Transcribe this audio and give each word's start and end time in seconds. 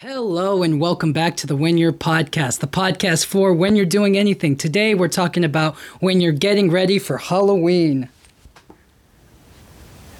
Hello 0.00 0.62
and 0.62 0.78
welcome 0.78 1.14
back 1.14 1.38
to 1.38 1.46
the 1.46 1.56
When 1.56 1.78
You're 1.78 1.90
podcast, 1.90 2.58
the 2.58 2.66
podcast 2.66 3.24
for 3.24 3.54
when 3.54 3.76
you're 3.76 3.86
doing 3.86 4.14
anything. 4.18 4.54
Today 4.54 4.94
we're 4.94 5.08
talking 5.08 5.42
about 5.42 5.74
when 6.00 6.20
you're 6.20 6.32
getting 6.32 6.70
ready 6.70 6.98
for 6.98 7.16
Halloween. 7.16 8.10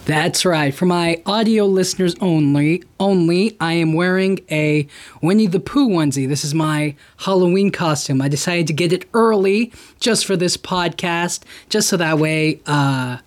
That's 0.06 0.46
right. 0.46 0.74
For 0.74 0.86
my 0.86 1.20
audio 1.26 1.66
listeners 1.66 2.14
only, 2.22 2.84
only 2.98 3.54
I 3.60 3.74
am 3.74 3.92
wearing 3.92 4.38
a 4.50 4.88
Winnie 5.20 5.46
the 5.46 5.60
Pooh 5.60 5.90
onesie. 5.90 6.26
This 6.26 6.42
is 6.42 6.54
my 6.54 6.96
Halloween 7.18 7.70
costume. 7.70 8.22
I 8.22 8.28
decided 8.28 8.66
to 8.68 8.72
get 8.72 8.94
it 8.94 9.06
early 9.12 9.74
just 10.00 10.24
for 10.24 10.36
this 10.38 10.56
podcast, 10.56 11.42
just 11.68 11.90
so 11.90 11.98
that 11.98 12.18
way 12.18 12.62
uh 12.64 13.18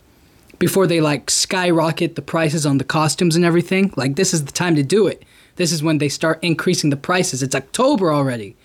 before 0.58 0.88
they 0.88 1.00
like 1.00 1.30
skyrocket 1.30 2.16
the 2.16 2.24
prices 2.24 2.66
on 2.66 2.80
the 2.80 2.84
costumes 2.84 3.36
and 3.36 3.46
everything, 3.46 3.94
like 3.96 4.16
this 4.16 4.34
is 4.34 4.46
the 4.46 4.52
time 4.52 4.76
to 4.76 4.82
do 4.82 5.06
it 5.06 5.24
this 5.60 5.74
is 5.74 5.84
when 5.84 5.98
they 5.98 6.08
start 6.08 6.40
increasing 6.42 6.90
the 6.90 6.96
prices. 6.96 7.44
It's 7.44 7.54
October 7.54 8.14
already. 8.14 8.56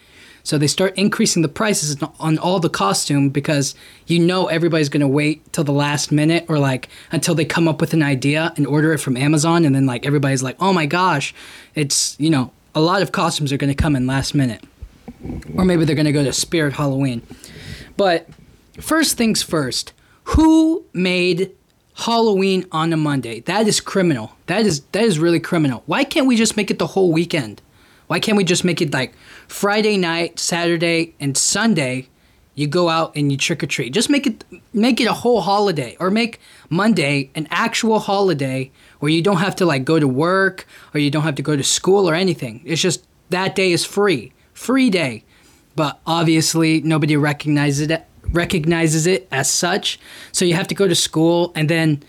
So 0.44 0.58
they 0.58 0.68
start 0.68 0.96
increasing 0.96 1.42
the 1.42 1.48
prices 1.48 2.00
on 2.20 2.38
all 2.38 2.60
the 2.60 2.68
costume 2.68 3.30
because 3.30 3.74
you 4.06 4.20
know 4.20 4.46
everybody's 4.46 4.88
going 4.88 5.00
to 5.00 5.08
wait 5.08 5.52
till 5.52 5.64
the 5.64 5.72
last 5.72 6.12
minute 6.12 6.44
or 6.48 6.60
like 6.60 6.88
until 7.10 7.34
they 7.34 7.44
come 7.44 7.66
up 7.66 7.80
with 7.80 7.94
an 7.94 8.02
idea 8.04 8.52
and 8.56 8.64
order 8.64 8.92
it 8.92 8.98
from 8.98 9.16
Amazon 9.16 9.64
and 9.64 9.74
then 9.74 9.86
like 9.86 10.06
everybody's 10.06 10.44
like, 10.44 10.54
"Oh 10.60 10.72
my 10.72 10.86
gosh, 10.86 11.34
it's, 11.74 12.14
you 12.20 12.30
know, 12.30 12.52
a 12.76 12.80
lot 12.80 13.02
of 13.02 13.10
costumes 13.10 13.52
are 13.52 13.56
going 13.56 13.74
to 13.74 13.82
come 13.82 13.96
in 13.96 14.06
last 14.06 14.32
minute." 14.32 14.62
Or 15.56 15.64
maybe 15.64 15.84
they're 15.84 15.96
going 15.96 16.06
to 16.06 16.12
go 16.12 16.22
to 16.22 16.32
Spirit 16.32 16.74
Halloween. 16.74 17.22
But 17.96 18.28
first 18.80 19.16
things 19.16 19.42
first, 19.42 19.92
who 20.24 20.84
made 20.92 21.50
Halloween 21.94 22.66
on 22.72 22.92
a 22.92 22.96
Monday. 22.96 23.40
That 23.40 23.68
is 23.68 23.80
criminal. 23.80 24.32
That 24.46 24.66
is 24.66 24.80
that 24.92 25.04
is 25.04 25.18
really 25.18 25.40
criminal. 25.40 25.82
Why 25.86 26.04
can't 26.04 26.26
we 26.26 26.36
just 26.36 26.56
make 26.56 26.70
it 26.70 26.78
the 26.78 26.88
whole 26.88 27.12
weekend? 27.12 27.62
Why 28.08 28.20
can't 28.20 28.36
we 28.36 28.44
just 28.44 28.64
make 28.64 28.82
it 28.82 28.92
like 28.92 29.14
Friday 29.48 29.96
night, 29.96 30.38
Saturday, 30.38 31.14
and 31.20 31.36
Sunday? 31.36 32.08
You 32.56 32.66
go 32.68 32.88
out 32.88 33.16
and 33.16 33.32
you 33.32 33.38
trick 33.38 33.62
or 33.62 33.66
treat. 33.66 33.92
Just 33.92 34.10
make 34.10 34.26
it 34.26 34.44
make 34.72 35.00
it 35.00 35.06
a 35.06 35.12
whole 35.12 35.40
holiday, 35.40 35.96
or 36.00 36.10
make 36.10 36.40
Monday 36.68 37.30
an 37.34 37.46
actual 37.50 38.00
holiday 38.00 38.70
where 38.98 39.10
you 39.10 39.22
don't 39.22 39.38
have 39.38 39.56
to 39.56 39.66
like 39.66 39.84
go 39.84 39.98
to 39.98 40.08
work 40.08 40.66
or 40.94 41.00
you 41.00 41.10
don't 41.10 41.22
have 41.22 41.36
to 41.36 41.42
go 41.42 41.56
to 41.56 41.64
school 41.64 42.08
or 42.08 42.14
anything. 42.14 42.60
It's 42.64 42.82
just 42.82 43.06
that 43.30 43.54
day 43.54 43.72
is 43.72 43.84
free, 43.84 44.32
free 44.52 44.90
day. 44.90 45.24
But 45.76 46.00
obviously, 46.06 46.80
nobody 46.82 47.16
recognizes 47.16 47.88
it 47.90 48.06
recognizes 48.34 49.06
it 49.06 49.26
as 49.30 49.50
such. 49.50 49.98
So 50.32 50.44
you 50.44 50.54
have 50.54 50.68
to 50.68 50.74
go 50.74 50.88
to 50.88 50.94
school 50.94 51.52
and 51.54 51.68
then 51.68 52.02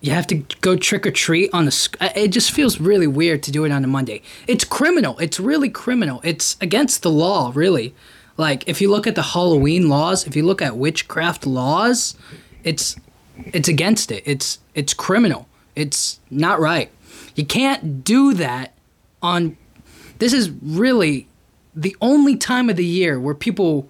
you 0.00 0.12
have 0.12 0.26
to 0.28 0.36
go 0.62 0.76
trick 0.76 1.06
or 1.06 1.10
treat 1.10 1.50
on 1.52 1.66
the. 1.66 1.88
It 2.16 2.28
just 2.28 2.52
feels 2.52 2.80
really 2.80 3.06
weird 3.06 3.42
to 3.44 3.52
do 3.52 3.64
it 3.64 3.72
on 3.72 3.84
a 3.84 3.86
Monday. 3.86 4.22
It's 4.46 4.64
criminal. 4.64 5.18
It's 5.18 5.38
really 5.38 5.68
criminal. 5.68 6.20
It's 6.24 6.56
against 6.60 7.02
the 7.02 7.10
law, 7.10 7.52
really. 7.54 7.94
Like 8.36 8.66
if 8.66 8.80
you 8.80 8.90
look 8.90 9.06
at 9.06 9.14
the 9.14 9.22
Halloween 9.22 9.88
laws, 9.90 10.26
if 10.26 10.34
you 10.34 10.42
look 10.42 10.62
at 10.62 10.76
witchcraft 10.76 11.46
laws, 11.46 12.16
it's 12.64 12.96
it's 13.36 13.68
against 13.68 14.10
it. 14.10 14.22
It's 14.24 14.58
it's 14.74 14.94
criminal. 14.94 15.46
It's 15.76 16.20
not 16.30 16.60
right. 16.60 16.90
You 17.34 17.44
can't 17.44 18.02
do 18.02 18.32
that 18.34 18.72
on. 19.20 19.58
This 20.18 20.32
is 20.32 20.50
really 20.62 21.26
the 21.74 21.96
only 22.00 22.36
time 22.36 22.70
of 22.70 22.76
the 22.76 22.84
year 22.84 23.20
where 23.20 23.34
people 23.34 23.88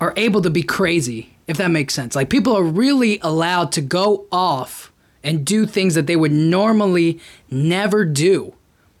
are 0.00 0.14
able 0.16 0.42
to 0.42 0.50
be 0.50 0.62
crazy, 0.62 1.36
if 1.46 1.56
that 1.58 1.70
makes 1.70 1.94
sense. 1.94 2.16
Like 2.16 2.30
people 2.30 2.56
are 2.56 2.62
really 2.62 3.18
allowed 3.22 3.72
to 3.72 3.80
go 3.80 4.26
off 4.32 4.92
and 5.22 5.44
do 5.44 5.66
things 5.66 5.94
that 5.94 6.06
they 6.06 6.16
would 6.16 6.32
normally 6.32 7.20
never 7.50 8.04
do. 8.04 8.54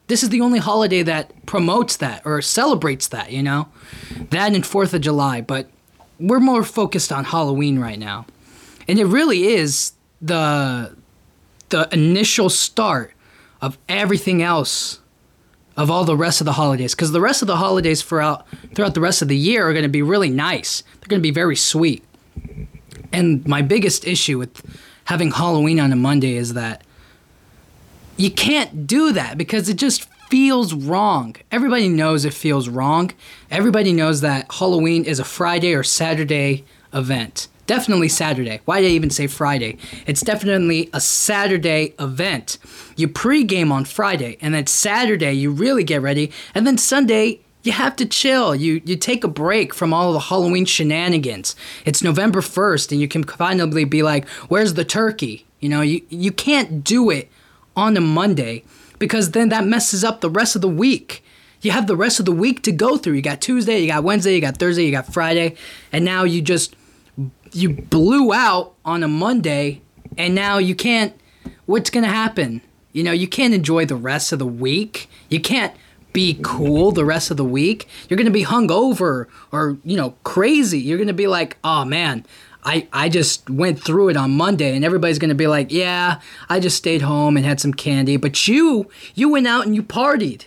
This 0.08 0.22
is 0.22 0.28
the 0.28 0.40
only 0.40 0.58
holiday 0.58 1.02
that 1.02 1.46
promotes 1.46 1.96
that 1.98 2.22
or 2.24 2.42
celebrates 2.42 3.08
that, 3.08 3.32
you 3.32 3.42
know? 3.42 3.68
That 4.30 4.52
and 4.54 4.64
4th 4.64 4.92
of 4.92 5.00
July, 5.00 5.40
but 5.40 5.70
we're 6.18 6.40
more 6.40 6.64
focused 6.64 7.12
on 7.12 7.24
Halloween 7.24 7.78
right 7.78 7.98
now. 7.98 8.26
And 8.86 8.98
it 8.98 9.06
really 9.06 9.44
is 9.46 9.92
the 10.20 10.96
the 11.70 11.88
initial 11.92 12.50
start 12.50 13.12
of 13.62 13.78
everything 13.88 14.42
else 14.42 14.99
of 15.80 15.90
all 15.90 16.04
the 16.04 16.16
rest 16.16 16.42
of 16.42 16.44
the 16.44 16.52
holidays 16.52 16.94
because 16.94 17.10
the 17.10 17.22
rest 17.22 17.40
of 17.40 17.48
the 17.48 17.56
holidays 17.56 18.02
throughout 18.02 18.46
throughout 18.74 18.92
the 18.92 19.00
rest 19.00 19.22
of 19.22 19.28
the 19.28 19.36
year 19.36 19.66
are 19.66 19.72
going 19.72 19.82
to 19.82 19.88
be 19.88 20.02
really 20.02 20.28
nice. 20.28 20.82
They're 21.00 21.08
going 21.08 21.20
to 21.20 21.26
be 21.26 21.30
very 21.30 21.56
sweet. 21.56 22.04
And 23.14 23.46
my 23.48 23.62
biggest 23.62 24.06
issue 24.06 24.38
with 24.38 24.62
having 25.04 25.30
Halloween 25.32 25.80
on 25.80 25.90
a 25.90 25.96
Monday 25.96 26.36
is 26.36 26.52
that 26.52 26.82
you 28.18 28.30
can't 28.30 28.86
do 28.86 29.12
that 29.12 29.38
because 29.38 29.70
it 29.70 29.78
just 29.78 30.04
feels 30.28 30.74
wrong. 30.74 31.34
Everybody 31.50 31.88
knows 31.88 32.26
it 32.26 32.34
feels 32.34 32.68
wrong. 32.68 33.12
Everybody 33.50 33.94
knows 33.94 34.20
that 34.20 34.52
Halloween 34.52 35.04
is 35.04 35.18
a 35.18 35.24
Friday 35.24 35.74
or 35.74 35.82
Saturday 35.82 36.66
event 36.92 37.48
definitely 37.70 38.08
Saturday. 38.08 38.60
Why 38.64 38.80
did 38.80 38.88
I 38.88 38.94
even 38.94 39.10
say 39.10 39.28
Friday? 39.28 39.78
It's 40.04 40.22
definitely 40.22 40.90
a 40.92 41.00
Saturday 41.00 41.94
event. 42.00 42.58
You 42.96 43.06
pregame 43.06 43.70
on 43.70 43.84
Friday, 43.84 44.38
and 44.40 44.52
then 44.52 44.66
Saturday 44.66 45.34
you 45.34 45.52
really 45.52 45.84
get 45.84 46.02
ready, 46.02 46.32
and 46.52 46.66
then 46.66 46.76
Sunday 46.76 47.42
you 47.62 47.70
have 47.70 47.94
to 47.96 48.06
chill. 48.06 48.56
You 48.56 48.82
you 48.84 48.96
take 48.96 49.22
a 49.22 49.28
break 49.28 49.72
from 49.72 49.94
all 49.94 50.12
the 50.12 50.18
Halloween 50.18 50.64
shenanigans. 50.64 51.54
It's 51.84 52.02
November 52.02 52.40
1st 52.40 52.90
and 52.90 53.00
you 53.00 53.06
can 53.06 53.22
finally 53.22 53.84
be 53.84 54.02
like, 54.02 54.28
"Where's 54.48 54.74
the 54.74 54.84
turkey?" 54.84 55.46
You 55.60 55.68
know, 55.68 55.80
you 55.80 56.02
you 56.08 56.32
can't 56.32 56.82
do 56.82 57.08
it 57.08 57.28
on 57.76 57.96
a 57.96 58.00
Monday 58.00 58.64
because 58.98 59.30
then 59.30 59.48
that 59.50 59.64
messes 59.64 60.02
up 60.02 60.22
the 60.22 60.30
rest 60.40 60.56
of 60.56 60.62
the 60.62 60.74
week. 60.86 61.22
You 61.62 61.70
have 61.70 61.86
the 61.86 61.96
rest 61.96 62.18
of 62.18 62.26
the 62.26 62.32
week 62.32 62.62
to 62.62 62.72
go 62.72 62.96
through. 62.96 63.14
You 63.14 63.22
got 63.22 63.40
Tuesday, 63.40 63.78
you 63.78 63.86
got 63.86 64.02
Wednesday, 64.02 64.34
you 64.34 64.40
got 64.40 64.56
Thursday, 64.56 64.86
you 64.86 64.90
got 64.90 65.12
Friday, 65.12 65.54
and 65.92 66.04
now 66.04 66.24
you 66.24 66.42
just 66.42 66.74
you 67.52 67.70
blew 67.70 68.32
out 68.32 68.74
on 68.84 69.02
a 69.02 69.08
Monday 69.08 69.82
and 70.16 70.34
now 70.34 70.58
you 70.58 70.74
can't 70.74 71.14
what's 71.66 71.90
going 71.90 72.04
to 72.04 72.10
happen? 72.10 72.60
You 72.92 73.04
know, 73.04 73.12
you 73.12 73.28
can't 73.28 73.54
enjoy 73.54 73.86
the 73.86 73.94
rest 73.94 74.32
of 74.32 74.38
the 74.38 74.46
week. 74.46 75.08
You 75.28 75.40
can't 75.40 75.74
be 76.12 76.38
cool 76.42 76.90
the 76.90 77.04
rest 77.04 77.30
of 77.30 77.36
the 77.36 77.44
week. 77.44 77.88
You're 78.08 78.16
going 78.16 78.26
to 78.26 78.32
be 78.32 78.44
hungover 78.44 79.26
or, 79.52 79.78
you 79.84 79.96
know, 79.96 80.16
crazy. 80.24 80.80
You're 80.80 80.98
going 80.98 81.06
to 81.06 81.12
be 81.12 81.28
like, 81.28 81.56
"Oh 81.62 81.84
man, 81.84 82.26
I, 82.64 82.88
I 82.92 83.08
just 83.08 83.48
went 83.48 83.80
through 83.80 84.08
it 84.08 84.16
on 84.16 84.32
Monday 84.32 84.74
and 84.74 84.84
everybody's 84.84 85.20
going 85.20 85.30
to 85.30 85.36
be 85.36 85.46
like, 85.46 85.70
"Yeah, 85.70 86.20
I 86.48 86.58
just 86.58 86.76
stayed 86.76 87.02
home 87.02 87.36
and 87.36 87.46
had 87.46 87.60
some 87.60 87.72
candy." 87.72 88.16
But 88.16 88.48
you, 88.48 88.90
you 89.14 89.28
went 89.28 89.46
out 89.46 89.66
and 89.66 89.74
you 89.74 89.82
partied. 89.82 90.46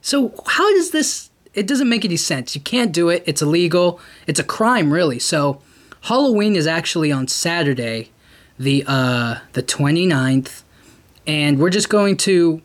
So, 0.00 0.32
how 0.46 0.70
does 0.72 0.92
this 0.92 1.30
it 1.56 1.66
doesn't 1.66 1.88
make 1.88 2.04
any 2.04 2.18
sense. 2.18 2.54
You 2.54 2.60
can't 2.60 2.92
do 2.92 3.08
it. 3.08 3.24
It's 3.26 3.40
illegal. 3.40 3.98
It's 4.26 4.38
a 4.38 4.44
crime, 4.44 4.92
really. 4.92 5.18
So, 5.18 5.62
Halloween 6.06 6.54
is 6.54 6.68
actually 6.68 7.10
on 7.10 7.26
Saturday, 7.26 8.12
the 8.60 8.84
uh, 8.86 9.40
the 9.54 9.62
29th, 9.62 10.62
and 11.26 11.58
we're 11.58 11.68
just 11.68 11.88
going 11.88 12.16
to 12.18 12.62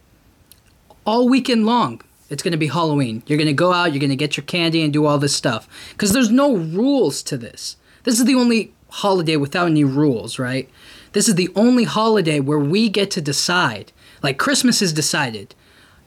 all 1.08 1.28
weekend 1.28 1.66
long. 1.66 2.02
It's 2.30 2.44
going 2.44 2.52
to 2.52 2.58
be 2.60 2.68
Halloween. 2.68 3.24
You're 3.26 3.40
going 3.40 3.48
to 3.48 3.54
go 3.54 3.74
out, 3.74 3.94
you're 3.94 4.00
going 4.00 4.12
to 4.12 4.16
get 4.16 4.38
your 4.38 4.44
candy 4.44 4.84
and 4.84 4.94
do 4.94 5.08
all 5.08 5.18
this 5.18 5.36
stuff 5.36 5.68
because 5.90 6.14
there's 6.14 6.30
no 6.30 6.56
rules 6.56 7.24
to 7.24 7.36
this. 7.36 7.78
This 8.04 8.20
is 8.20 8.26
the 8.26 8.36
only 8.36 8.74
holiday 8.90 9.38
without 9.38 9.66
any 9.66 9.84
rules, 9.84 10.38
right? 10.38 10.70
This 11.14 11.28
is 11.28 11.34
the 11.34 11.50
only 11.56 11.86
holiday 11.86 12.40
where 12.40 12.60
we 12.60 12.90
get 12.90 13.10
to 13.12 13.22
decide. 13.22 13.92
Like 14.22 14.38
Christmas 14.38 14.84
is 14.84 14.94
decided. 14.94 15.56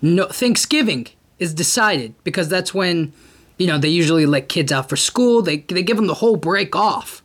No 0.00 0.28
Thanksgiving 0.28 1.08
is 1.40 1.52
decided 1.52 2.14
because 2.22 2.48
that's 2.48 2.72
when 2.72 3.12
you 3.58 3.66
know 3.66 3.76
they 3.76 3.88
usually 3.88 4.24
let 4.24 4.48
kids 4.48 4.70
out 4.70 4.88
for 4.88 4.94
school. 4.94 5.42
They 5.42 5.56
they 5.56 5.82
give 5.82 5.96
them 5.96 6.06
the 6.06 6.14
whole 6.14 6.36
break 6.36 6.76
off. 6.76 7.23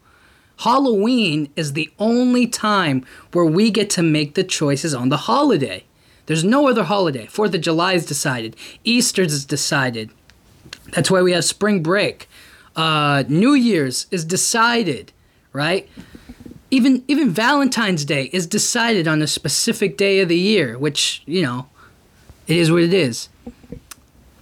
Halloween 0.59 1.49
is 1.55 1.73
the 1.73 1.89
only 1.99 2.45
time 2.45 3.05
where 3.31 3.45
we 3.45 3.71
get 3.71 3.89
to 3.91 4.03
make 4.03 4.35
the 4.35 4.43
choices 4.43 4.93
on 4.93 5.09
the 5.09 5.17
holiday. 5.17 5.85
There's 6.25 6.43
no 6.43 6.67
other 6.67 6.83
holiday. 6.83 7.27
Fourth 7.27 7.55
of 7.55 7.61
July 7.61 7.93
is 7.93 8.05
decided. 8.05 8.55
Easter's 8.83 9.31
is 9.31 9.45
decided. 9.45 10.09
That's 10.91 11.09
why 11.09 11.21
we 11.21 11.31
have 11.31 11.45
spring 11.45 11.81
break. 11.81 12.27
Uh, 12.75 13.23
New 13.29 13.53
Year's 13.53 14.07
is 14.11 14.25
decided, 14.25 15.13
right? 15.53 15.87
Even 16.71 17.03
even 17.07 17.29
Valentine's 17.29 18.05
Day 18.05 18.29
is 18.33 18.45
decided 18.45 19.07
on 19.07 19.21
a 19.21 19.27
specific 19.27 19.97
day 19.97 20.19
of 20.19 20.29
the 20.29 20.37
year, 20.37 20.77
which 20.77 21.23
you 21.25 21.41
know, 21.41 21.67
it 22.47 22.57
is 22.57 22.71
what 22.71 22.83
it 22.83 22.93
is. 22.93 23.29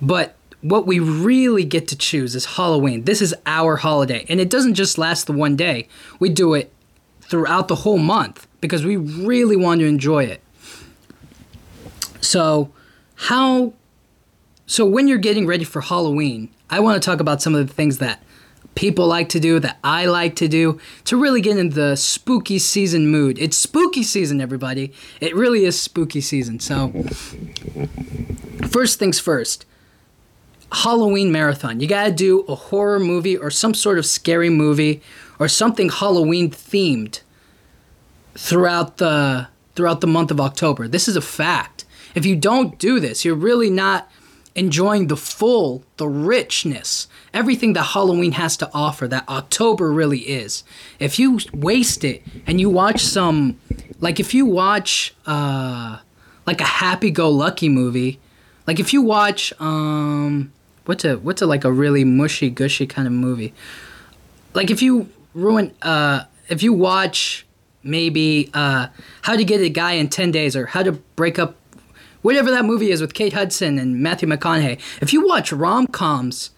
But 0.01 0.35
what 0.69 0.85
we 0.85 0.99
really 0.99 1.63
get 1.63 1.87
to 1.87 1.95
choose 1.95 2.35
is 2.35 2.45
Halloween. 2.45 3.03
This 3.03 3.21
is 3.21 3.33
our 3.45 3.77
holiday. 3.77 4.25
And 4.27 4.41
it 4.41 4.49
doesn't 4.49 4.73
just 4.73 4.97
last 4.97 5.27
the 5.27 5.33
one 5.33 5.55
day, 5.55 5.87
we 6.19 6.29
do 6.29 6.53
it 6.53 6.73
throughout 7.21 7.67
the 7.67 7.75
whole 7.75 7.97
month 7.97 8.47
because 8.59 8.85
we 8.85 8.97
really 8.97 9.55
want 9.55 9.79
to 9.79 9.85
enjoy 9.85 10.25
it. 10.25 10.41
So, 12.21 12.71
how. 13.15 13.73
So, 14.65 14.85
when 14.85 15.07
you're 15.07 15.17
getting 15.17 15.47
ready 15.47 15.63
for 15.63 15.79
Halloween, 15.81 16.49
I 16.69 16.81
want 16.81 17.01
to 17.01 17.05
talk 17.05 17.21
about 17.21 17.41
some 17.41 17.55
of 17.55 17.65
the 17.65 17.73
things 17.73 17.99
that 17.99 18.21
people 18.75 19.07
like 19.07 19.29
to 19.29 19.39
do, 19.39 19.59
that 19.59 19.77
I 19.83 20.05
like 20.05 20.35
to 20.37 20.49
do, 20.49 20.79
to 21.05 21.15
really 21.15 21.39
get 21.39 21.57
in 21.57 21.69
the 21.69 21.95
spooky 21.95 22.59
season 22.59 23.07
mood. 23.07 23.39
It's 23.39 23.55
spooky 23.55 24.03
season, 24.03 24.41
everybody. 24.41 24.91
It 25.21 25.33
really 25.35 25.63
is 25.63 25.79
spooky 25.79 26.19
season. 26.19 26.59
So, 26.59 26.89
first 28.67 28.99
things 28.99 29.19
first. 29.19 29.65
Halloween 30.71 31.31
marathon. 31.31 31.79
You 31.79 31.87
gotta 31.87 32.11
do 32.11 32.41
a 32.41 32.55
horror 32.55 32.99
movie 32.99 33.37
or 33.37 33.49
some 33.49 33.73
sort 33.73 33.97
of 33.97 34.05
scary 34.05 34.49
movie 34.49 35.01
or 35.39 35.47
something 35.47 35.89
Halloween 35.89 36.49
themed 36.51 37.21
throughout 38.35 38.97
the 38.97 39.47
throughout 39.75 40.01
the 40.01 40.07
month 40.07 40.31
of 40.31 40.41
October. 40.41 40.87
This 40.87 41.07
is 41.07 41.15
a 41.15 41.21
fact. 41.21 41.85
If 42.15 42.25
you 42.25 42.35
don't 42.35 42.79
do 42.79 42.99
this, 42.99 43.23
you're 43.23 43.35
really 43.35 43.69
not 43.69 44.09
enjoying 44.55 45.05
the 45.05 45.15
full, 45.15 45.83
the 45.97 46.07
richness, 46.07 47.07
everything 47.31 47.73
that 47.73 47.83
Halloween 47.83 48.31
has 48.33 48.57
to 48.57 48.69
offer 48.73 49.07
that 49.07 49.29
October 49.29 49.91
really 49.91 50.21
is. 50.21 50.63
If 50.99 51.19
you 51.19 51.39
waste 51.53 52.03
it 52.03 52.23
and 52.47 52.59
you 52.59 52.69
watch 52.69 53.01
some 53.01 53.59
like 53.99 54.19
if 54.19 54.33
you 54.33 54.45
watch 54.45 55.15
uh 55.25 55.99
like 56.45 56.59
a 56.59 56.65
happy 56.65 57.11
go 57.11 57.29
lucky 57.29 57.69
movie, 57.69 58.19
like 58.65 58.79
if 58.79 58.91
you 58.93 59.01
watch 59.01 59.53
um 59.59 60.51
what's 60.87 61.05
a 61.05 61.17
what's 61.17 61.41
a 61.41 61.45
like 61.45 61.63
a 61.63 61.71
really 61.71 62.03
mushy 62.03 62.49
gushy 62.49 62.87
kind 62.87 63.07
of 63.07 63.13
movie? 63.13 63.53
Like 64.53 64.71
if 64.71 64.81
you 64.81 65.09
ruin 65.33 65.73
uh 65.81 66.23
if 66.49 66.63
you 66.63 66.73
watch 66.73 67.45
maybe 67.83 68.49
uh 68.53 68.87
how 69.23 69.35
to 69.35 69.43
get 69.43 69.61
a 69.61 69.69
guy 69.69 69.93
in 69.93 70.09
10 70.09 70.31
days 70.31 70.55
or 70.55 70.67
how 70.67 70.83
to 70.83 70.93
break 71.15 71.37
up 71.37 71.55
whatever 72.21 72.51
that 72.51 72.65
movie 72.65 72.91
is 72.91 73.01
with 73.01 73.13
Kate 73.13 73.33
Hudson 73.33 73.77
and 73.79 74.01
Matthew 74.01 74.27
McConaughey. 74.27 74.79
If 75.01 75.13
you 75.13 75.25
watch 75.27 75.51
rom-coms 75.51 76.51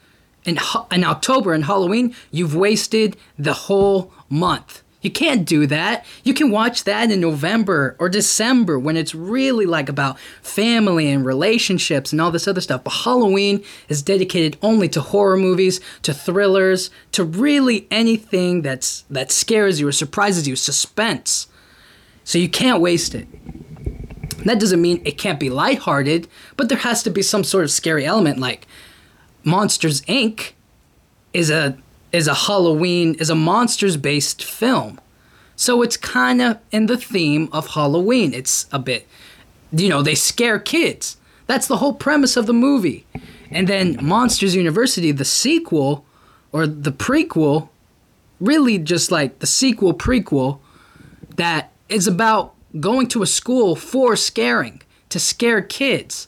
in 0.46 0.58
in 0.92 1.04
October 1.04 1.54
and 1.54 1.66
Halloween, 1.66 2.16
you've 2.32 2.56
wasted 2.56 3.18
the 3.38 3.54
whole 3.54 4.12
month. 4.30 4.84
You 5.02 5.10
can't 5.10 5.46
do 5.46 5.66
that. 5.68 6.06
You 6.24 6.34
can 6.34 6.52
watch 6.52 6.84
that 6.84 7.10
in 7.10 7.22
November 7.22 7.96
or 8.00 8.10
December 8.10 8.78
when 8.78 8.98
it's 8.98 9.16
really 9.16 9.66
like 9.66 9.88
about 9.88 10.20
family 10.42 11.10
and 11.10 11.26
relationships 11.26 12.12
and 12.12 12.20
all 12.20 12.32
this 12.32 12.48
other 12.50 12.60
stuff. 12.60 12.84
But 12.84 12.92
Halloween 12.92 13.64
is 13.88 14.02
dedicated 14.02 14.58
only 14.62 14.90
to 14.90 15.00
horror 15.00 15.38
movies, 15.38 15.80
to 16.02 16.14
thrillers, 16.14 16.90
to 17.14 17.24
really 17.24 17.88
anything 17.90 18.62
that's 18.62 19.06
that 19.10 19.32
scares 19.32 19.80
you 19.80 19.88
or 19.88 19.94
surprises 19.94 20.48
you, 20.48 20.58
suspense. 20.58 21.48
So 22.26 22.38
you 22.38 22.50
can't 22.50 22.82
waste 22.82 23.16
it. 23.16 23.28
That 24.44 24.60
doesn't 24.60 24.82
mean 24.82 25.02
it 25.06 25.18
can't 25.18 25.40
be 25.40 25.50
lighthearted, 25.50 26.28
but 26.58 26.68
there 26.68 26.78
has 26.78 27.04
to 27.04 27.10
be 27.10 27.22
some 27.22 27.44
sort 27.44 27.64
of 27.64 27.72
scary 27.72 28.06
element 28.06 28.38
like 28.40 28.68
Monsters 29.44 30.02
Inc. 30.02 30.52
is 31.34 31.50
a 31.50 31.78
is 32.12 32.28
a 32.28 32.34
Halloween 32.34 33.16
is 33.16 33.30
a 33.30 33.36
monsters 33.36 33.98
based 33.98 34.44
film. 34.44 35.00
So 35.56 35.82
it's 35.82 35.98
kind 35.98 36.42
of 36.42 36.58
in 36.72 36.86
the 36.86 36.98
theme 36.98 37.50
of 37.52 37.68
Halloween. 37.68 38.34
It's 38.34 38.66
a 38.72 38.80
bit 38.80 39.08
you 39.72 39.90
know, 39.90 40.02
they 40.02 40.16
scare 40.16 40.60
kids. 40.60 41.18
That's 41.48 41.68
the 41.68 41.78
whole 41.78 41.94
premise 41.94 42.38
of 42.38 42.46
the 42.46 42.54
movie. 42.54 43.06
And 43.52 43.68
then 43.68 43.98
Monsters 44.02 44.56
University, 44.56 45.12
the 45.12 45.26
sequel 45.26 46.06
or 46.52 46.68
the 46.68 46.92
prequel, 46.92 47.70
really 48.40 48.78
just 48.78 49.12
like 49.12 49.40
the 49.40 49.48
sequel 49.48 49.94
prequel 49.94 50.60
that 51.36 51.72
is 51.88 52.08
about 52.08 52.54
going 52.80 53.08
to 53.08 53.24
a 53.24 53.28
school 53.28 53.76
for 53.76 54.16
scaring, 54.16 54.82
to 55.10 55.20
scare 55.20 55.62
kids. 55.62 56.28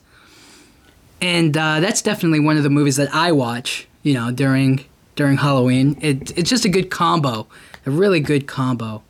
And 1.19 1.55
uh, 1.55 1.79
that's 1.79 2.01
definitely 2.01 2.39
one 2.39 2.57
of 2.57 2.63
the 2.63 2.69
movies 2.69 2.95
that 2.95 3.13
I 3.13 3.31
watch, 3.31 3.87
you 4.01 4.13
know, 4.15 4.31
during 4.31 4.85
during 5.21 5.37
Halloween. 5.37 5.95
It, 6.01 6.35
it's 6.35 6.49
just 6.49 6.65
a 6.65 6.69
good 6.69 6.89
combo, 6.89 7.45
a 7.85 7.91
really 7.91 8.19
good 8.19 8.47
combo. 8.47 9.03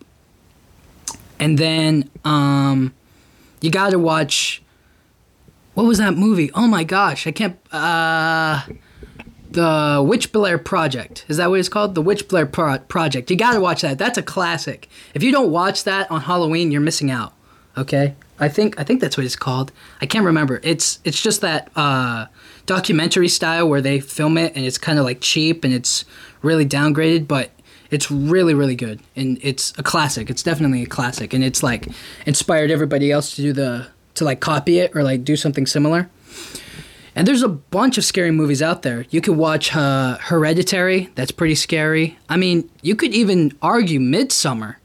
And 1.39 1.57
then 1.57 2.09
um, 2.25 2.93
you 3.61 3.71
got 3.71 3.91
to 3.91 3.99
watch. 3.99 4.61
What 5.73 5.85
was 5.85 5.99
that 5.99 6.15
movie? 6.15 6.51
Oh 6.53 6.67
my 6.67 6.83
gosh, 6.83 7.27
I 7.27 7.31
can't. 7.31 7.57
Uh, 7.73 8.63
the 9.51 10.03
Witch 10.05 10.33
Blair 10.33 10.57
Project. 10.57 11.23
Is 11.29 11.37
that 11.37 11.49
what 11.49 11.61
it's 11.61 11.69
called? 11.69 11.95
The 11.95 12.01
Witch 12.01 12.27
Blair 12.27 12.45
Pro- 12.45 12.79
Project. 12.79 13.31
You 13.31 13.37
got 13.37 13.53
to 13.53 13.61
watch 13.61 13.81
that. 13.81 13.97
That's 13.97 14.17
a 14.17 14.23
classic. 14.23 14.89
If 15.13 15.23
you 15.23 15.31
don't 15.31 15.49
watch 15.49 15.85
that 15.85 16.11
on 16.11 16.19
Halloween, 16.19 16.71
you're 16.71 16.81
missing 16.81 17.09
out. 17.09 17.33
Okay? 17.77 18.15
I 18.37 18.49
think 18.49 18.77
I 18.77 18.83
think 18.83 18.99
that's 18.99 19.15
what 19.15 19.25
it's 19.25 19.37
called. 19.37 19.71
I 20.01 20.05
can't 20.07 20.25
remember. 20.25 20.59
It's 20.61 20.99
it's 21.05 21.21
just 21.21 21.39
that 21.39 21.71
uh, 21.77 22.25
documentary 22.71 23.27
style 23.27 23.67
where 23.67 23.81
they 23.81 23.99
film 23.99 24.37
it 24.37 24.55
and 24.55 24.63
it's 24.63 24.77
kind 24.77 24.97
of 24.97 25.03
like 25.03 25.19
cheap 25.19 25.65
and 25.65 25.73
it's 25.73 26.05
really 26.41 26.65
downgraded, 26.65 27.27
but 27.27 27.51
it's 27.89 28.09
really 28.09 28.53
really 28.53 28.75
good 28.75 29.01
and 29.13 29.37
it's 29.41 29.73
a 29.77 29.83
classic. 29.83 30.29
It's 30.29 30.41
definitely 30.41 30.81
a 30.81 30.85
classic 30.85 31.33
and 31.33 31.43
it's 31.43 31.61
like 31.61 31.89
inspired 32.25 32.71
everybody 32.71 33.11
else 33.11 33.35
to 33.35 33.41
do 33.41 33.51
the 33.51 33.87
to 34.15 34.23
like 34.23 34.39
copy 34.39 34.79
it 34.79 34.95
or 34.95 35.03
like 35.03 35.25
do 35.25 35.35
something 35.35 35.65
similar. 35.65 36.09
And 37.13 37.27
there's 37.27 37.43
a 37.43 37.49
bunch 37.49 37.97
of 37.97 38.05
scary 38.05 38.31
movies 38.31 38.61
out 38.61 38.83
there. 38.83 39.05
You 39.09 39.19
could 39.19 39.35
watch 39.35 39.75
uh, 39.75 40.17
Hereditary. 40.21 41.09
That's 41.15 41.31
pretty 41.31 41.55
scary. 41.55 42.17
I 42.29 42.37
mean, 42.37 42.69
you 42.81 42.95
could 42.95 43.13
even 43.13 43.51
argue 43.61 43.99
Midsommar. 43.99 44.77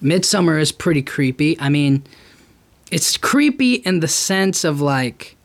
Midsommar 0.00 0.60
is 0.60 0.70
pretty 0.70 1.02
creepy. 1.02 1.58
I 1.58 1.70
mean, 1.70 2.04
it's 2.92 3.16
creepy 3.16 3.74
in 3.74 3.98
the 3.98 4.06
sense 4.06 4.62
of 4.62 4.80
like 4.80 5.36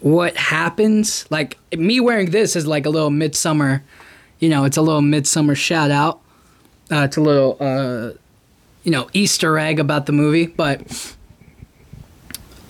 what 0.00 0.36
happens. 0.36 1.26
Like 1.30 1.58
me 1.72 2.00
wearing 2.00 2.30
this 2.30 2.56
is 2.56 2.66
like 2.66 2.86
a 2.86 2.90
little 2.90 3.10
Midsommar, 3.10 3.82
You 4.38 4.48
know, 4.48 4.64
it's 4.64 4.76
a 4.76 4.82
little 4.82 5.02
Midsommar 5.02 5.56
shout 5.56 5.90
out. 5.90 6.20
Uh, 6.90 7.02
it's 7.02 7.16
a 7.16 7.20
little, 7.20 7.56
uh, 7.60 8.12
you 8.84 8.90
know, 8.90 9.08
Easter 9.12 9.58
egg 9.58 9.78
about 9.78 10.06
the 10.06 10.12
movie. 10.12 10.46
But 10.46 11.14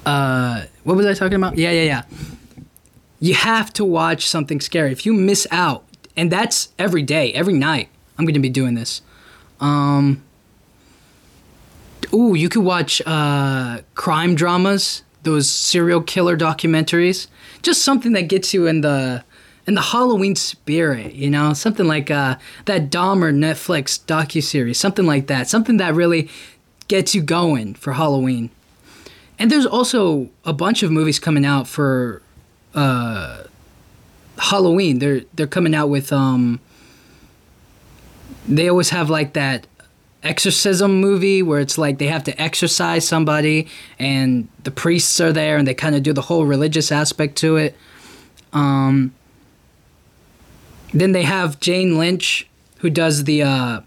uh, 0.04 0.64
what 0.84 0.96
was 0.96 1.06
I 1.06 1.14
talking 1.14 1.36
about? 1.36 1.56
Yeah, 1.56 1.70
yeah, 1.70 1.82
yeah 1.82 2.02
you 3.20 3.34
have 3.34 3.72
to 3.74 3.84
watch 3.84 4.26
something 4.26 4.60
scary. 4.60 4.92
If 4.92 5.04
you 5.04 5.12
miss 5.12 5.46
out, 5.50 5.84
and 6.16 6.30
that's 6.30 6.68
every 6.78 7.02
day, 7.02 7.32
every 7.32 7.54
night, 7.54 7.88
I'm 8.16 8.24
going 8.24 8.34
to 8.34 8.40
be 8.40 8.50
doing 8.50 8.74
this. 8.74 9.02
Um, 9.60 10.22
ooh, 12.12 12.34
you 12.34 12.48
could 12.48 12.64
watch 12.64 13.02
uh, 13.06 13.80
crime 13.94 14.34
dramas, 14.34 15.02
those 15.22 15.48
serial 15.48 16.00
killer 16.00 16.36
documentaries. 16.36 17.26
Just 17.62 17.82
something 17.82 18.12
that 18.12 18.28
gets 18.28 18.54
you 18.54 18.66
in 18.66 18.80
the 18.82 19.24
in 19.66 19.74
the 19.74 19.82
Halloween 19.82 20.34
spirit, 20.34 21.12
you 21.12 21.28
know, 21.28 21.52
something 21.52 21.86
like 21.86 22.10
uh, 22.10 22.36
that 22.64 22.88
Dahmer 22.90 23.34
Netflix 23.34 24.02
docu 24.02 24.42
series, 24.42 24.80
something 24.80 25.04
like 25.04 25.26
that, 25.26 25.46
something 25.46 25.76
that 25.76 25.94
really 25.94 26.30
gets 26.88 27.14
you 27.14 27.20
going 27.20 27.74
for 27.74 27.92
Halloween. 27.92 28.48
And 29.38 29.50
there's 29.50 29.66
also 29.66 30.30
a 30.44 30.54
bunch 30.54 30.82
of 30.82 30.90
movies 30.90 31.18
coming 31.18 31.44
out 31.44 31.68
for 31.68 32.22
uh, 32.74 33.44
Halloween. 34.38 34.98
They're 34.98 35.20
they're 35.34 35.46
coming 35.46 35.74
out 35.74 35.88
with 35.88 36.12
um. 36.12 36.60
They 38.48 38.68
always 38.68 38.88
have 38.88 39.10
like 39.10 39.34
that 39.34 39.66
exorcism 40.22 41.00
movie 41.00 41.42
where 41.42 41.60
it's 41.60 41.78
like 41.78 41.98
they 41.98 42.08
have 42.08 42.24
to 42.24 42.40
exorcise 42.40 43.06
somebody 43.06 43.68
and 43.98 44.48
the 44.64 44.70
priests 44.70 45.20
are 45.20 45.32
there 45.32 45.56
and 45.56 45.66
they 45.66 45.74
kind 45.74 45.94
of 45.94 46.02
do 46.02 46.12
the 46.12 46.22
whole 46.22 46.44
religious 46.44 46.90
aspect 46.90 47.36
to 47.36 47.56
it. 47.56 47.76
Um, 48.52 49.14
then 50.92 51.12
they 51.12 51.22
have 51.22 51.60
Jane 51.60 51.98
Lynch 51.98 52.48
who 52.78 52.90
does 52.90 53.24
the 53.24 53.42
uh, 53.42 53.80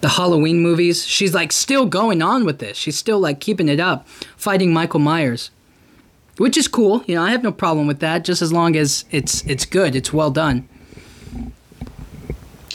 the 0.00 0.10
Halloween 0.10 0.60
movies. 0.60 1.06
She's 1.06 1.34
like 1.34 1.52
still 1.52 1.86
going 1.86 2.22
on 2.22 2.44
with 2.44 2.58
this. 2.58 2.76
She's 2.76 2.96
still 2.96 3.18
like 3.18 3.40
keeping 3.40 3.68
it 3.68 3.80
up, 3.80 4.08
fighting 4.36 4.72
Michael 4.72 5.00
Myers 5.00 5.50
which 6.38 6.56
is 6.56 6.68
cool. 6.68 7.02
You 7.06 7.16
know, 7.16 7.22
I 7.22 7.30
have 7.30 7.42
no 7.42 7.52
problem 7.52 7.86
with 7.86 8.00
that, 8.00 8.24
just 8.24 8.42
as 8.42 8.52
long 8.52 8.76
as 8.76 9.04
it's 9.10 9.44
it's 9.46 9.64
good, 9.64 9.94
it's 9.96 10.12
well 10.12 10.30
done. 10.30 10.68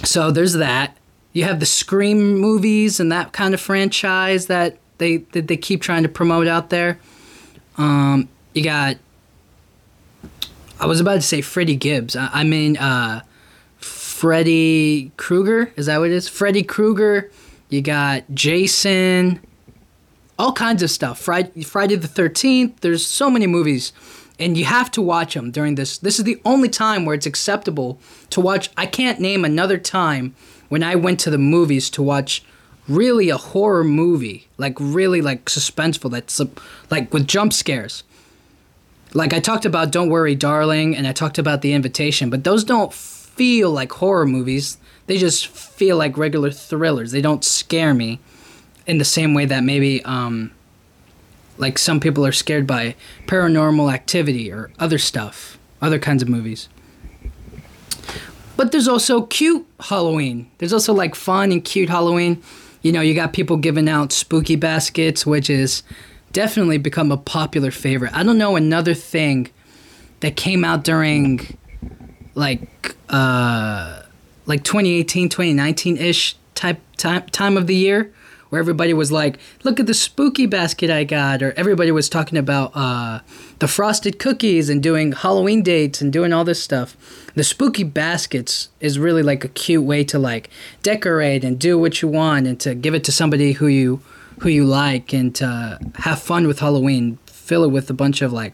So 0.03 0.31
there's 0.31 0.53
that. 0.53 0.97
You 1.33 1.43
have 1.45 1.59
the 1.59 1.65
Scream 1.65 2.37
movies 2.37 2.99
and 2.99 3.11
that 3.11 3.31
kind 3.31 3.53
of 3.53 3.61
franchise 3.61 4.47
that 4.47 4.77
they 4.97 5.17
that 5.17 5.47
they 5.47 5.57
keep 5.57 5.81
trying 5.81 6.03
to 6.03 6.09
promote 6.09 6.47
out 6.47 6.69
there. 6.69 6.99
Um, 7.77 8.29
you 8.53 8.63
got. 8.63 8.97
I 10.79 10.87
was 10.87 10.99
about 10.99 11.15
to 11.15 11.21
say 11.21 11.41
Freddie 11.41 11.75
Gibbs. 11.75 12.15
I, 12.15 12.29
I 12.33 12.43
mean, 12.43 12.75
uh, 12.77 13.21
Freddy 13.77 15.11
Krueger. 15.17 15.71
Is 15.75 15.85
that 15.85 15.99
what 15.99 16.09
it 16.09 16.13
is? 16.13 16.27
Freddy 16.27 16.63
Krueger. 16.63 17.31
You 17.69 17.81
got 17.81 18.23
Jason 18.33 19.39
all 20.41 20.51
kinds 20.51 20.81
of 20.81 20.89
stuff. 20.89 21.19
Friday, 21.19 21.61
Friday 21.61 21.95
the 21.95 22.07
13th, 22.07 22.79
there's 22.81 23.05
so 23.05 23.29
many 23.29 23.45
movies 23.45 23.93
and 24.39 24.57
you 24.57 24.65
have 24.65 24.89
to 24.89 25.01
watch 25.01 25.35
them 25.35 25.51
during 25.51 25.75
this. 25.75 25.99
This 25.99 26.17
is 26.17 26.25
the 26.25 26.41
only 26.43 26.67
time 26.67 27.05
where 27.05 27.13
it's 27.13 27.27
acceptable 27.27 27.99
to 28.31 28.41
watch. 28.41 28.71
I 28.75 28.87
can't 28.87 29.19
name 29.19 29.45
another 29.45 29.77
time 29.77 30.35
when 30.71 30.83
I 30.83 30.95
went 30.95 31.19
to 31.19 31.29
the 31.29 31.37
movies 31.37 31.89
to 31.89 32.01
watch 32.01 32.45
really 32.87 33.29
a 33.29 33.35
horror 33.35 33.83
movie, 33.83 34.47
like 34.57 34.77
really 34.79 35.21
like 35.21 35.43
suspenseful 35.47 36.09
that's 36.09 36.39
like 36.89 37.13
with 37.13 37.27
jump 37.27 37.51
scares. 37.51 38.05
Like 39.13 39.33
I 39.33 39.41
talked 39.41 39.65
about 39.65 39.91
Don't 39.91 40.07
Worry 40.07 40.33
Darling 40.33 40.95
and 40.95 41.05
I 41.05 41.11
talked 41.11 41.37
about 41.37 41.61
The 41.61 41.73
Invitation, 41.73 42.29
but 42.29 42.45
those 42.45 42.63
don't 42.63 42.93
feel 42.93 43.69
like 43.69 43.91
horror 43.91 44.25
movies. 44.25 44.77
They 45.07 45.17
just 45.17 45.47
feel 45.47 45.97
like 45.97 46.17
regular 46.17 46.51
thrillers. 46.51 47.11
They 47.11 47.21
don't 47.21 47.43
scare 47.43 47.93
me 47.93 48.21
in 48.87 48.97
the 48.97 49.03
same 49.03 49.33
way 49.33 49.43
that 49.43 49.65
maybe 49.65 50.01
um, 50.05 50.51
like 51.57 51.77
some 51.77 51.99
people 51.99 52.25
are 52.25 52.31
scared 52.31 52.65
by 52.65 52.95
paranormal 53.27 53.93
activity 53.93 54.49
or 54.49 54.71
other 54.79 54.97
stuff, 54.97 55.57
other 55.81 55.99
kinds 55.99 56.23
of 56.23 56.29
movies. 56.29 56.69
But 58.61 58.71
there's 58.71 58.87
also 58.87 59.23
cute 59.23 59.65
Halloween. 59.79 60.47
There's 60.59 60.71
also 60.71 60.93
like 60.93 61.15
fun 61.15 61.51
and 61.51 61.65
cute 61.65 61.89
Halloween. 61.89 62.43
You 62.83 62.91
know, 62.91 63.01
you 63.01 63.15
got 63.15 63.33
people 63.33 63.57
giving 63.57 63.89
out 63.89 64.11
spooky 64.11 64.55
baskets, 64.55 65.25
which 65.25 65.49
is 65.49 65.81
definitely 66.31 66.77
become 66.77 67.11
a 67.11 67.17
popular 67.17 67.71
favorite. 67.71 68.13
I 68.13 68.21
don't 68.21 68.37
know 68.37 68.55
another 68.55 68.93
thing 68.93 69.49
that 70.19 70.35
came 70.35 70.63
out 70.63 70.83
during 70.83 71.57
like 72.35 72.95
uh 73.09 74.03
like 74.45 74.63
2018, 74.63 75.29
2019 75.29 75.97
ish 75.97 76.35
type 76.53 76.79
time 76.97 77.25
time 77.31 77.57
of 77.57 77.65
the 77.65 77.75
year 77.75 78.13
where 78.51 78.59
everybody 78.59 78.93
was 78.93 79.13
like, 79.13 79.39
"Look 79.63 79.79
at 79.79 79.87
the 79.87 79.93
spooky 79.93 80.45
basket 80.45 80.89
I 80.89 81.05
got," 81.05 81.41
or 81.41 81.53
everybody 81.55 81.89
was 81.89 82.09
talking 82.09 82.37
about 82.37 82.71
uh, 82.75 83.21
the 83.59 83.67
frosted 83.67 84.19
cookies 84.19 84.69
and 84.69 84.83
doing 84.83 85.13
Halloween 85.13 85.63
dates 85.63 86.01
and 86.01 86.11
doing 86.11 86.33
all 86.33 86.43
this 86.43 86.61
stuff. 86.61 86.97
The 87.33 87.45
spooky 87.45 87.85
baskets 87.85 88.67
is 88.81 88.99
really 88.99 89.23
like 89.23 89.45
a 89.45 89.47
cute 89.47 89.85
way 89.85 90.03
to 90.03 90.19
like 90.19 90.49
decorate 90.83 91.45
and 91.45 91.57
do 91.57 91.79
what 91.79 92.01
you 92.01 92.09
want 92.09 92.45
and 92.45 92.59
to 92.59 92.75
give 92.75 92.93
it 92.93 93.05
to 93.05 93.11
somebody 93.11 93.53
who 93.53 93.67
you 93.67 94.01
who 94.41 94.49
you 94.49 94.65
like 94.65 95.13
and 95.13 95.33
to 95.35 95.79
have 95.99 96.21
fun 96.21 96.45
with 96.45 96.59
Halloween. 96.59 97.19
Fill 97.27 97.63
it 97.63 97.69
with 97.69 97.89
a 97.89 97.93
bunch 97.93 98.21
of 98.21 98.33
like 98.33 98.53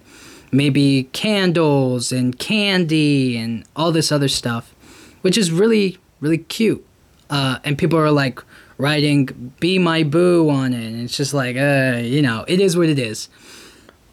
maybe 0.51 1.09
candles 1.11 2.11
and 2.11 2.37
candy 2.37 3.35
and 3.35 3.65
all 3.75 3.91
this 3.91 4.11
other 4.11 4.27
stuff, 4.27 4.75
which 5.21 5.39
is 5.39 5.51
really 5.51 5.97
really 6.21 6.37
cute. 6.37 6.85
Uh, 7.31 7.57
and 7.63 7.79
people 7.79 7.97
are 7.97 8.11
like 8.11 8.39
writing 8.77 9.53
"Be 9.59 9.79
My 9.79 10.03
Boo" 10.03 10.49
on 10.49 10.73
it, 10.73 10.85
and 10.85 11.03
it's 11.03 11.17
just 11.17 11.33
like, 11.33 11.55
uh, 11.57 11.99
you 12.01 12.21
know, 12.21 12.45
it 12.47 12.59
is 12.59 12.77
what 12.77 12.89
it 12.89 12.99
is. 12.99 13.29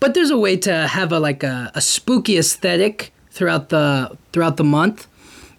But 0.01 0.15
there's 0.15 0.31
a 0.31 0.39
way 0.39 0.57
to 0.59 0.87
have 0.89 1.13
a 1.13 1.21
like 1.21 1.43
a, 1.43 1.71
a 1.75 1.81
spooky 1.81 2.37
aesthetic 2.37 3.13
throughout 3.31 3.69
the 3.69 4.17
throughout 4.33 4.57
the 4.57 4.65
month. 4.65 5.07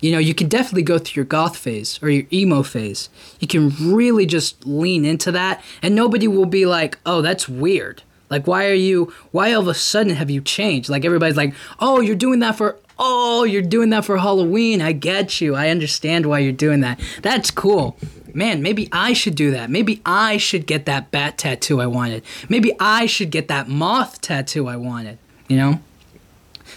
You 0.01 0.12
know, 0.12 0.19
you 0.19 0.35
can 0.35 0.50
definitely 0.50 0.83
go 0.83 1.00
through 1.00 1.21
your 1.21 1.25
goth 1.25 1.57
phase 1.57 2.00
or 2.03 2.09
your 2.09 2.25
emo 2.31 2.62
phase. 2.62 3.09
You 3.39 3.47
can 3.47 3.74
really 3.79 4.25
just 4.25 4.65
lean 4.65 5.05
into 5.05 5.31
that, 5.31 5.63
and 5.81 5.95
nobody 5.95 6.27
will 6.27 6.45
be 6.45 6.65
like, 6.65 7.00
"Oh, 7.05 7.21
that's 7.21 7.47
weird." 7.47 8.03
Like, 8.29 8.47
why 8.47 8.67
are 8.67 8.74
you? 8.74 9.13
Why 9.31 9.53
all 9.53 9.62
of 9.62 9.67
a 9.67 9.74
sudden 9.74 10.15
have 10.15 10.29
you 10.29 10.41
changed? 10.41 10.89
Like 10.89 11.05
everybody's 11.05 11.38
like, 11.38 11.53
"Oh, 11.79 12.01
you're 12.01 12.15
doing 12.15 12.39
that 12.39 12.55
for 12.55 12.77
oh, 12.97 13.43
you're 13.43 13.62
doing 13.62 13.89
that 13.89 14.05
for 14.05 14.17
Halloween. 14.17 14.81
I 14.81 14.93
get 14.93 15.41
you. 15.41 15.53
I 15.53 15.69
understand 15.69 16.25
why 16.25 16.39
you're 16.39 16.53
doing 16.53 16.79
that. 16.81 17.00
That's 17.21 17.51
cool 17.51 17.97
man, 18.36 18.62
maybe 18.62 18.89
I 18.92 19.13
should 19.13 19.36
do 19.36 19.50
that. 19.51 19.70
Maybe 19.70 20.01
I 20.06 20.38
should 20.38 20.68
get 20.68 20.86
that 20.86 21.10
bat 21.10 21.38
tattoo 21.38 21.80
I 21.82 21.88
wanted. 21.88 22.24
Maybe 22.50 22.74
I 22.80 23.06
should 23.06 23.32
get 23.32 23.48
that 23.48 23.70
moth 23.70 24.22
tattoo 24.22 24.68
I 24.68 24.75
wanted, 24.75 25.18
you 25.48 25.58
know? 25.58 25.80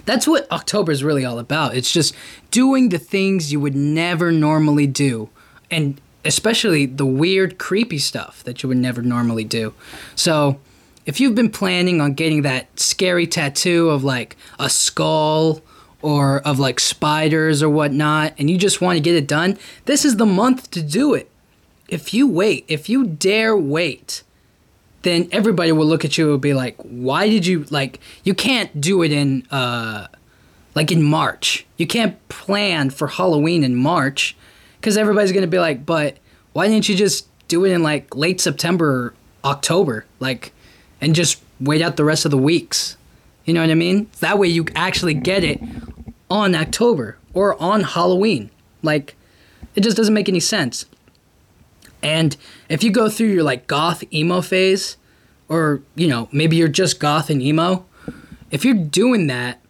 That's 0.05 0.29
what 0.29 0.51
October 0.53 0.93
is 0.93 1.03
really 1.03 1.25
all 1.25 1.39
about. 1.39 1.75
It's 1.75 1.93
just 1.93 2.15
doing 2.51 2.91
the 2.91 2.99
things 2.99 3.53
you 3.53 3.59
would 3.59 3.75
never 3.75 4.31
normally 4.31 4.87
do. 4.87 5.29
And 5.71 6.01
especially 6.25 6.87
the 6.87 7.07
weird, 7.07 7.59
creepy 7.59 7.99
stuff 7.99 8.45
that 8.45 8.63
you 8.63 8.69
would 8.69 8.79
never 8.79 9.03
normally 9.03 9.45
do. 9.45 9.75
So, 10.15 10.61
if 11.07 11.21
you've 11.21 11.35
been 11.35 11.51
planning 11.51 12.03
on 12.03 12.13
getting 12.13 12.43
that 12.43 12.79
scary 12.79 13.27
tattoo 13.27 13.89
of 13.89 14.05
like 14.05 14.37
a 14.59 14.69
skull 14.69 15.63
or 16.03 16.41
of 16.41 16.59
like 16.59 16.79
spiders 16.79 17.63
or 17.63 17.71
whatnot, 17.71 18.35
and 18.39 18.51
you 18.51 18.59
just 18.59 18.83
want 18.83 18.99
to 18.99 19.01
get 19.01 19.15
it 19.15 19.27
done, 19.27 19.59
this 19.87 20.05
is 20.05 20.19
the 20.19 20.27
month 20.27 20.71
to 20.73 20.83
do 20.83 21.15
it 21.15 21.31
if 21.89 22.13
you 22.13 22.29
wait, 22.29 22.65
if 22.69 22.89
you 22.89 23.07
dare 23.07 23.57
wait, 23.57 24.23
then 25.03 25.29
everybody 25.33 25.73
will 25.73 25.87
look 25.87 26.05
at 26.05 26.19
you 26.19 26.33
and 26.33 26.41
be 26.41 26.55
like, 26.55 26.77
"Why 26.83 27.29
did 27.29 27.47
you 27.47 27.65
like? 27.71 28.01
You 28.25 28.35
can't 28.35 28.81
do 28.81 29.03
it 29.03 29.13
in 29.13 29.47
uh, 29.51 30.09
like 30.75 30.93
in 30.93 31.03
March. 31.03 31.67
You 31.77 31.87
can't 31.87 32.17
plan 32.29 32.91
for 32.91 33.09
Halloween 33.09 33.65
in 33.65 33.75
March 33.75 34.37
because 34.81 34.97
everybody's 34.97 35.33
gonna 35.33 35.47
be 35.47 35.59
like, 35.59 35.87
but 35.87 36.19
why 36.53 36.69
didn't 36.69 36.89
you 36.89 36.95
just 36.95 37.27
do 37.49 37.65
it 37.65 37.73
in 37.73 37.83
like 37.83 38.15
late 38.15 38.41
September, 38.41 38.87
or 38.87 39.15
October, 39.45 40.05
like, 40.21 40.53
and 41.01 41.15
just 41.15 41.43
wait 41.61 41.83
out 41.83 41.97
the 41.97 42.05
rest 42.05 42.25
of 42.25 42.31
the 42.31 42.39
weeks? 42.39 42.97
You 43.45 43.55
know 43.55 43.61
what 43.61 43.71
I 43.71 43.75
mean? 43.75 44.09
That 44.21 44.39
way 44.39 44.49
you 44.49 44.67
actually 44.75 45.15
get 45.15 45.43
it 45.43 45.61
on 46.31 46.55
October 46.55 47.17
or 47.33 47.61
on 47.63 47.83
Halloween. 47.83 48.51
Like, 48.83 49.17
it 49.75 49.81
just 49.81 49.97
doesn't 49.97 50.13
make 50.13 50.29
any 50.29 50.41
sense. 50.41 50.85
And 52.03 52.37
if 52.69 52.83
you 52.83 52.91
go 52.91 53.09
through 53.09 53.29
your 53.29 53.43
like 53.43 53.67
goth 53.67 54.05
emo 54.13 54.41
phase, 54.41 54.97
or 55.49 55.83
you 55.95 56.07
know, 56.07 56.29
maybe 56.33 56.57
you're 56.57 56.69
just 56.69 57.01
goth 57.01 57.31
and 57.31 57.43
emo, 57.43 57.85
if 58.51 58.65
you're 58.65 58.75
doing 58.75 59.27
that 59.29 59.61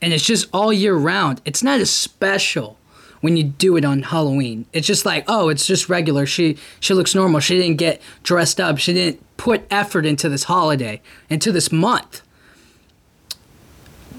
and 0.00 0.12
it's 0.12 0.24
just 0.24 0.48
all 0.52 0.72
year 0.72 0.94
round, 0.94 1.40
it's 1.44 1.62
not 1.62 1.80
as 1.80 1.90
special 1.90 2.78
when 3.20 3.36
you 3.36 3.44
do 3.44 3.76
it 3.76 3.84
on 3.84 4.02
Halloween. 4.02 4.66
It's 4.72 4.86
just 4.86 5.04
like, 5.04 5.24
oh, 5.26 5.48
it's 5.48 5.66
just 5.66 5.88
regular. 5.88 6.26
She 6.26 6.56
she 6.80 6.94
looks 6.94 7.14
normal. 7.14 7.40
She 7.40 7.58
didn't 7.58 7.78
get 7.78 8.00
dressed 8.22 8.60
up. 8.60 8.78
She 8.78 8.92
didn't 8.92 9.22
put 9.36 9.66
effort 9.70 10.06
into 10.06 10.28
this 10.28 10.44
holiday, 10.44 11.00
into 11.28 11.52
this 11.52 11.72
month. 11.72 12.22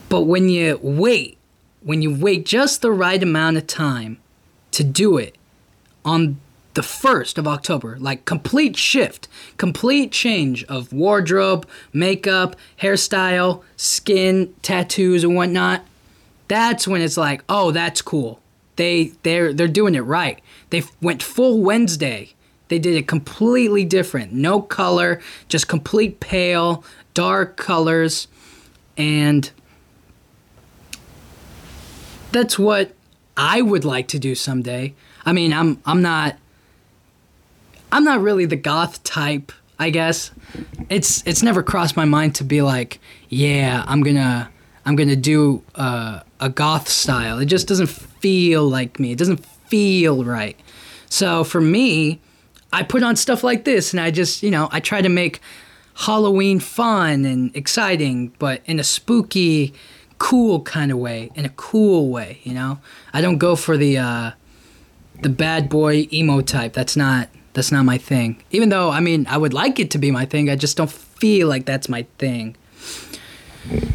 But 0.10 0.22
when 0.22 0.50
you 0.50 0.80
wait, 0.82 1.38
when 1.82 2.02
you 2.02 2.14
wait 2.14 2.46
just 2.46 2.82
the 2.82 2.92
right 2.92 3.22
amount 3.22 3.58
of 3.58 3.68
time 3.68 4.18
to 4.72 4.84
do 4.84 5.18
it 5.18 5.38
on 6.04 6.40
the 6.74 6.82
1st 6.82 7.38
of 7.38 7.48
October, 7.48 7.98
like 8.00 8.26
complete 8.26 8.78
shift, 8.78 9.28
complete 9.58 10.12
change 10.12 10.64
of 10.66 10.94
wardrobe, 10.94 11.68
makeup, 11.92 12.56
hairstyle, 12.82 13.64
skin, 13.76 14.54
tattoos 14.62 15.24
and 15.24 15.36
whatnot. 15.36 15.84
That's 16.48 16.88
when 16.88 17.02
it's 17.02 17.18
like, 17.18 17.44
oh, 17.50 17.72
that's 17.72 18.02
cool. 18.02 18.40
They 18.76 19.14
they're 19.24 19.52
they're 19.52 19.68
doing 19.68 19.96
it 19.96 20.02
right. 20.02 20.40
They 20.70 20.84
went 21.02 21.22
full 21.22 21.62
Wednesday. 21.62 22.34
They 22.70 22.80
did 22.80 22.96
it 22.96 23.08
completely 23.08 23.84
different. 23.84 24.32
No 24.32 24.62
color, 24.62 25.20
just 25.48 25.68
complete 25.68 26.20
pale, 26.20 26.84
dark 27.14 27.58
colors 27.58 28.28
and 29.00 29.50
that's 32.32 32.60
what 32.60 32.92
I 33.38 33.62
would 33.62 33.86
like 33.86 34.10
to 34.10 34.20
do 34.20 34.36
someday. 34.36 34.94
I 35.26 35.32
mean, 35.32 35.54
I'm 35.54 35.82
I'm 35.86 36.02
not 36.02 36.38
I'm 37.92 38.04
not 38.04 38.22
really 38.22 38.46
the 38.46 38.56
goth 38.56 39.04
type, 39.04 39.52
I 39.78 39.90
guess. 39.90 40.32
It's 40.90 41.26
it's 41.26 41.44
never 41.44 41.64
crossed 41.64 41.96
my 41.96 42.06
mind 42.06 42.36
to 42.36 42.44
be 42.44 42.62
like, 42.62 43.00
yeah, 43.30 43.84
I'm 43.88 44.02
gonna 44.02 44.50
I'm 44.86 44.96
gonna 44.96 45.16
do 45.16 45.64
uh, 45.76 46.22
a 46.40 46.50
goth 46.50 46.90
style. 46.90 47.40
It 47.40 47.46
just 47.46 47.68
doesn't 47.68 47.90
feel 47.90 48.68
like 48.68 49.00
me. 49.00 49.12
It 49.12 49.18
doesn't 49.18 49.46
feel 49.46 50.24
right. 50.24 50.60
So 51.10 51.44
for 51.44 51.62
me, 51.62 52.20
I 52.72 52.84
put 52.84 53.04
on 53.04 53.16
stuff 53.16 53.44
like 53.44 53.66
this, 53.66 53.94
and 53.94 54.00
I 54.00 54.12
just 54.12 54.44
you 54.44 54.52
know 54.52 54.70
I 54.72 54.80
try 54.80 55.02
to 55.02 55.10
make 55.10 55.40
Halloween 55.96 56.60
fun 56.60 57.26
and 57.26 57.56
exciting, 57.56 58.30
but 58.40 58.62
in 58.66 58.80
a 58.80 58.84
spooky, 58.84 59.74
cool 60.18 60.62
kind 60.62 60.92
of 60.92 60.98
way. 60.98 61.32
In 61.36 61.46
a 61.46 61.50
cool 61.50 62.10
way, 62.10 62.40
you 62.44 62.54
know. 62.54 62.80
I 63.14 63.22
don't 63.22 63.38
go 63.38 63.56
for 63.56 63.78
the 63.78 63.98
uh, 63.98 64.32
the 65.22 65.30
bad 65.30 65.70
boy 65.70 66.08
emo 66.14 66.42
type. 66.42 66.74
That's 66.74 66.96
not 66.96 67.30
that's 67.54 67.72
not 67.72 67.84
my 67.84 67.98
thing. 67.98 68.42
Even 68.52 68.70
though, 68.70 68.90
I 68.90 69.00
mean, 69.00 69.26
I 69.28 69.38
would 69.38 69.54
like 69.54 69.80
it 69.80 69.92
to 69.92 69.98
be 69.98 70.12
my 70.12 70.26
thing, 70.26 70.50
I 70.50 70.56
just 70.56 70.78
don't 70.78 70.92
feel 70.92 71.48
like 71.48 71.66
that's 71.66 71.90
my 71.90 72.06
thing. 72.18 72.56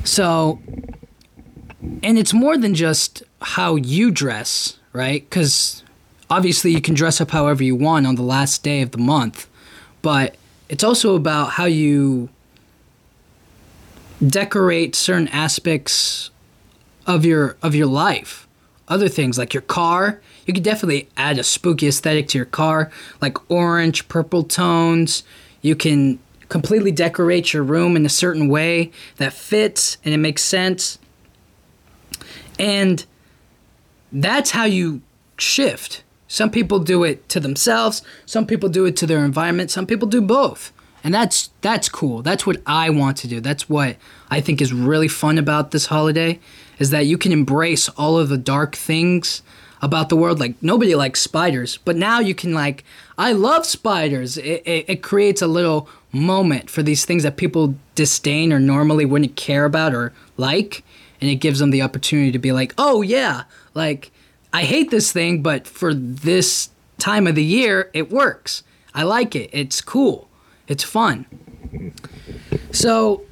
So, 0.05 0.61
and 2.03 2.19
it's 2.19 2.33
more 2.33 2.57
than 2.57 2.75
just 2.75 3.23
how 3.41 3.77
you 3.77 4.11
dress, 4.11 4.79
right? 4.93 5.29
Because 5.29 5.83
obviously 6.31 6.73
you 6.73 6.81
can 6.81 6.95
dress 6.95 7.21
up 7.21 7.31
however 7.31 7.63
you 7.63 7.77
want 7.77 8.07
on 8.07 8.17
the 8.17 8.23
last 8.23 8.63
day 8.63 8.83
of 8.83 8.91
the 8.91 8.99
month, 8.99 9.49
but 10.03 10.37
it's 10.69 10.85
also 10.85 11.15
about 11.15 11.51
how 11.53 11.65
you 11.65 12.29
decorate 14.27 14.95
certain 14.95 15.29
aspects 15.29 16.31
of 17.07 17.25
your 17.25 17.57
of 17.63 17.75
your 17.75 17.87
life. 17.87 18.49
Other 18.89 19.09
things 19.09 19.39
like 19.39 19.55
your 19.55 19.63
car, 19.63 20.21
you 20.47 20.55
could 20.55 20.63
definitely 20.63 21.09
add 21.17 21.39
a 21.39 21.45
spooky 21.45 21.89
aesthetic 21.89 22.29
to 22.29 22.39
your 22.39 22.47
car, 22.47 22.91
like 23.21 23.51
orange, 23.51 24.09
purple 24.09 24.45
tones. 24.45 25.25
You 25.63 25.75
can 25.75 26.19
completely 26.49 26.93
decorate 26.93 27.53
your 27.53 27.63
room 27.63 27.97
in 27.97 28.05
a 28.05 28.11
certain 28.11 28.49
way 28.49 28.91
that 29.17 29.33
fits 29.33 29.97
and 30.05 30.13
it 30.13 30.19
makes 30.19 30.43
sense. 30.43 30.99
And 32.59 33.05
that's 34.13 34.53
how 34.53 34.65
you 34.65 35.03
shift. 35.39 36.03
Some 36.29 36.51
people 36.51 36.79
do 36.79 37.05
it 37.05 37.29
to 37.31 37.41
themselves, 37.41 38.03
some 38.27 38.47
people 38.47 38.69
do 38.69 38.85
it 38.87 38.97
to 38.97 39.07
their 39.07 39.25
environment, 39.25 39.71
some 39.71 39.87
people 39.87 40.09
do 40.09 40.21
both. 40.21 40.73
And 41.03 41.13
that's 41.13 41.51
that's 41.61 41.89
cool. 41.89 42.23
That's 42.23 42.47
what 42.47 42.63
I 42.67 42.89
want 42.89 43.19
to 43.19 43.29
do. 43.29 43.41
That's 43.41 43.69
what 43.69 43.97
I 44.31 44.41
think 44.41 44.63
is 44.63 44.73
really 44.73 45.09
fun 45.09 45.37
about 45.37 45.71
this 45.71 45.87
holiday 45.87 46.41
is 46.79 46.91
that 46.91 47.07
you 47.07 47.19
can 47.19 47.31
embrace 47.31 47.89
all 47.91 48.19
of 48.19 48.31
the 48.31 48.39
dark 48.39 48.75
things 48.75 49.43
about 49.85 50.09
the 50.09 50.17
world. 50.17 50.41
Like 50.41 50.55
nobody 50.63 50.95
likes 50.95 51.21
spiders, 51.21 51.77
but 51.77 51.95
now 51.95 52.19
you 52.19 52.35
can 52.35 52.55
like, 52.55 52.85
I 53.19 53.33
love 53.33 53.67
spiders. 53.67 54.39
It, 54.39 54.63
it, 54.67 54.85
it 54.89 55.03
creates 55.03 55.43
a 55.43 55.47
little 55.47 55.89
moment 56.11 56.71
for 56.71 56.83
these 56.83 57.05
things 57.05 57.23
that 57.23 57.37
people 57.37 57.75
disdain 57.95 58.53
or 58.53 58.59
normally 58.59 59.05
wouldn't 59.05 59.37
care 59.37 59.67
about 59.67 59.95
or 59.95 60.13
like. 60.37 60.83
And 61.21 61.31
it 61.31 61.37
gives 61.37 61.59
them 61.59 61.71
the 61.71 61.83
opportunity 61.83 62.33
to 62.33 62.39
be 62.39 62.53
like, 62.53 62.75
oh, 62.79 63.03
yeah, 63.03 63.45
like 63.75 64.11
I 64.53 64.63
hate 64.63 64.91
this 64.91 65.13
thing, 65.13 65.43
but 65.43 65.67
for 65.67 65.93
this 65.93 66.71
time 66.99 67.27
of 67.27 67.35
the 67.35 67.45
year, 67.45 67.91
it 67.93 68.11
works. 68.11 68.63
I 68.95 69.03
like 69.03 69.37
it. 69.37 69.51
It's 69.53 69.81
cool. 69.81 70.29
It's 70.67 70.85
fun. 70.85 71.27
So, 72.73 73.23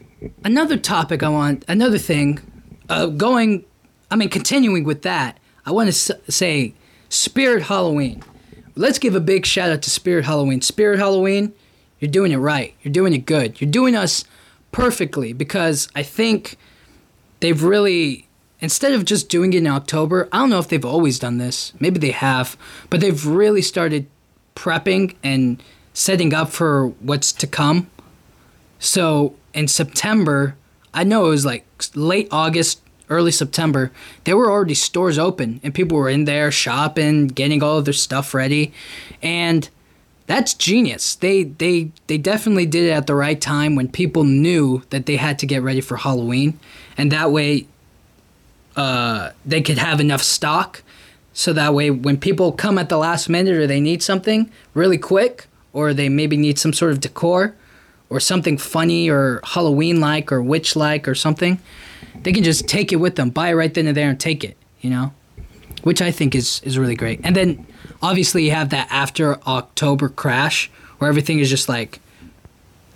another 0.44 0.76
topic 0.76 1.23
I 1.23 1.28
want, 1.28 1.64
another 1.68 1.99
thing, 1.99 2.40
uh, 2.88 3.06
going, 3.06 3.64
I 4.11 4.16
mean, 4.16 4.28
continuing 4.28 4.85
with 4.85 5.02
that, 5.02 5.38
I 5.64 5.71
want 5.71 5.92
to 5.92 6.19
say 6.31 6.75
Spirit 7.09 7.64
Halloween. 7.64 8.23
Let's 8.75 8.99
give 8.99 9.14
a 9.14 9.21
big 9.21 9.47
shout 9.47 9.71
out 9.71 9.83
to 9.83 9.90
Spirit 9.90 10.25
Halloween. 10.25 10.62
Spirit 10.62 10.99
Halloween, 10.99 11.52
you're 12.00 12.11
doing 12.11 12.33
it 12.33 12.38
right. 12.38 12.75
You're 12.83 12.92
doing 12.92 13.12
it 13.12 13.26
good. 13.26 13.61
You're 13.61 13.71
doing 13.71 13.95
us 13.95 14.25
perfectly 14.73 15.33
because 15.33 15.88
I 15.95 16.02
think 16.02 16.57
they've 17.40 17.62
really 17.62 18.26
instead 18.62 18.92
of 18.92 19.04
just 19.04 19.28
doing 19.28 19.52
it 19.52 19.59
in 19.59 19.66
October, 19.66 20.28
I 20.33 20.38
don't 20.38 20.49
know 20.49 20.61
if 20.61 20.69
they've 20.69 20.85
always 20.85 21.19
done 21.19 21.38
this. 21.38 21.73
Maybe 21.81 21.99
they 21.99 22.12
have, 22.12 22.57
but 22.88 23.00
they've 23.00 23.26
really 23.26 23.61
started 23.61 24.07
prepping 24.54 25.16
and 25.23 25.62
setting 25.92 26.33
up 26.33 26.49
for 26.49 26.88
what's 27.00 27.33
to 27.33 27.47
come. 27.47 27.90
So 28.78 29.35
in 29.52 29.69
September, 29.69 30.57
I 30.95 31.04
know 31.04 31.26
it 31.26 31.31
was 31.31 31.45
like 31.45 31.66
late 31.95 32.28
August, 32.31 32.82
early 33.09 33.30
September, 33.30 33.92
there 34.25 34.37
were 34.37 34.50
already 34.50 34.75
stores 34.75 35.18
open 35.18 35.61
and 35.62 35.75
people 35.75 35.97
were 35.97 36.09
in 36.09 36.25
there 36.25 36.50
shopping, 36.50 37.28
getting 37.28 37.62
all 37.62 37.78
of 37.78 37.85
their 37.85 37.94
stuff 37.94 38.35
ready. 38.35 38.73
And 39.23 39.68
that's 40.26 40.54
genius. 40.54 41.14
They 41.16 41.44
they 41.44 41.90
they 42.06 42.18
definitely 42.18 42.66
did 42.66 42.85
it 42.85 42.92
at 42.92 43.06
the 43.06 43.14
right 43.14 43.40
time 43.40 43.75
when 43.75 43.88
people 43.88 44.25
knew 44.25 44.82
that 44.90 45.06
they 45.06 45.16
had 45.16 45.38
to 45.40 45.47
get 45.47 45.62
ready 45.62 45.80
for 45.80 45.97
Halloween. 45.97 46.59
And 46.97 47.11
that 47.12 47.32
way 47.32 47.66
uh, 48.76 49.30
they 49.44 49.61
could 49.61 49.78
have 49.78 50.00
enough 50.00 50.23
stock 50.23 50.82
so 51.32 51.52
that 51.52 51.75
way 51.75 51.90
when 51.90 52.16
people 52.16 52.52
come 52.52 52.78
at 52.78 52.88
the 52.88 52.99
last 52.99 53.28
minute 53.28 53.54
or 53.54 53.66
they 53.66 53.80
need 53.80 54.02
something 54.02 54.50
really 54.75 54.99
quick 54.99 55.47
or 55.73 55.94
they 55.94 56.09
maybe 56.09 56.37
need 56.37 56.59
some 56.59 56.73
sort 56.73 56.92
of 56.92 57.00
decor 57.00 57.54
or 58.11 58.21
something 58.21 58.59
funny 58.59 59.09
or 59.09 59.40
halloween 59.44 60.00
like 60.00 60.30
or 60.30 60.42
witch 60.42 60.76
like 60.76 61.09
or 61.09 61.14
something 61.14 61.59
they 62.23 62.33
can 62.33 62.45
just 62.45 62.69
take 62.69 62.92
it 62.92 62.97
with 62.97 63.16
them 63.16 63.31
buy 63.31 63.50
it 63.50 63.54
right 63.54 63.75
then 63.75 63.87
and 63.87 63.97
there 63.97 64.11
and 64.11 64.21
take 64.21 64.45
it 64.45 64.57
you 64.83 64.90
know? 64.90 65.12
Which 65.85 66.02
i 66.02 66.11
think 66.11 66.35
is 66.35 66.61
is 66.64 66.78
really 66.78 66.95
great. 66.95 67.21
And 67.25 67.35
then 67.35 67.66
obviously 68.02 68.45
you 68.45 68.50
have 68.50 68.69
that 68.71 68.88
after 68.90 69.40
october 69.47 70.09
crash 70.09 70.71
where 70.99 71.09
everything 71.09 71.38
is 71.38 71.49
just 71.49 71.69
like 71.69 71.99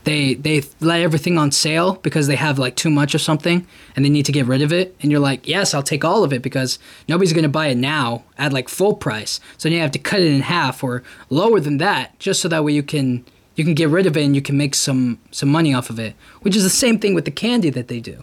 they 0.04 0.35
they 0.35 0.62
let 0.80 1.00
everything 1.00 1.37
on 1.37 1.50
sale 1.50 1.94
because 1.94 2.28
they 2.28 2.37
have 2.37 2.61
like 2.61 2.76
too 2.76 2.90
much 2.90 3.14
of 3.14 3.20
something 3.20 3.66
and 3.96 4.04
they 4.04 4.08
need 4.08 4.26
to 4.26 4.32
get 4.32 4.46
rid 4.46 4.62
of 4.62 4.73
it. 4.73 4.94
And 5.00 5.11
you're 5.11 5.20
like 5.20 5.49
yes 5.49 5.75
i'll 5.75 5.82
take 5.82 6.04
all 6.04 6.23
of 6.23 6.32
it 6.32 6.42
because 6.42 6.78
nobody's 7.08 7.32
going 7.32 7.42
to 7.42 7.49
buy 7.49 7.68
it 7.68 7.76
now 7.76 8.25
at 8.38 8.52
like 8.52 8.68
full 8.68 8.94
price. 8.94 9.40
So 9.58 9.68
you 9.68 9.80
have 9.80 9.92
to 9.92 9.99
cut 9.99 10.20
it 10.20 10.30
in 10.30 10.42
half 10.42 10.85
or 10.85 11.02
lower 11.30 11.58
than 11.58 11.78
that 11.78 12.16
just 12.20 12.40
so 12.40 12.49
that 12.49 12.62
way 12.62 12.73
you 12.73 12.85
can 12.85 13.25
you 13.56 13.64
can 13.64 13.75
get 13.75 13.88
rid 13.88 14.06
of 14.06 14.16
it 14.16 14.25
and 14.25 14.37
you 14.37 14.42
can 14.42 14.56
make 14.56 14.76
some 14.76 15.18
some 15.32 15.49
money 15.49 15.75
off 15.75 15.90
of 15.90 15.99
it 15.99 16.14
which 16.42 16.54
is 16.54 16.62
the 16.62 16.70
same 16.70 16.99
thing 17.00 17.14
with 17.14 17.25
the 17.25 17.30
candy 17.30 17.70
that 17.70 17.88
they 17.88 17.99
do 17.99 18.23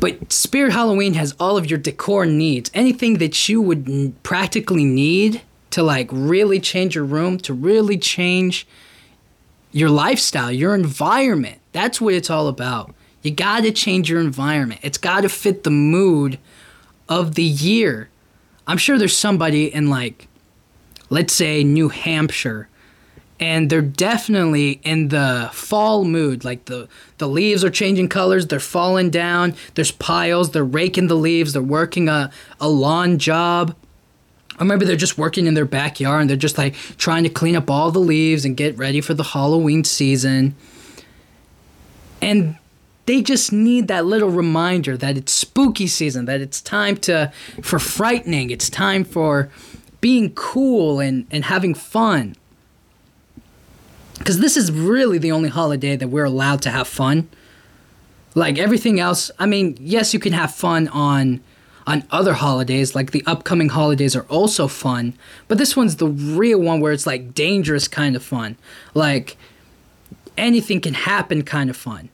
but 0.00 0.32
spirit 0.32 0.72
halloween 0.72 1.14
has 1.14 1.34
all 1.38 1.56
of 1.56 1.70
your 1.70 1.78
decor 1.78 2.26
needs 2.26 2.70
anything 2.74 3.18
that 3.18 3.48
you 3.48 3.60
would 3.60 3.88
n- 3.88 4.16
practically 4.22 4.84
need 4.84 5.42
to 5.70 5.82
like 5.82 6.08
really 6.10 6.58
change 6.58 6.94
your 6.94 7.04
room 7.04 7.38
to 7.38 7.54
really 7.54 7.96
change 7.96 8.66
your 9.72 9.90
lifestyle, 9.90 10.50
your 10.50 10.74
environment. 10.74 11.60
That's 11.72 12.00
what 12.00 12.14
it's 12.14 12.30
all 12.30 12.48
about. 12.48 12.94
You 13.22 13.30
got 13.30 13.62
to 13.62 13.70
change 13.70 14.10
your 14.10 14.20
environment. 14.20 14.80
It's 14.82 14.98
got 14.98 15.22
to 15.22 15.28
fit 15.28 15.62
the 15.62 15.70
mood 15.70 16.38
of 17.08 17.34
the 17.34 17.44
year. 17.44 18.08
I'm 18.66 18.78
sure 18.78 18.98
there's 18.98 19.16
somebody 19.16 19.72
in 19.72 19.88
like 19.88 20.26
let's 21.08 21.32
say 21.32 21.64
New 21.64 21.88
Hampshire 21.88 22.68
and 23.40 23.70
they're 23.70 23.82
definitely 23.82 24.80
in 24.84 25.08
the 25.08 25.50
fall 25.52 26.04
mood 26.04 26.44
like 26.44 26.66
the 26.66 26.86
the 27.18 27.26
leaves 27.26 27.64
are 27.64 27.70
changing 27.70 28.08
colors 28.08 28.46
they're 28.46 28.60
falling 28.60 29.10
down 29.10 29.54
there's 29.74 29.90
piles 29.90 30.52
they're 30.52 30.64
raking 30.64 31.08
the 31.08 31.16
leaves 31.16 31.54
they're 31.54 31.62
working 31.62 32.08
a, 32.08 32.30
a 32.60 32.68
lawn 32.68 33.18
job 33.18 33.74
or 34.60 34.66
maybe 34.66 34.84
they're 34.84 34.94
just 34.94 35.16
working 35.16 35.46
in 35.46 35.54
their 35.54 35.64
backyard 35.64 36.20
and 36.20 36.30
they're 36.30 36.36
just 36.36 36.58
like 36.58 36.74
trying 36.98 37.24
to 37.24 37.30
clean 37.30 37.56
up 37.56 37.70
all 37.70 37.90
the 37.90 37.98
leaves 37.98 38.44
and 38.44 38.58
get 38.58 38.76
ready 38.76 39.00
for 39.00 39.14
the 39.14 39.24
Halloween 39.24 39.84
season. 39.84 40.54
And 42.20 42.58
they 43.06 43.22
just 43.22 43.54
need 43.54 43.88
that 43.88 44.04
little 44.04 44.28
reminder 44.28 44.98
that 44.98 45.16
it's 45.16 45.32
spooky 45.32 45.86
season, 45.86 46.26
that 46.26 46.42
it's 46.42 46.60
time 46.60 46.98
to 46.98 47.32
for 47.62 47.78
frightening, 47.78 48.50
it's 48.50 48.68
time 48.68 49.02
for 49.02 49.50
being 50.02 50.34
cool 50.34 51.00
and, 51.00 51.26
and 51.30 51.46
having 51.46 51.74
fun. 51.74 52.36
Because 54.20 54.38
this 54.38 54.56
is 54.56 54.70
really 54.70 55.18
the 55.18 55.32
only 55.32 55.48
holiday 55.48 55.96
that 55.96 56.08
we're 56.08 56.24
allowed 56.24 56.62
to 56.62 56.70
have 56.70 56.86
fun. 56.86 57.28
Like 58.34 58.58
everything 58.58 59.00
else, 59.00 59.30
I 59.38 59.46
mean, 59.46 59.76
yes, 59.80 60.14
you 60.14 60.20
can 60.20 60.32
have 60.32 60.54
fun 60.54 60.86
on 60.88 61.40
on 61.86 62.04
other 62.10 62.34
holidays, 62.34 62.94
like 62.94 63.10
the 63.10 63.24
upcoming 63.26 63.70
holidays 63.70 64.14
are 64.14 64.26
also 64.28 64.68
fun, 64.68 65.14
but 65.48 65.58
this 65.58 65.74
one's 65.74 65.96
the 65.96 66.06
real 66.06 66.60
one 66.60 66.78
where 66.78 66.92
it's 66.92 67.06
like 67.06 67.34
dangerous 67.34 67.88
kind 67.88 68.14
of 68.14 68.22
fun. 68.22 68.56
Like 68.94 69.36
anything 70.36 70.80
can 70.80 70.94
happen 70.94 71.42
kind 71.42 71.68
of 71.68 71.76
fun. 71.76 72.10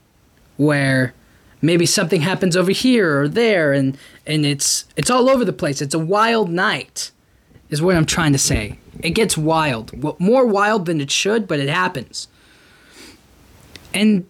Where 0.56 1.12
maybe 1.60 1.84
something 1.84 2.22
happens 2.22 2.56
over 2.56 2.70
here 2.70 3.22
or 3.22 3.28
there 3.28 3.72
and 3.72 3.98
and 4.26 4.46
it's 4.46 4.86
it's 4.96 5.10
all 5.10 5.28
over 5.28 5.44
the 5.44 5.52
place. 5.52 5.82
It's 5.82 5.94
a 5.94 5.98
wild 5.98 6.48
night. 6.48 7.10
Is 7.68 7.82
what 7.82 7.96
I'm 7.96 8.06
trying 8.06 8.32
to 8.32 8.38
say. 8.38 8.78
It 9.00 9.10
gets 9.10 9.36
wild. 9.36 9.92
More 10.20 10.46
wild 10.46 10.86
than 10.86 11.00
it 11.00 11.10
should, 11.10 11.46
but 11.46 11.60
it 11.60 11.68
happens. 11.68 12.28
And 13.92 14.26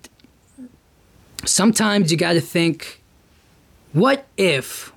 sometimes 1.45 2.11
you 2.11 2.17
got 2.17 2.35
to 2.35 2.41
think 2.41 3.03
what 3.93 4.27
if 4.37 4.93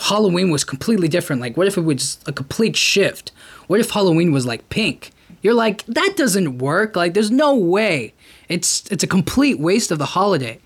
Halloween 0.00 0.50
was 0.50 0.64
completely 0.64 1.08
different. 1.08 1.40
Like, 1.40 1.56
what 1.56 1.66
if 1.66 1.76
it 1.76 1.82
was 1.82 2.18
a 2.26 2.32
complete 2.32 2.76
shift? 2.76 3.32
What 3.66 3.80
if 3.80 3.90
Halloween 3.90 4.32
was 4.32 4.46
like 4.46 4.68
pink? 4.68 5.10
You're 5.42 5.54
like, 5.54 5.84
that 5.86 6.14
doesn't 6.16 6.58
work. 6.58 6.96
Like, 6.96 7.14
there's 7.14 7.30
no 7.30 7.54
way. 7.54 8.14
It's 8.48 8.84
it's 8.90 9.02
a 9.02 9.06
complete 9.06 9.58
waste 9.58 9.90
of 9.90 9.98
the 9.98 10.06
holiday, 10.06 10.60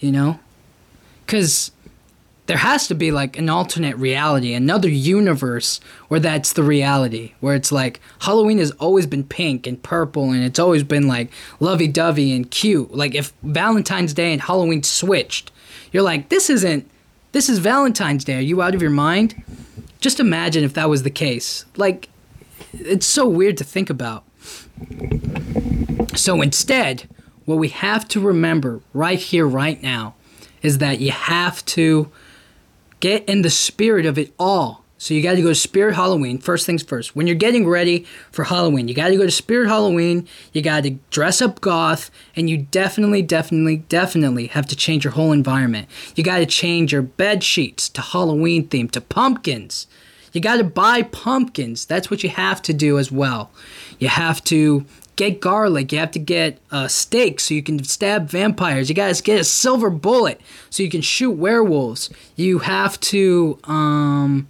you 0.00 0.12
know? 0.12 0.40
Because 1.24 1.70
there 2.48 2.56
has 2.56 2.88
to 2.88 2.94
be 2.94 3.10
like 3.10 3.38
an 3.38 3.50
alternate 3.50 3.96
reality, 3.98 4.54
another 4.54 4.88
universe 4.88 5.80
where 6.08 6.18
that's 6.18 6.54
the 6.54 6.62
reality, 6.62 7.34
where 7.40 7.54
it's 7.54 7.70
like 7.70 8.00
Halloween 8.20 8.56
has 8.56 8.70
always 8.72 9.06
been 9.06 9.22
pink 9.22 9.66
and 9.66 9.82
purple 9.82 10.30
and 10.30 10.42
it's 10.42 10.58
always 10.58 10.82
been 10.82 11.06
like 11.06 11.30
lovey 11.60 11.86
dovey 11.86 12.34
and 12.34 12.50
cute. 12.50 12.94
Like, 12.94 13.14
if 13.14 13.34
Valentine's 13.42 14.14
Day 14.14 14.32
and 14.32 14.40
Halloween 14.40 14.82
switched, 14.82 15.52
you're 15.92 16.02
like, 16.02 16.30
this 16.30 16.48
isn't 16.48 16.90
this 17.32 17.50
is 17.50 17.58
Valentine's 17.58 18.24
Day. 18.24 18.36
Are 18.36 18.40
you 18.40 18.62
out 18.62 18.74
of 18.74 18.80
your 18.80 18.90
mind? 18.90 19.40
Just 20.00 20.18
imagine 20.18 20.64
if 20.64 20.72
that 20.72 20.88
was 20.88 21.02
the 21.02 21.10
case. 21.10 21.66
Like, 21.76 22.08
it's 22.72 23.06
so 23.06 23.28
weird 23.28 23.58
to 23.58 23.64
think 23.64 23.90
about. 23.90 24.24
So 26.16 26.40
instead, 26.40 27.10
what 27.44 27.56
we 27.56 27.68
have 27.68 28.08
to 28.08 28.20
remember 28.20 28.80
right 28.94 29.18
here, 29.18 29.46
right 29.46 29.82
now, 29.82 30.14
is 30.62 30.78
that 30.78 30.98
you 31.00 31.10
have 31.10 31.62
to 31.66 32.10
get 33.00 33.28
in 33.28 33.42
the 33.42 33.50
spirit 33.50 34.06
of 34.06 34.18
it 34.18 34.32
all. 34.38 34.84
So 35.00 35.14
you 35.14 35.22
got 35.22 35.36
to 35.36 35.42
go 35.42 35.48
to 35.48 35.54
Spirit 35.54 35.94
Halloween. 35.94 36.38
First 36.38 36.66
things 36.66 36.82
first. 36.82 37.14
When 37.14 37.28
you're 37.28 37.36
getting 37.36 37.68
ready 37.68 38.04
for 38.32 38.44
Halloween, 38.44 38.88
you 38.88 38.94
got 38.94 39.08
to 39.08 39.16
go 39.16 39.24
to 39.24 39.30
Spirit 39.30 39.68
Halloween. 39.68 40.26
You 40.52 40.60
got 40.60 40.82
to 40.82 40.90
dress 41.10 41.40
up 41.40 41.60
goth, 41.60 42.10
and 42.34 42.50
you 42.50 42.58
definitely, 42.58 43.22
definitely, 43.22 43.76
definitely 43.76 44.48
have 44.48 44.66
to 44.66 44.76
change 44.76 45.04
your 45.04 45.12
whole 45.12 45.30
environment. 45.30 45.88
You 46.16 46.24
got 46.24 46.38
to 46.38 46.46
change 46.46 46.92
your 46.92 47.02
bed 47.02 47.44
sheets 47.44 47.88
to 47.90 48.00
Halloween 48.00 48.66
theme, 48.66 48.88
to 48.88 49.00
pumpkins. 49.00 49.86
You 50.32 50.40
got 50.40 50.56
to 50.56 50.64
buy 50.64 51.02
pumpkins. 51.02 51.86
That's 51.86 52.10
what 52.10 52.24
you 52.24 52.30
have 52.30 52.60
to 52.62 52.72
do 52.72 52.98
as 52.98 53.12
well. 53.12 53.52
You 54.00 54.08
have 54.08 54.42
to 54.44 54.84
get 55.18 55.40
garlic. 55.40 55.92
You 55.92 55.98
have 55.98 56.12
to 56.12 56.18
get 56.18 56.58
a 56.72 56.76
uh, 56.76 56.88
steak 56.88 57.40
so 57.40 57.52
you 57.52 57.62
can 57.62 57.82
stab 57.84 58.30
vampires. 58.30 58.88
You 58.88 58.94
guys 58.94 59.20
get 59.20 59.40
a 59.40 59.44
silver 59.44 59.90
bullet 59.90 60.40
so 60.70 60.82
you 60.82 60.88
can 60.88 61.02
shoot 61.02 61.32
werewolves. 61.32 62.08
You 62.36 62.60
have 62.60 62.98
to 63.00 63.58
um 63.64 64.48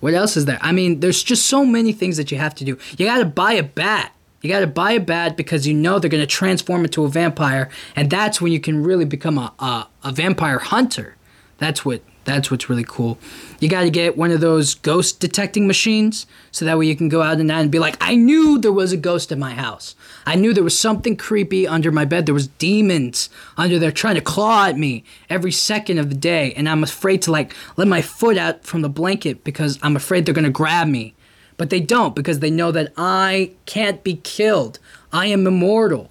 what 0.00 0.14
else 0.14 0.36
is 0.36 0.44
there? 0.44 0.58
I 0.60 0.72
mean, 0.72 1.00
there's 1.00 1.22
just 1.22 1.46
so 1.46 1.64
many 1.64 1.92
things 1.92 2.18
that 2.18 2.30
you 2.30 2.38
have 2.38 2.54
to 2.56 2.64
do. 2.64 2.78
You 2.96 3.06
got 3.06 3.18
to 3.18 3.24
buy 3.24 3.54
a 3.54 3.64
bat. 3.64 4.12
You 4.42 4.48
got 4.48 4.60
to 4.60 4.68
buy 4.68 4.92
a 4.92 5.00
bat 5.00 5.36
because 5.36 5.66
you 5.66 5.74
know 5.74 5.98
they're 5.98 6.10
going 6.10 6.22
to 6.22 6.26
transform 6.26 6.84
into 6.84 7.04
a 7.04 7.08
vampire, 7.08 7.68
and 7.96 8.08
that's 8.08 8.40
when 8.40 8.52
you 8.52 8.60
can 8.60 8.84
really 8.84 9.04
become 9.04 9.36
a, 9.38 9.52
a, 9.58 9.88
a 10.04 10.12
vampire 10.12 10.60
hunter. 10.60 11.16
That's 11.58 11.84
what 11.84 12.02
That's 12.28 12.50
what's 12.50 12.68
really 12.68 12.84
cool. 12.86 13.16
You 13.58 13.70
got 13.70 13.84
to 13.84 13.90
get 13.90 14.18
one 14.18 14.30
of 14.30 14.42
those 14.42 14.74
ghost 14.74 15.18
detecting 15.18 15.66
machines 15.66 16.26
so 16.50 16.66
that 16.66 16.76
way 16.76 16.84
you 16.84 16.94
can 16.94 17.08
go 17.08 17.22
out 17.22 17.38
night 17.38 17.62
and 17.62 17.70
be 17.70 17.78
like, 17.78 17.96
I 18.02 18.16
knew 18.16 18.58
there 18.58 18.70
was 18.70 18.92
a 18.92 18.98
ghost 18.98 19.32
in 19.32 19.38
my 19.38 19.54
house. 19.54 19.96
I 20.26 20.34
knew 20.34 20.52
there 20.52 20.62
was 20.62 20.78
something 20.78 21.16
creepy 21.16 21.66
under 21.66 21.90
my 21.90 22.04
bed. 22.04 22.26
There 22.26 22.34
was 22.34 22.48
demons 22.48 23.30
under 23.56 23.78
there 23.78 23.90
trying 23.90 24.16
to 24.16 24.20
claw 24.20 24.66
at 24.66 24.76
me 24.76 25.04
every 25.30 25.50
second 25.50 25.96
of 25.96 26.10
the 26.10 26.14
day. 26.14 26.52
And 26.52 26.68
I'm 26.68 26.84
afraid 26.84 27.22
to 27.22 27.32
like 27.32 27.54
let 27.78 27.88
my 27.88 28.02
foot 28.02 28.36
out 28.36 28.62
from 28.62 28.82
the 28.82 28.90
blanket 28.90 29.42
because 29.42 29.78
I'm 29.82 29.96
afraid 29.96 30.26
they're 30.26 30.34
to 30.44 30.50
grab 30.50 30.86
me. 30.86 31.14
But 31.56 31.70
they 31.70 31.80
don't 31.80 32.14
because 32.14 32.40
they 32.40 32.50
know 32.50 32.70
that 32.72 32.92
I 32.98 33.52
can't 33.64 34.04
be 34.04 34.16
killed. 34.16 34.78
I 35.14 35.28
am 35.28 35.46
immortal. 35.46 36.10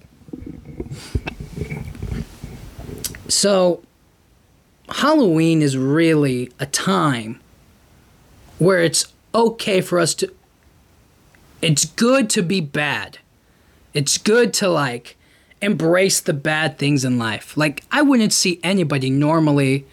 So, 3.28 3.84
Halloween 4.90 5.62
is 5.62 5.76
really 5.76 6.50
a 6.58 6.66
time 6.66 7.40
where 8.58 8.82
it's 8.82 9.12
okay 9.34 9.80
for 9.80 9.98
us 9.98 10.14
to. 10.14 10.32
It's 11.60 11.84
good 11.84 12.30
to 12.30 12.42
be 12.42 12.60
bad. 12.60 13.18
It's 13.94 14.18
good 14.18 14.52
to 14.54 14.68
like 14.68 15.16
embrace 15.60 16.20
the 16.20 16.32
bad 16.32 16.78
things 16.78 17.04
in 17.04 17.18
life. 17.18 17.56
Like, 17.56 17.82
I 17.90 18.02
wouldn't 18.02 18.32
see 18.32 18.60
anybody 18.62 19.10
normally 19.10 19.86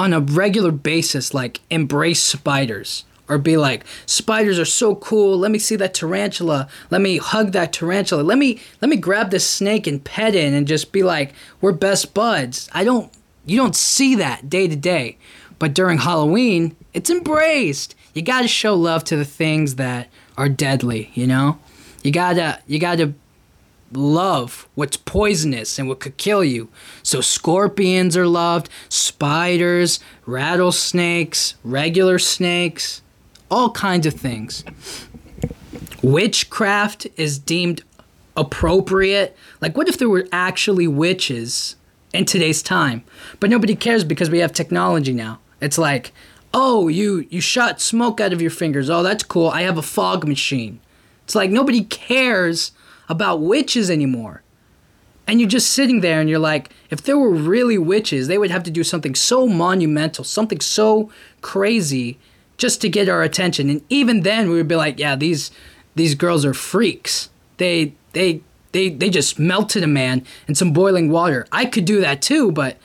on 0.00 0.14
a 0.14 0.20
regular 0.20 0.72
basis 0.72 1.34
like 1.34 1.60
embrace 1.68 2.22
spiders 2.22 3.04
or 3.28 3.36
be 3.36 3.58
like 3.58 3.84
spiders 4.06 4.58
are 4.58 4.64
so 4.64 4.94
cool 4.94 5.36
let 5.36 5.50
me 5.50 5.58
see 5.58 5.76
that 5.76 5.92
tarantula 5.92 6.66
let 6.88 7.02
me 7.02 7.18
hug 7.18 7.52
that 7.52 7.70
tarantula 7.70 8.22
let 8.22 8.38
me 8.38 8.58
let 8.80 8.88
me 8.88 8.96
grab 8.96 9.30
this 9.30 9.46
snake 9.46 9.86
and 9.86 10.02
pet 10.02 10.34
it 10.34 10.54
and 10.54 10.66
just 10.66 10.90
be 10.90 11.02
like 11.02 11.34
we're 11.60 11.70
best 11.70 12.14
buds 12.14 12.70
i 12.72 12.82
don't 12.82 13.12
you 13.50 13.56
don't 13.56 13.76
see 13.76 14.14
that 14.14 14.48
day 14.48 14.68
to 14.68 14.76
day 14.76 15.16
but 15.58 15.74
during 15.74 15.98
halloween 15.98 16.76
it's 16.94 17.10
embraced 17.10 17.94
you 18.14 18.22
got 18.22 18.42
to 18.42 18.48
show 18.48 18.74
love 18.74 19.04
to 19.04 19.16
the 19.16 19.24
things 19.24 19.76
that 19.76 20.08
are 20.36 20.48
deadly 20.48 21.10
you 21.14 21.26
know 21.26 21.58
you 22.02 22.10
gotta 22.10 22.60
you 22.66 22.78
gotta 22.78 23.14
love 23.92 24.68
what's 24.74 24.96
poisonous 24.96 25.78
and 25.78 25.88
what 25.88 26.00
could 26.00 26.16
kill 26.16 26.44
you. 26.44 26.68
So 27.02 27.20
scorpions 27.20 28.16
are 28.16 28.26
loved, 28.26 28.68
spiders, 28.88 30.00
rattlesnakes, 30.26 31.54
regular 31.64 32.18
snakes, 32.18 33.02
all 33.50 33.70
kinds 33.70 34.06
of 34.06 34.14
things. 34.14 34.64
Witchcraft 36.02 37.06
is 37.16 37.38
deemed 37.38 37.82
appropriate. 38.36 39.36
Like, 39.60 39.76
what 39.76 39.88
if 39.88 39.98
there 39.98 40.08
were 40.08 40.26
actually 40.32 40.86
witches 40.86 41.76
in 42.12 42.24
today's 42.24 42.62
time? 42.62 43.04
But 43.38 43.50
nobody 43.50 43.74
cares 43.74 44.04
because 44.04 44.30
we 44.30 44.38
have 44.38 44.52
technology 44.52 45.12
now. 45.12 45.40
It's 45.60 45.78
like, 45.78 46.12
oh, 46.52 46.88
you 46.88 47.26
you 47.30 47.40
shot 47.40 47.80
smoke 47.80 48.20
out 48.20 48.32
of 48.32 48.42
your 48.42 48.50
fingers. 48.50 48.90
Oh, 48.90 49.02
that's 49.02 49.24
cool. 49.24 49.48
I 49.48 49.62
have 49.62 49.78
a 49.78 49.82
fog 49.82 50.26
machine. 50.26 50.80
It's 51.24 51.34
like 51.34 51.50
nobody 51.50 51.84
cares 51.84 52.72
about 53.08 53.40
witches 53.40 53.90
anymore. 53.90 54.42
And 55.26 55.40
you're 55.40 55.48
just 55.48 55.70
sitting 55.70 56.00
there 56.00 56.20
and 56.20 56.28
you're 56.28 56.40
like, 56.40 56.70
if 56.90 57.02
there 57.02 57.16
were 57.16 57.30
really 57.30 57.78
witches, 57.78 58.26
they 58.26 58.38
would 58.38 58.50
have 58.50 58.64
to 58.64 58.70
do 58.70 58.82
something 58.82 59.14
so 59.14 59.46
monumental, 59.46 60.24
something 60.24 60.60
so 60.60 61.10
crazy 61.40 62.18
just 62.56 62.80
to 62.80 62.88
get 62.88 63.08
our 63.08 63.22
attention. 63.22 63.70
And 63.70 63.82
even 63.88 64.22
then 64.22 64.50
we 64.50 64.56
would 64.56 64.68
be 64.68 64.76
like, 64.76 64.98
yeah, 64.98 65.14
these 65.14 65.50
these 65.94 66.14
girls 66.14 66.44
are 66.44 66.54
freaks. 66.54 67.30
They 67.58 67.94
they 68.12 68.42
they 68.72 68.90
they 68.90 69.10
just 69.10 69.38
melted 69.38 69.82
a 69.82 69.88
man 69.88 70.24
in 70.48 70.54
some 70.54 70.72
boiling 70.72 71.10
water. 71.10 71.46
I 71.52 71.64
could 71.64 71.84
do 71.84 72.00
that 72.00 72.22
too, 72.22 72.52
but 72.52 72.76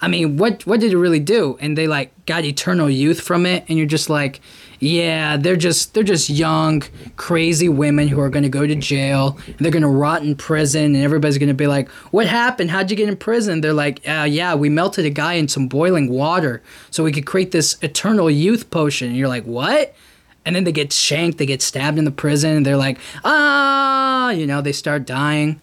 I 0.00 0.08
mean, 0.08 0.36
what 0.36 0.66
what 0.66 0.80
did 0.80 0.92
it 0.92 0.98
really 0.98 1.20
do? 1.20 1.56
And 1.60 1.78
they 1.78 1.86
like 1.86 2.12
got 2.26 2.44
eternal 2.44 2.90
youth 2.90 3.20
from 3.20 3.46
it, 3.46 3.64
and 3.68 3.78
you're 3.78 3.86
just 3.86 4.10
like, 4.10 4.40
yeah, 4.80 5.36
they're 5.36 5.54
just 5.54 5.94
they're 5.94 6.02
just 6.02 6.28
young, 6.28 6.82
crazy 7.14 7.68
women 7.68 8.08
who 8.08 8.20
are 8.20 8.28
to 8.42 8.48
go 8.48 8.66
to 8.66 8.74
jail 8.74 9.38
and 9.46 9.58
they're 9.60 9.70
to 9.82 9.88
rot 9.88 10.24
in 10.24 10.34
prison, 10.34 10.96
and 10.96 11.04
everybody's 11.04 11.38
to 11.48 11.54
be 11.54 11.68
like, 11.68 11.88
"What 12.10 12.26
happened? 12.26 12.72
How'd 12.72 12.90
you 12.90 12.96
get 12.96 13.08
in 13.08 13.16
prison?" 13.16 13.60
They're 13.60 13.72
like, 13.72 14.00
uh, 14.08 14.26
"Yeah, 14.28 14.56
we 14.56 14.68
melted 14.68 15.04
a 15.06 15.10
guy 15.10 15.34
in 15.34 15.46
some 15.46 15.68
boiling 15.68 16.08
water 16.08 16.62
so 16.90 17.04
we 17.04 17.12
could 17.12 17.24
create 17.26 17.52
this 17.52 17.76
eternal 17.80 18.28
youth 18.28 18.70
potion." 18.70 19.06
And 19.06 19.16
you're 19.16 19.28
like, 19.28 19.44
"What?" 19.44 19.94
And 20.44 20.56
then 20.56 20.64
they 20.64 20.72
get 20.72 20.92
shanked, 20.92 21.38
they 21.38 21.46
get 21.46 21.62
stabbed 21.62 21.98
in 21.98 22.04
the 22.04 22.10
prison, 22.10 22.56
and 22.56 22.66
they're 22.66 22.76
like, 22.76 22.98
"Ah!" 23.24 24.30
You 24.30 24.46
know, 24.46 24.60
they 24.60 24.72
start 24.72 25.06
dying. 25.06 25.60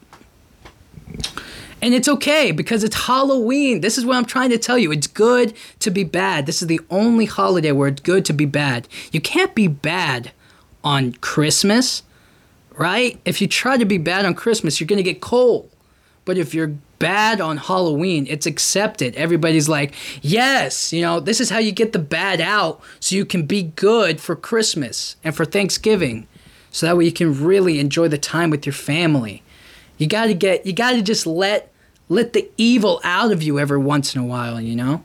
And 1.82 1.94
it's 1.94 2.08
okay 2.08 2.52
because 2.52 2.84
it's 2.84 3.06
Halloween. 3.06 3.82
This 3.82 3.98
is 3.98 4.06
what 4.06 4.18
I'm 4.18 4.26
trying 4.26 4.50
to 4.50 4.58
tell 4.58 4.78
you. 4.78 4.92
It's 4.92 5.08
good 5.08 5.54
to 5.80 5.90
be 5.90 6.04
bad. 6.04 6.46
This 6.46 6.62
is 6.62 6.68
the 6.68 6.82
only 6.90 7.26
holiday 7.26 7.72
where 7.72 7.88
it's 7.88 8.02
good 8.02 8.26
to 8.26 8.34
be 8.34 8.46
bad. 8.46 8.88
You 9.12 9.22
can't 9.22 9.56
be 9.56 9.68
bad 9.68 10.32
on 10.84 11.14
Christmas, 11.14 12.04
right? 12.76 13.20
If 13.24 13.42
you 13.42 13.48
try 13.48 13.78
to 13.78 13.86
be 13.86 13.98
bad 13.98 14.26
on 14.26 14.34
Christmas, 14.34 14.80
you're 14.80 14.88
going 14.88 14.98
to 14.98 15.04
get 15.04 15.22
cold. 15.22 15.70
But 16.26 16.38
if 16.38 16.54
you're 16.54 16.74
bad 17.00 17.42
on 17.42 17.58
Halloween, 17.58 18.28
it's 18.30 18.46
accepted. 18.46 19.16
Everybody's 19.16 19.70
like, 19.70 19.94
yes, 20.22 20.94
you 20.94 21.02
know, 21.02 21.20
this 21.20 21.40
is 21.40 21.50
how 21.50 21.58
you 21.58 21.72
get 21.72 21.94
the 21.94 22.00
bad 22.00 22.40
out 22.42 22.82
so 23.00 23.16
you 23.16 23.26
can 23.26 23.46
be 23.46 23.64
good 23.64 24.22
for 24.22 24.36
Christmas 24.36 25.16
and 25.24 25.36
for 25.36 25.46
Thanksgiving. 25.46 26.28
So 26.72 26.86
that 26.86 26.98
way 26.98 27.06
you 27.06 27.12
can 27.12 27.44
really 27.44 27.80
enjoy 27.80 28.10
the 28.10 28.18
time 28.18 28.50
with 28.50 28.66
your 28.66 28.74
family. 28.74 29.42
You 29.98 30.08
got 30.08 30.28
to 30.28 30.34
get 30.34 30.66
you 30.66 30.74
got 30.74 30.92
to 30.92 31.02
just 31.02 31.26
let 31.26 31.72
let 32.10 32.34
the 32.34 32.50
evil 32.58 33.00
out 33.04 33.32
of 33.32 33.42
you 33.42 33.60
every 33.60 33.78
once 33.78 34.16
in 34.16 34.22
a 34.22 34.26
while, 34.26 34.60
you 34.60 34.76
know? 34.76 35.04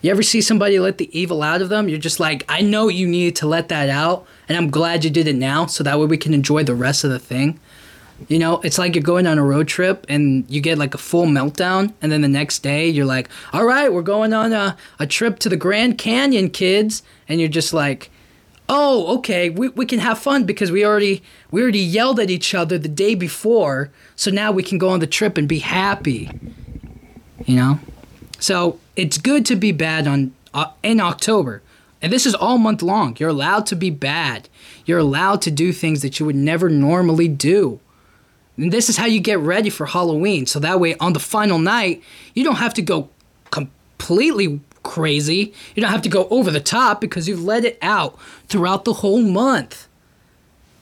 You 0.00 0.12
ever 0.12 0.22
see 0.22 0.40
somebody 0.40 0.78
let 0.78 0.98
the 0.98 1.18
evil 1.18 1.42
out 1.42 1.60
of 1.60 1.70
them? 1.70 1.88
You're 1.88 1.98
just 1.98 2.20
like, 2.20 2.44
I 2.48 2.60
know 2.60 2.88
you 2.88 3.06
needed 3.06 3.34
to 3.36 3.48
let 3.48 3.68
that 3.68 3.88
out, 3.88 4.26
and 4.48 4.56
I'm 4.56 4.70
glad 4.70 5.04
you 5.04 5.10
did 5.10 5.26
it 5.26 5.34
now 5.34 5.66
so 5.66 5.82
that 5.82 5.98
way 5.98 6.06
we 6.06 6.16
can 6.16 6.34
enjoy 6.34 6.62
the 6.62 6.74
rest 6.74 7.02
of 7.02 7.10
the 7.10 7.18
thing. 7.18 7.58
You 8.26 8.40
know, 8.40 8.60
it's 8.62 8.78
like 8.78 8.96
you're 8.96 9.04
going 9.04 9.28
on 9.28 9.38
a 9.38 9.44
road 9.44 9.68
trip 9.68 10.04
and 10.08 10.44
you 10.50 10.60
get 10.60 10.76
like 10.76 10.92
a 10.94 10.98
full 10.98 11.26
meltdown, 11.26 11.92
and 12.02 12.10
then 12.10 12.20
the 12.20 12.28
next 12.28 12.60
day 12.64 12.88
you're 12.88 13.06
like, 13.06 13.28
all 13.52 13.64
right, 13.64 13.92
we're 13.92 14.02
going 14.02 14.32
on 14.32 14.52
a, 14.52 14.76
a 14.98 15.06
trip 15.06 15.38
to 15.40 15.48
the 15.48 15.56
Grand 15.56 15.98
Canyon, 15.98 16.50
kids. 16.50 17.04
And 17.28 17.38
you're 17.38 17.48
just 17.48 17.72
like, 17.72 18.10
oh, 18.68 19.18
okay, 19.18 19.50
we, 19.50 19.68
we 19.68 19.86
can 19.86 20.00
have 20.00 20.18
fun 20.18 20.44
because 20.44 20.70
we 20.70 20.84
already 20.84 21.22
we 21.50 21.62
already 21.62 21.78
yelled 21.78 22.20
at 22.20 22.30
each 22.30 22.54
other 22.54 22.76
the 22.76 22.88
day 22.88 23.14
before, 23.14 23.90
so 24.16 24.30
now 24.30 24.52
we 24.52 24.62
can 24.62 24.78
go 24.78 24.88
on 24.88 25.00
the 25.00 25.06
trip 25.06 25.38
and 25.38 25.48
be 25.48 25.60
happy. 25.60 26.30
You 27.46 27.56
know, 27.56 27.80
so 28.38 28.78
it's 28.96 29.16
good 29.16 29.46
to 29.46 29.56
be 29.56 29.72
bad 29.72 30.06
on 30.06 30.34
uh, 30.52 30.72
in 30.82 31.00
October, 31.00 31.62
and 32.02 32.12
this 32.12 32.26
is 32.26 32.34
all 32.34 32.58
month 32.58 32.82
long. 32.82 33.16
You're 33.18 33.30
allowed 33.30 33.64
to 33.66 33.76
be 33.76 33.90
bad. 33.90 34.48
You're 34.84 34.98
allowed 34.98 35.40
to 35.42 35.50
do 35.50 35.72
things 35.72 36.02
that 36.02 36.18
you 36.18 36.26
would 36.26 36.36
never 36.36 36.68
normally 36.68 37.28
do. 37.28 37.80
And 38.58 38.72
this 38.72 38.90
is 38.90 38.96
how 38.98 39.06
you 39.06 39.20
get 39.20 39.38
ready 39.38 39.70
for 39.70 39.86
Halloween. 39.86 40.44
So 40.44 40.58
that 40.60 40.80
way, 40.80 40.96
on 40.96 41.14
the 41.14 41.20
final 41.20 41.58
night, 41.58 42.02
you 42.34 42.44
don't 42.44 42.56
have 42.56 42.74
to 42.74 42.82
go 42.82 43.08
completely 43.50 44.60
crazy. 44.82 45.54
You 45.74 45.80
don't 45.80 45.92
have 45.92 46.02
to 46.02 46.08
go 46.08 46.28
over 46.28 46.50
the 46.50 46.60
top 46.60 47.00
because 47.00 47.28
you've 47.28 47.44
let 47.44 47.64
it 47.64 47.78
out 47.80 48.18
throughout 48.48 48.84
the 48.84 48.94
whole 48.94 49.22
month. 49.22 49.88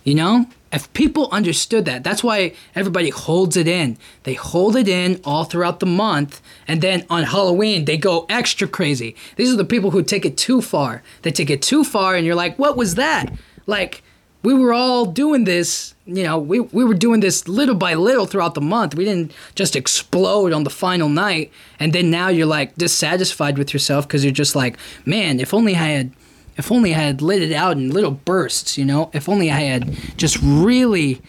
You 0.02 0.14
know? 0.14 0.46
If 0.72 0.92
people 0.92 1.28
understood 1.30 1.84
that, 1.84 2.02
that's 2.02 2.24
why 2.24 2.52
everybody 2.74 3.10
holds 3.10 3.56
it 3.56 3.68
in. 3.68 3.96
They 4.24 4.34
hold 4.34 4.74
it 4.76 4.88
in 4.88 5.20
all 5.24 5.44
throughout 5.44 5.80
the 5.80 5.86
month, 5.86 6.42
and 6.66 6.82
then 6.82 7.06
on 7.08 7.22
Halloween, 7.22 7.84
they 7.84 7.96
go 7.96 8.26
extra 8.28 8.66
crazy. 8.66 9.14
These 9.36 9.52
are 9.52 9.56
the 9.56 9.64
people 9.64 9.92
who 9.92 10.02
take 10.02 10.26
it 10.26 10.36
too 10.36 10.60
far. 10.60 11.02
They 11.22 11.30
take 11.30 11.50
it 11.50 11.62
too 11.62 11.84
far, 11.84 12.14
and 12.16 12.26
you're 12.26 12.34
like, 12.34 12.58
what 12.58 12.76
was 12.76 12.96
that? 12.96 13.32
Like, 13.66 14.02
we 14.46 14.54
were 14.54 14.72
all 14.72 15.06
doing 15.06 15.42
this, 15.42 15.96
you 16.06 16.22
know, 16.22 16.38
we, 16.38 16.60
we 16.60 16.84
were 16.84 16.94
doing 16.94 17.18
this 17.18 17.48
little 17.48 17.74
by 17.74 17.94
little 17.94 18.26
throughout 18.26 18.54
the 18.54 18.60
month. 18.60 18.94
We 18.94 19.04
didn't 19.04 19.32
just 19.56 19.74
explode 19.74 20.52
on 20.52 20.62
the 20.62 20.70
final 20.70 21.08
night. 21.08 21.50
And 21.80 21.92
then 21.92 22.12
now 22.12 22.28
you're 22.28 22.46
like 22.46 22.76
dissatisfied 22.76 23.58
with 23.58 23.72
yourself 23.72 24.06
because 24.06 24.22
you're 24.22 24.32
just 24.32 24.54
like, 24.54 24.78
man, 25.04 25.40
if 25.40 25.52
only 25.52 25.74
I 25.74 25.88
had, 25.88 26.12
if 26.56 26.70
only 26.70 26.94
I 26.94 26.98
had 26.98 27.22
lit 27.22 27.42
it 27.42 27.52
out 27.52 27.76
in 27.76 27.90
little 27.90 28.12
bursts, 28.12 28.78
you 28.78 28.84
know, 28.84 29.10
if 29.12 29.28
only 29.28 29.50
I 29.50 29.58
had 29.58 29.92
just 30.16 30.38
really 30.40 31.20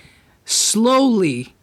slowly 0.46 1.56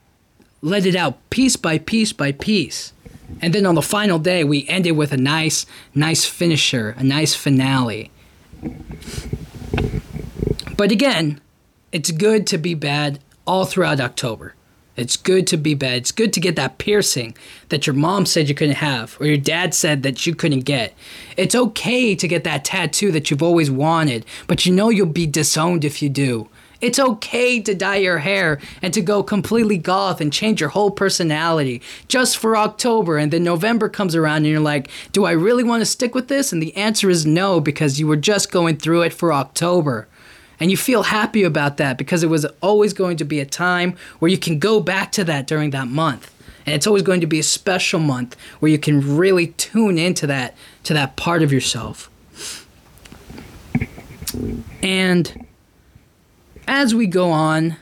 let 0.60 0.84
it 0.84 0.96
out 0.96 1.30
piece 1.30 1.54
by 1.54 1.78
piece 1.78 2.12
by 2.12 2.32
piece. 2.32 2.92
And 3.40 3.54
then 3.54 3.64
on 3.64 3.76
the 3.76 3.82
final 3.82 4.18
day, 4.18 4.42
we 4.42 4.66
ended 4.66 4.96
with 4.96 5.12
a 5.12 5.16
nice, 5.16 5.66
nice 5.94 6.24
finisher, 6.24 6.96
a 6.98 7.04
nice 7.04 7.36
finale. 7.36 8.10
But 10.76 10.90
again, 10.90 11.40
it's 11.94 12.10
good 12.10 12.44
to 12.48 12.58
be 12.58 12.74
bad 12.74 13.20
all 13.46 13.64
throughout 13.64 14.00
October. 14.00 14.56
It's 14.96 15.16
good 15.16 15.46
to 15.46 15.56
be 15.56 15.74
bad. 15.74 15.98
It's 15.98 16.10
good 16.10 16.32
to 16.32 16.40
get 16.40 16.56
that 16.56 16.76
piercing 16.76 17.36
that 17.68 17.86
your 17.86 17.94
mom 17.94 18.26
said 18.26 18.48
you 18.48 18.54
couldn't 18.56 18.76
have, 18.76 19.16
or 19.20 19.26
your 19.26 19.36
dad 19.36 19.74
said 19.74 20.02
that 20.02 20.26
you 20.26 20.34
couldn't 20.34 20.60
get. 20.60 20.92
It's 21.36 21.54
okay 21.54 22.16
to 22.16 22.26
get 22.26 22.42
that 22.42 22.64
tattoo 22.64 23.12
that 23.12 23.30
you've 23.30 23.44
always 23.44 23.70
wanted, 23.70 24.26
but 24.48 24.66
you 24.66 24.74
know 24.74 24.88
you'll 24.88 25.06
be 25.06 25.28
disowned 25.28 25.84
if 25.84 26.02
you 26.02 26.08
do. 26.08 26.48
It's 26.80 26.98
okay 26.98 27.60
to 27.60 27.76
dye 27.76 27.96
your 27.96 28.18
hair 28.18 28.60
and 28.82 28.92
to 28.92 29.00
go 29.00 29.22
completely 29.22 29.78
goth 29.78 30.20
and 30.20 30.32
change 30.32 30.60
your 30.60 30.70
whole 30.70 30.90
personality 30.90 31.80
just 32.08 32.36
for 32.38 32.56
October. 32.56 33.18
And 33.18 33.32
then 33.32 33.44
November 33.44 33.88
comes 33.88 34.16
around 34.16 34.38
and 34.38 34.46
you're 34.46 34.58
like, 34.58 34.90
do 35.12 35.26
I 35.26 35.30
really 35.30 35.62
want 35.62 35.80
to 35.80 35.86
stick 35.86 36.12
with 36.12 36.26
this? 36.26 36.52
And 36.52 36.60
the 36.60 36.76
answer 36.76 37.08
is 37.08 37.24
no, 37.24 37.60
because 37.60 38.00
you 38.00 38.08
were 38.08 38.16
just 38.16 38.50
going 38.50 38.78
through 38.78 39.02
it 39.02 39.12
for 39.12 39.32
October. 39.32 40.08
And 40.60 40.70
you 40.70 40.76
feel 40.76 41.04
happy 41.04 41.42
about 41.42 41.76
that 41.78 41.98
because 41.98 42.22
it 42.22 42.28
was 42.28 42.44
always 42.62 42.92
going 42.92 43.16
to 43.18 43.24
be 43.24 43.40
a 43.40 43.46
time 43.46 43.96
where 44.18 44.30
you 44.30 44.38
can 44.38 44.58
go 44.58 44.80
back 44.80 45.12
to 45.12 45.24
that 45.24 45.46
during 45.46 45.70
that 45.70 45.88
month. 45.88 46.30
And 46.66 46.74
it's 46.74 46.86
always 46.86 47.02
going 47.02 47.20
to 47.20 47.26
be 47.26 47.38
a 47.38 47.44
special 47.44 48.00
month 48.00 48.36
where 48.60 48.70
you 48.70 48.78
can 48.78 49.16
really 49.16 49.48
tune 49.48 49.98
into 49.98 50.26
that 50.28 50.56
to 50.84 50.94
that 50.94 51.16
part 51.16 51.42
of 51.42 51.52
yourself. 51.52 52.10
And 54.82 55.46
as 56.66 56.94
we 56.94 57.06
go 57.06 57.30
on 57.30 57.76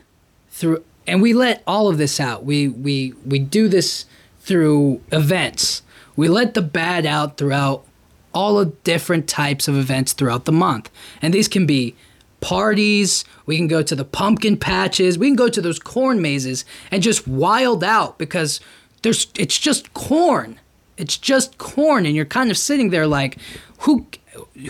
through 0.49 0.83
and 1.07 1.21
we 1.21 1.33
let 1.33 1.63
all 1.67 1.89
of 1.89 1.97
this 1.97 2.19
out. 2.19 2.45
We 2.45 2.67
we 2.67 3.13
we 3.25 3.39
do 3.39 3.67
this 3.67 4.05
through 4.39 5.01
events. 5.11 5.81
We 6.15 6.27
let 6.27 6.53
the 6.53 6.61
bad 6.61 7.05
out 7.05 7.37
throughout 7.37 7.85
all 8.33 8.55
the 8.55 8.65
different 8.83 9.27
types 9.27 9.67
of 9.67 9.75
events 9.75 10.13
throughout 10.13 10.45
the 10.45 10.51
month. 10.51 10.89
And 11.21 11.33
these 11.33 11.47
can 11.47 11.65
be 11.65 11.95
parties, 12.43 13.23
we 13.45 13.55
can 13.55 13.69
go 13.69 13.81
to 13.81 13.95
the 13.95 14.03
pumpkin 14.03 14.57
patches, 14.57 15.17
we 15.17 15.27
can 15.27 15.37
go 15.37 15.47
to 15.47 15.61
those 15.61 15.79
corn 15.79 16.21
mazes 16.21 16.65
and 16.91 17.01
just 17.01 17.25
wild 17.25 17.85
out 17.85 18.19
because 18.19 18.59
there's 19.01 19.27
it's 19.37 19.57
just 19.57 19.93
corn. 19.93 20.59
It's 20.97 21.17
just 21.17 21.57
corn 21.57 22.05
and 22.05 22.15
you're 22.15 22.25
kind 22.25 22.51
of 22.51 22.57
sitting 22.57 22.89
there 22.89 23.07
like 23.07 23.37
who 23.79 24.07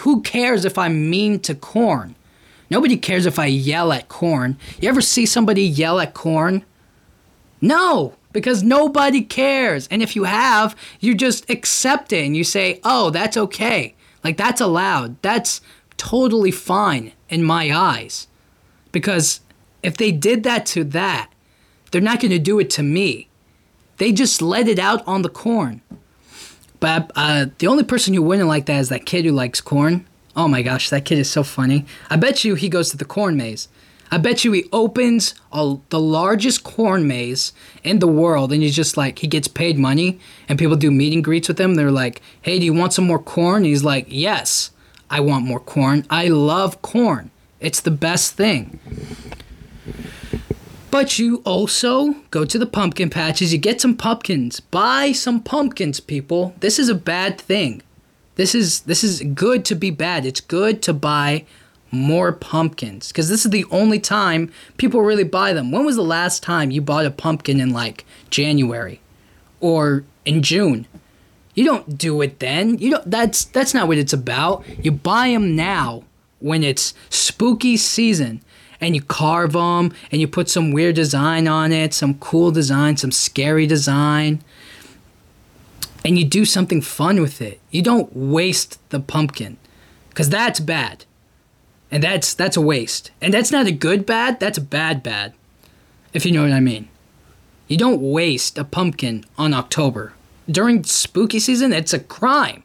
who 0.01 0.21
cares 0.21 0.65
if 0.65 0.77
I'm 0.77 1.09
mean 1.09 1.39
to 1.41 1.55
corn? 1.55 2.15
Nobody 2.69 2.95
cares 2.95 3.25
if 3.25 3.39
I 3.39 3.47
yell 3.47 3.91
at 3.91 4.07
corn. 4.07 4.57
You 4.79 4.87
ever 4.89 5.01
see 5.01 5.25
somebody 5.25 5.63
yell 5.63 5.99
at 5.99 6.13
corn? 6.13 6.63
No, 7.59 8.13
because 8.31 8.61
nobody 8.61 9.21
cares. 9.21 9.87
And 9.87 10.03
if 10.03 10.15
you 10.15 10.25
have, 10.25 10.75
you 10.99 11.15
just 11.15 11.49
accept 11.49 12.13
it 12.13 12.23
and 12.23 12.37
you 12.37 12.43
say, 12.43 12.79
"Oh, 12.83 13.09
that's 13.09 13.37
okay." 13.37 13.95
Like 14.23 14.37
that's 14.37 14.61
allowed. 14.61 15.21
That's 15.21 15.61
totally 16.09 16.51
fine 16.51 17.13
in 17.29 17.43
my 17.43 17.73
eyes. 17.73 18.27
Because 18.91 19.39
if 19.81 19.95
they 19.95 20.11
did 20.11 20.43
that 20.43 20.65
to 20.67 20.83
that, 20.83 21.29
they're 21.91 22.01
not 22.01 22.19
going 22.19 22.31
to 22.31 22.39
do 22.39 22.59
it 22.59 22.69
to 22.71 22.83
me. 22.83 23.29
They 23.97 24.11
just 24.11 24.41
let 24.41 24.67
it 24.67 24.79
out 24.79 25.07
on 25.07 25.21
the 25.21 25.29
corn. 25.29 25.81
But 26.81 27.11
uh, 27.15 27.45
the 27.59 27.67
only 27.67 27.85
person 27.85 28.13
who 28.13 28.21
wouldn't 28.21 28.49
like 28.49 28.65
that 28.65 28.79
is 28.79 28.89
that 28.89 29.05
kid 29.05 29.23
who 29.23 29.31
likes 29.31 29.61
corn. 29.61 30.05
Oh 30.35 30.49
my 30.49 30.61
gosh, 30.61 30.89
that 30.89 31.05
kid 31.05 31.19
is 31.19 31.29
so 31.29 31.43
funny. 31.43 31.85
I 32.09 32.17
bet 32.17 32.43
you 32.43 32.55
he 32.55 32.67
goes 32.67 32.89
to 32.89 32.97
the 32.97 33.05
corn 33.05 33.37
maze. 33.37 33.69
I 34.11 34.17
bet 34.17 34.43
you 34.43 34.51
he 34.51 34.65
opens 34.73 35.35
a, 35.53 35.77
the 35.89 36.01
largest 36.01 36.63
corn 36.63 37.07
maze 37.07 37.53
in 37.83 37.99
the 37.99 38.07
world 38.07 38.51
and 38.51 38.61
he's 38.61 38.75
just 38.75 38.97
like, 38.97 39.19
he 39.19 39.27
gets 39.27 39.47
paid 39.47 39.79
money 39.79 40.19
and 40.49 40.59
people 40.59 40.75
do 40.75 40.91
meet 40.91 41.13
and 41.13 41.23
greets 41.23 41.47
with 41.47 41.59
him. 41.59 41.75
They're 41.75 41.91
like, 41.91 42.21
hey, 42.41 42.59
do 42.59 42.65
you 42.65 42.73
want 42.73 42.93
some 42.93 43.07
more 43.07 43.23
corn? 43.23 43.57
And 43.57 43.67
he's 43.67 43.85
like, 43.85 44.05
yes. 44.09 44.71
I 45.13 45.19
want 45.19 45.45
more 45.45 45.59
corn. 45.59 46.07
I 46.09 46.27
love 46.29 46.81
corn. 46.81 47.29
It's 47.59 47.81
the 47.81 47.91
best 47.91 48.33
thing. 48.33 48.79
But 50.89 51.19
you 51.19 51.43
also 51.45 52.13
go 52.31 52.45
to 52.45 52.57
the 52.57 52.65
pumpkin 52.65 53.11
patches, 53.11 53.53
you 53.53 53.59
get 53.59 53.79
some 53.79 53.95
pumpkins. 53.95 54.59
Buy 54.59 55.11
some 55.11 55.43
pumpkins, 55.43 55.99
people. 55.99 56.55
This 56.61 56.79
is 56.79 56.89
a 56.89 56.95
bad 56.95 57.39
thing. 57.39 57.83
This 58.37 58.55
is 58.55 58.81
this 58.81 59.03
is 59.03 59.21
good 59.35 59.65
to 59.65 59.75
be 59.75 59.91
bad. 59.91 60.25
It's 60.25 60.41
good 60.41 60.81
to 60.81 60.93
buy 60.93 61.45
more 61.91 62.31
pumpkins 62.31 63.09
because 63.09 63.29
this 63.29 63.45
is 63.45 63.51
the 63.51 63.65
only 63.69 63.99
time 63.99 64.51
people 64.77 65.01
really 65.01 65.23
buy 65.23 65.53
them. 65.53 65.71
When 65.71 65.85
was 65.85 65.95
the 65.95 66.01
last 66.01 66.41
time 66.41 66.71
you 66.71 66.81
bought 66.81 67.05
a 67.05 67.11
pumpkin 67.11 67.59
in 67.59 67.69
like 67.69 68.03
January 68.31 68.99
or 69.59 70.05
in 70.25 70.41
June? 70.41 70.87
You 71.53 71.65
don't 71.65 71.97
do 71.97 72.21
it 72.21 72.39
then. 72.39 72.79
You 72.79 72.91
don't. 72.91 73.09
That's 73.09 73.45
that's 73.45 73.73
not 73.73 73.87
what 73.87 73.97
it's 73.97 74.13
about. 74.13 74.63
You 74.83 74.91
buy 74.91 75.29
them 75.29 75.55
now 75.55 76.03
when 76.39 76.63
it's 76.63 76.93
spooky 77.09 77.77
season, 77.77 78.41
and 78.81 78.95
you 78.95 79.01
carve 79.01 79.53
them 79.53 79.93
and 80.11 80.19
you 80.19 80.27
put 80.27 80.49
some 80.49 80.71
weird 80.71 80.95
design 80.95 81.47
on 81.47 81.71
it, 81.71 81.93
some 81.93 82.15
cool 82.15 82.51
design, 82.51 82.97
some 82.97 83.11
scary 83.11 83.67
design, 83.67 84.43
and 86.03 86.17
you 86.17 86.25
do 86.25 86.43
something 86.43 86.81
fun 86.81 87.21
with 87.21 87.41
it. 87.41 87.59
You 87.71 87.81
don't 87.81 88.15
waste 88.15 88.79
the 88.89 88.99
pumpkin, 88.99 89.57
because 90.09 90.29
that's 90.29 90.59
bad, 90.59 91.05
and 91.91 92.03
that's 92.03 92.33
that's 92.33 92.57
a 92.57 92.61
waste, 92.61 93.11
and 93.21 93.33
that's 93.33 93.51
not 93.51 93.67
a 93.67 93.71
good 93.71 94.05
bad. 94.05 94.39
That's 94.39 94.57
a 94.57 94.61
bad 94.61 95.03
bad, 95.03 95.33
if 96.13 96.25
you 96.25 96.31
know 96.31 96.41
what 96.41 96.51
I 96.51 96.59
mean. 96.59 96.89
You 97.67 97.77
don't 97.77 98.01
waste 98.01 98.57
a 98.57 98.63
pumpkin 98.63 99.23
on 99.37 99.53
October 99.53 100.13
during 100.49 100.83
spooky 100.83 101.39
season, 101.39 101.73
it's 101.73 101.93
a 101.93 101.99
crime. 101.99 102.63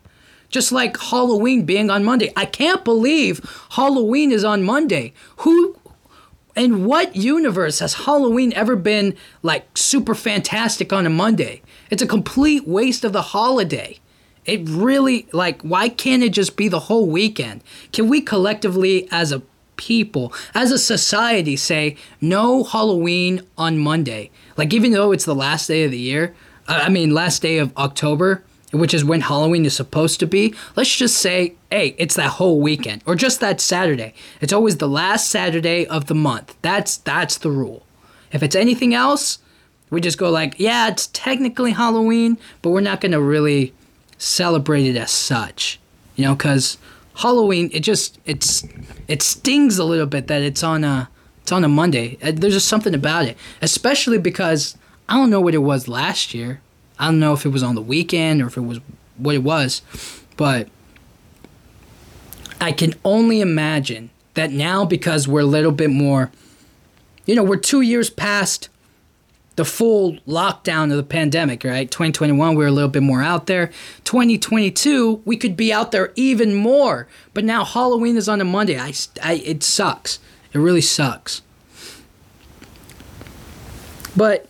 Just 0.50 0.72
like 0.72 0.98
Halloween 0.98 1.64
being 1.64 1.90
on 1.90 2.04
Monday. 2.04 2.32
I 2.34 2.46
can't 2.46 2.84
believe 2.84 3.40
Halloween 3.72 4.32
is 4.32 4.44
on 4.44 4.62
Monday. 4.62 5.12
Who 5.38 5.76
in 6.56 6.84
what 6.86 7.14
universe 7.14 7.78
has 7.80 7.94
Halloween 7.94 8.52
ever 8.54 8.74
been 8.74 9.14
like 9.42 9.76
super 9.76 10.14
fantastic 10.14 10.92
on 10.92 11.06
a 11.06 11.10
Monday? 11.10 11.62
It's 11.90 12.02
a 12.02 12.06
complete 12.06 12.66
waste 12.66 13.04
of 13.04 13.12
the 13.12 13.22
holiday. 13.22 13.98
It 14.44 14.62
really 14.64 15.26
like 15.32 15.60
why 15.60 15.90
can't 15.90 16.22
it 16.22 16.30
just 16.30 16.56
be 16.56 16.68
the 16.68 16.80
whole 16.80 17.06
weekend? 17.06 17.62
Can 17.92 18.08
we 18.08 18.22
collectively 18.22 19.06
as 19.10 19.32
a 19.32 19.42
people, 19.76 20.32
as 20.54 20.72
a 20.72 20.78
society 20.78 21.56
say 21.56 21.96
no 22.20 22.64
Halloween 22.64 23.42
on 23.58 23.78
Monday? 23.78 24.30
Like 24.56 24.72
even 24.72 24.92
though 24.92 25.12
it's 25.12 25.26
the 25.26 25.34
last 25.34 25.68
day 25.68 25.84
of 25.84 25.90
the 25.90 25.98
year, 25.98 26.34
I 26.68 26.88
mean, 26.88 27.14
last 27.14 27.42
day 27.42 27.58
of 27.58 27.76
October, 27.76 28.44
which 28.72 28.92
is 28.92 29.04
when 29.04 29.22
Halloween 29.22 29.64
is 29.64 29.74
supposed 29.74 30.20
to 30.20 30.26
be, 30.26 30.54
let's 30.76 30.94
just 30.94 31.16
say, 31.16 31.54
hey, 31.70 31.94
it's 31.98 32.16
that 32.16 32.32
whole 32.32 32.60
weekend 32.60 33.02
or 33.06 33.14
just 33.14 33.40
that 33.40 33.60
Saturday. 33.60 34.12
It's 34.40 34.52
always 34.52 34.76
the 34.76 34.88
last 34.88 35.28
Saturday 35.28 35.86
of 35.86 36.06
the 36.06 36.14
month. 36.14 36.56
That's 36.60 36.98
that's 36.98 37.38
the 37.38 37.50
rule. 37.50 37.84
If 38.30 38.42
it's 38.42 38.54
anything 38.54 38.94
else, 38.94 39.38
we 39.90 40.02
just 40.02 40.18
go 40.18 40.30
like, 40.30 40.54
yeah, 40.58 40.88
it's 40.88 41.06
technically 41.08 41.72
Halloween, 41.72 42.36
but 42.60 42.70
we're 42.70 42.80
not 42.80 43.00
going 43.00 43.12
to 43.12 43.22
really 43.22 43.72
celebrate 44.18 44.86
it 44.86 44.96
as 44.96 45.10
such. 45.10 45.80
You 46.16 46.26
know, 46.26 46.36
cuz 46.36 46.76
Halloween, 47.16 47.70
it 47.72 47.80
just 47.80 48.18
it's 48.26 48.64
it 49.06 49.22
stings 49.22 49.78
a 49.78 49.84
little 49.84 50.06
bit 50.06 50.26
that 50.26 50.42
it's 50.42 50.62
on 50.62 50.84
a 50.84 51.08
it's 51.42 51.52
on 51.52 51.64
a 51.64 51.68
Monday. 51.68 52.18
Uh, 52.22 52.32
there's 52.34 52.52
just 52.52 52.68
something 52.68 52.94
about 52.94 53.24
it, 53.24 53.38
especially 53.62 54.18
because 54.18 54.76
I 55.08 55.14
don't 55.14 55.30
know 55.30 55.40
what 55.40 55.54
it 55.54 55.58
was 55.58 55.88
last 55.88 56.34
year. 56.34 56.60
I 56.98 57.06
don't 57.06 57.20
know 57.20 57.32
if 57.32 57.46
it 57.46 57.50
was 57.50 57.62
on 57.62 57.74
the 57.74 57.82
weekend 57.82 58.42
or 58.42 58.46
if 58.46 58.56
it 58.56 58.62
was 58.62 58.80
what 59.16 59.34
it 59.34 59.42
was, 59.42 59.82
but 60.36 60.68
I 62.60 62.72
can 62.72 62.94
only 63.04 63.40
imagine 63.40 64.10
that 64.34 64.50
now 64.50 64.84
because 64.84 65.26
we're 65.26 65.40
a 65.40 65.46
little 65.46 65.72
bit 65.72 65.90
more, 65.90 66.30
you 67.26 67.34
know, 67.34 67.42
we're 67.42 67.56
two 67.56 67.80
years 67.80 68.10
past 68.10 68.68
the 69.56 69.64
full 69.64 70.14
lockdown 70.18 70.90
of 70.92 70.96
the 70.96 71.02
pandemic, 71.02 71.64
right? 71.64 71.90
2021, 71.90 72.50
we 72.50 72.56
were 72.56 72.68
a 72.68 72.70
little 72.70 72.88
bit 72.88 73.02
more 73.02 73.22
out 73.22 73.46
there. 73.46 73.72
2022, 74.04 75.22
we 75.24 75.36
could 75.36 75.56
be 75.56 75.72
out 75.72 75.90
there 75.90 76.12
even 76.14 76.54
more. 76.54 77.08
But 77.34 77.44
now 77.44 77.64
Halloween 77.64 78.16
is 78.16 78.28
on 78.28 78.40
a 78.40 78.44
Monday. 78.44 78.78
I, 78.78 78.92
I, 79.20 79.34
it 79.44 79.64
sucks. 79.64 80.20
It 80.52 80.58
really 80.58 80.80
sucks. 80.80 81.42
But 84.16 84.46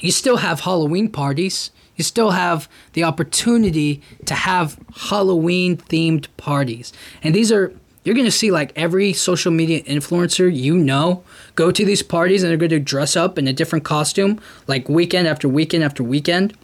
you 0.00 0.10
still 0.10 0.38
have 0.38 0.60
Halloween 0.60 1.08
parties. 1.08 1.70
You 1.96 2.04
still 2.04 2.30
have 2.30 2.68
the 2.94 3.04
opportunity 3.04 4.00
to 4.24 4.34
have 4.34 4.78
Halloween 4.94 5.76
themed 5.76 6.26
parties. 6.36 6.92
And 7.22 7.34
these 7.34 7.52
are, 7.52 7.74
you're 8.04 8.14
going 8.14 8.24
to 8.24 8.30
see 8.30 8.50
like 8.50 8.72
every 8.74 9.12
social 9.12 9.52
media 9.52 9.82
influencer 9.82 10.52
you 10.54 10.76
know 10.76 11.22
go 11.54 11.70
to 11.70 11.84
these 11.84 12.02
parties 12.02 12.42
and 12.42 12.50
they're 12.50 12.56
going 12.56 12.70
to 12.70 12.80
dress 12.80 13.16
up 13.16 13.38
in 13.38 13.46
a 13.46 13.52
different 13.52 13.84
costume 13.84 14.40
like 14.66 14.88
weekend 14.88 15.28
after 15.28 15.48
weekend 15.48 15.84
after 15.84 16.02
weekend. 16.02 16.56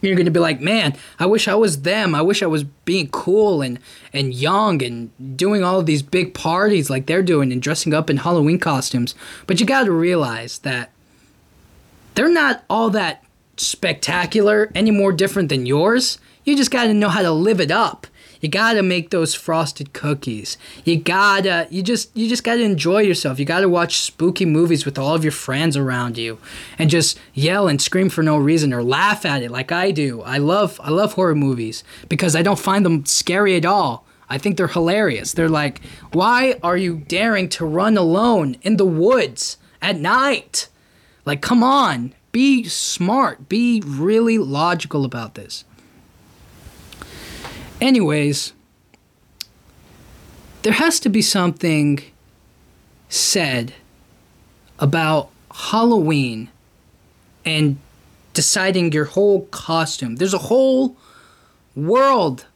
You're 0.00 0.16
going 0.16 0.24
to 0.24 0.30
be 0.30 0.40
like, 0.40 0.62
man, 0.62 0.96
I 1.18 1.26
wish 1.26 1.46
I 1.46 1.54
was 1.54 1.82
them. 1.82 2.14
I 2.14 2.22
wish 2.22 2.42
I 2.42 2.46
was 2.46 2.64
being 2.64 3.08
cool 3.08 3.60
and, 3.60 3.78
and 4.14 4.32
young 4.32 4.82
and 4.82 5.10
doing 5.36 5.62
all 5.62 5.78
of 5.78 5.84
these 5.84 6.02
big 6.02 6.32
parties 6.32 6.88
like 6.88 7.04
they're 7.04 7.22
doing 7.22 7.52
and 7.52 7.60
dressing 7.60 7.92
up 7.92 8.08
in 8.08 8.16
Halloween 8.16 8.58
costumes. 8.58 9.14
But 9.46 9.60
you 9.60 9.66
got 9.66 9.84
to 9.84 9.92
realize 9.92 10.60
that 10.60 10.90
they're 12.14 12.32
not 12.32 12.64
all 12.68 12.90
that 12.90 13.24
spectacular 13.56 14.70
any 14.74 14.90
more 14.90 15.12
different 15.12 15.48
than 15.48 15.66
yours. 15.66 16.18
You 16.44 16.56
just 16.56 16.70
got 16.70 16.84
to 16.84 16.94
know 16.94 17.08
how 17.08 17.22
to 17.22 17.30
live 17.30 17.60
it 17.60 17.70
up. 17.70 18.06
You 18.40 18.48
got 18.48 18.72
to 18.72 18.82
make 18.82 19.10
those 19.10 19.34
frosted 19.34 19.92
cookies. 19.92 20.56
You 20.84 20.98
got 20.98 21.44
to 21.44 21.68
you 21.70 21.82
just 21.82 22.16
you 22.16 22.26
just 22.26 22.42
got 22.42 22.54
to 22.54 22.62
enjoy 22.62 23.02
yourself. 23.02 23.38
You 23.38 23.44
got 23.44 23.60
to 23.60 23.68
watch 23.68 23.98
spooky 23.98 24.46
movies 24.46 24.86
with 24.86 24.98
all 24.98 25.14
of 25.14 25.24
your 25.24 25.32
friends 25.32 25.76
around 25.76 26.16
you 26.16 26.38
and 26.78 26.88
just 26.88 27.18
yell 27.34 27.68
and 27.68 27.80
scream 27.82 28.08
for 28.08 28.22
no 28.22 28.38
reason 28.38 28.72
or 28.72 28.82
laugh 28.82 29.26
at 29.26 29.42
it 29.42 29.50
like 29.50 29.72
I 29.72 29.90
do. 29.90 30.22
I 30.22 30.38
love 30.38 30.80
I 30.82 30.88
love 30.88 31.12
horror 31.12 31.34
movies 31.34 31.84
because 32.08 32.34
I 32.34 32.42
don't 32.42 32.58
find 32.58 32.84
them 32.84 33.04
scary 33.04 33.56
at 33.56 33.66
all. 33.66 34.06
I 34.30 34.38
think 34.38 34.56
they're 34.56 34.68
hilarious. 34.68 35.32
They're 35.32 35.48
like, 35.48 35.82
why 36.12 36.58
are 36.62 36.76
you 36.76 36.96
daring 36.96 37.48
to 37.50 37.66
run 37.66 37.98
alone 37.98 38.56
in 38.62 38.78
the 38.78 38.86
woods 38.86 39.58
at 39.82 39.98
night? 39.98 40.68
Like, 41.30 41.42
come 41.42 41.62
on, 41.62 42.12
be 42.32 42.64
smart, 42.64 43.48
be 43.48 43.80
really 43.86 44.36
logical 44.36 45.04
about 45.04 45.36
this. 45.36 45.64
Anyways, 47.80 48.52
there 50.62 50.72
has 50.72 50.98
to 50.98 51.08
be 51.08 51.22
something 51.22 52.00
said 53.08 53.74
about 54.80 55.30
Halloween 55.54 56.50
and 57.44 57.78
deciding 58.34 58.90
your 58.90 59.04
whole 59.04 59.42
costume. 59.52 60.16
There's 60.16 60.34
a 60.34 60.38
whole 60.38 60.96
world 61.76 62.46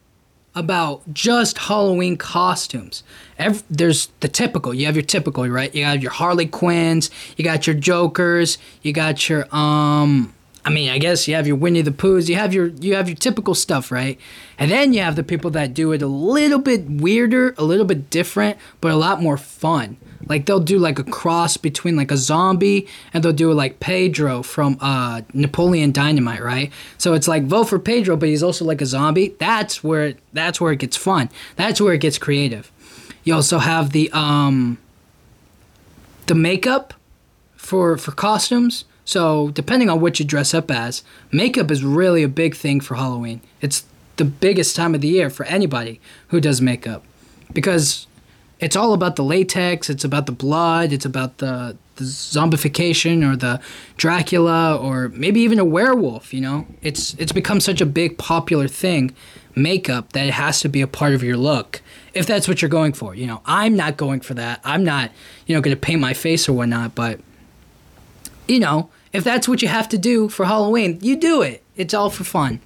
about 0.55 1.13
just 1.13 1.57
Halloween 1.57 2.17
costumes. 2.17 3.03
Every, 3.37 3.61
there's 3.69 4.07
the 4.21 4.27
typical. 4.27 4.73
You 4.73 4.85
have 4.85 4.95
your 4.95 5.03
typical, 5.03 5.47
right? 5.49 5.73
You 5.75 5.83
have 5.83 6.01
your 6.01 6.11
Harley 6.11 6.47
Quinns, 6.47 7.11
you 7.37 7.43
got 7.43 7.67
your 7.67 7.75
Jokers, 7.75 8.57
you 8.81 8.93
got 8.93 9.29
your 9.29 9.53
um 9.55 10.33
I 10.67 10.71
mean, 10.71 10.89
I 10.89 10.97
guess 10.97 11.27
you 11.27 11.35
have 11.35 11.45
your 11.45 11.57
Winnie 11.57 11.83
the 11.83 11.91
Poohs, 11.91 12.27
you 12.27 12.35
have 12.35 12.53
your 12.53 12.67
you 12.67 12.95
have 12.95 13.07
your 13.07 13.15
typical 13.15 13.53
stuff, 13.53 13.91
right? 13.91 14.19
And 14.57 14.71
then 14.71 14.93
you 14.93 15.01
have 15.01 15.15
the 15.15 15.23
people 15.23 15.51
that 15.51 15.75
do 15.75 15.91
it 15.91 16.01
a 16.01 16.07
little 16.07 16.59
bit 16.59 16.89
weirder, 16.89 17.53
a 17.57 17.63
little 17.63 17.85
bit 17.85 18.09
different, 18.09 18.57
but 18.81 18.91
a 18.91 18.95
lot 18.95 19.21
more 19.21 19.37
fun. 19.37 19.97
Like 20.27 20.45
they'll 20.45 20.59
do 20.59 20.79
like 20.79 20.99
a 20.99 21.03
cross 21.03 21.57
between 21.57 21.95
like 21.95 22.11
a 22.11 22.17
zombie 22.17 22.87
and 23.13 23.23
they'll 23.23 23.33
do 23.33 23.51
like 23.53 23.79
Pedro 23.79 24.41
from 24.41 24.77
uh, 24.81 25.21
Napoleon 25.33 25.91
Dynamite, 25.91 26.41
right? 26.41 26.71
So 26.97 27.13
it's 27.13 27.27
like 27.27 27.43
vote 27.43 27.65
for 27.65 27.79
Pedro, 27.79 28.17
but 28.17 28.29
he's 28.29 28.43
also 28.43 28.65
like 28.65 28.81
a 28.81 28.85
zombie. 28.85 29.35
That's 29.39 29.83
where 29.83 30.15
that's 30.33 30.59
where 30.59 30.71
it 30.71 30.79
gets 30.79 30.97
fun. 30.97 31.29
That's 31.55 31.79
where 31.79 31.93
it 31.93 32.01
gets 32.01 32.17
creative. 32.17 32.71
You 33.23 33.35
also 33.35 33.59
have 33.59 33.91
the 33.91 34.11
um 34.11 34.77
the 36.27 36.35
makeup 36.35 36.93
for 37.55 37.97
for 37.97 38.11
costumes. 38.11 38.85
So 39.05 39.49
depending 39.51 39.89
on 39.89 40.01
what 40.01 40.19
you 40.19 40.25
dress 40.25 40.53
up 40.53 40.71
as, 40.71 41.03
makeup 41.31 41.69
is 41.69 41.83
really 41.83 42.23
a 42.23 42.27
big 42.27 42.55
thing 42.55 42.79
for 42.79 42.95
Halloween. 42.95 43.41
It's 43.61 43.85
the 44.17 44.25
biggest 44.25 44.75
time 44.75 44.95
of 44.95 45.01
the 45.01 45.07
year 45.07 45.29
for 45.29 45.45
anybody 45.45 45.99
who 46.29 46.39
does 46.39 46.61
makeup 46.61 47.03
because 47.53 48.07
it's 48.59 48.75
all 48.75 48.93
about 48.93 49.15
the 49.15 49.23
latex, 49.23 49.89
it's 49.89 50.03
about 50.03 50.25
the 50.25 50.31
blood, 50.31 50.93
it's 50.93 51.05
about 51.05 51.39
the, 51.39 51.77
the 51.97 52.03
zombification 52.03 53.29
or 53.29 53.35
the 53.35 53.59
Dracula 53.97 54.77
or 54.77 55.09
maybe 55.09 55.41
even 55.41 55.59
a 55.59 55.65
werewolf, 55.65 56.33
you 56.33 56.41
know? 56.41 56.65
It's 56.81 57.13
it's 57.15 57.31
become 57.31 57.59
such 57.59 57.81
a 57.81 57.85
big 57.85 58.17
popular 58.17 58.67
thing, 58.67 59.13
makeup 59.55 60.13
that 60.13 60.27
it 60.27 60.33
has 60.33 60.61
to 60.61 60.69
be 60.69 60.81
a 60.81 60.87
part 60.87 61.13
of 61.13 61.23
your 61.23 61.37
look. 61.37 61.81
If 62.13 62.25
that's 62.25 62.47
what 62.47 62.61
you're 62.61 62.69
going 62.69 62.93
for, 62.93 63.13
you 63.13 63.27
know. 63.27 63.41
I'm 63.45 63.75
not 63.75 63.97
going 63.97 64.21
for 64.21 64.33
that. 64.35 64.61
I'm 64.63 64.85
not, 64.85 65.11
you 65.47 65.55
know, 65.55 65.61
gonna 65.61 65.75
paint 65.75 65.99
my 65.99 66.13
face 66.13 66.47
or 66.47 66.53
whatnot, 66.53 66.95
but 66.95 67.19
you 68.47 68.59
know, 68.59 68.89
if 69.11 69.23
that's 69.23 69.47
what 69.47 69.61
you 69.61 69.67
have 69.67 69.89
to 69.89 69.97
do 69.97 70.29
for 70.29 70.45
Halloween, 70.45 70.99
you 71.01 71.17
do 71.17 71.41
it. 71.41 71.63
It's 71.75 71.93
all 71.93 72.09
for 72.09 72.23
fun. 72.23 72.61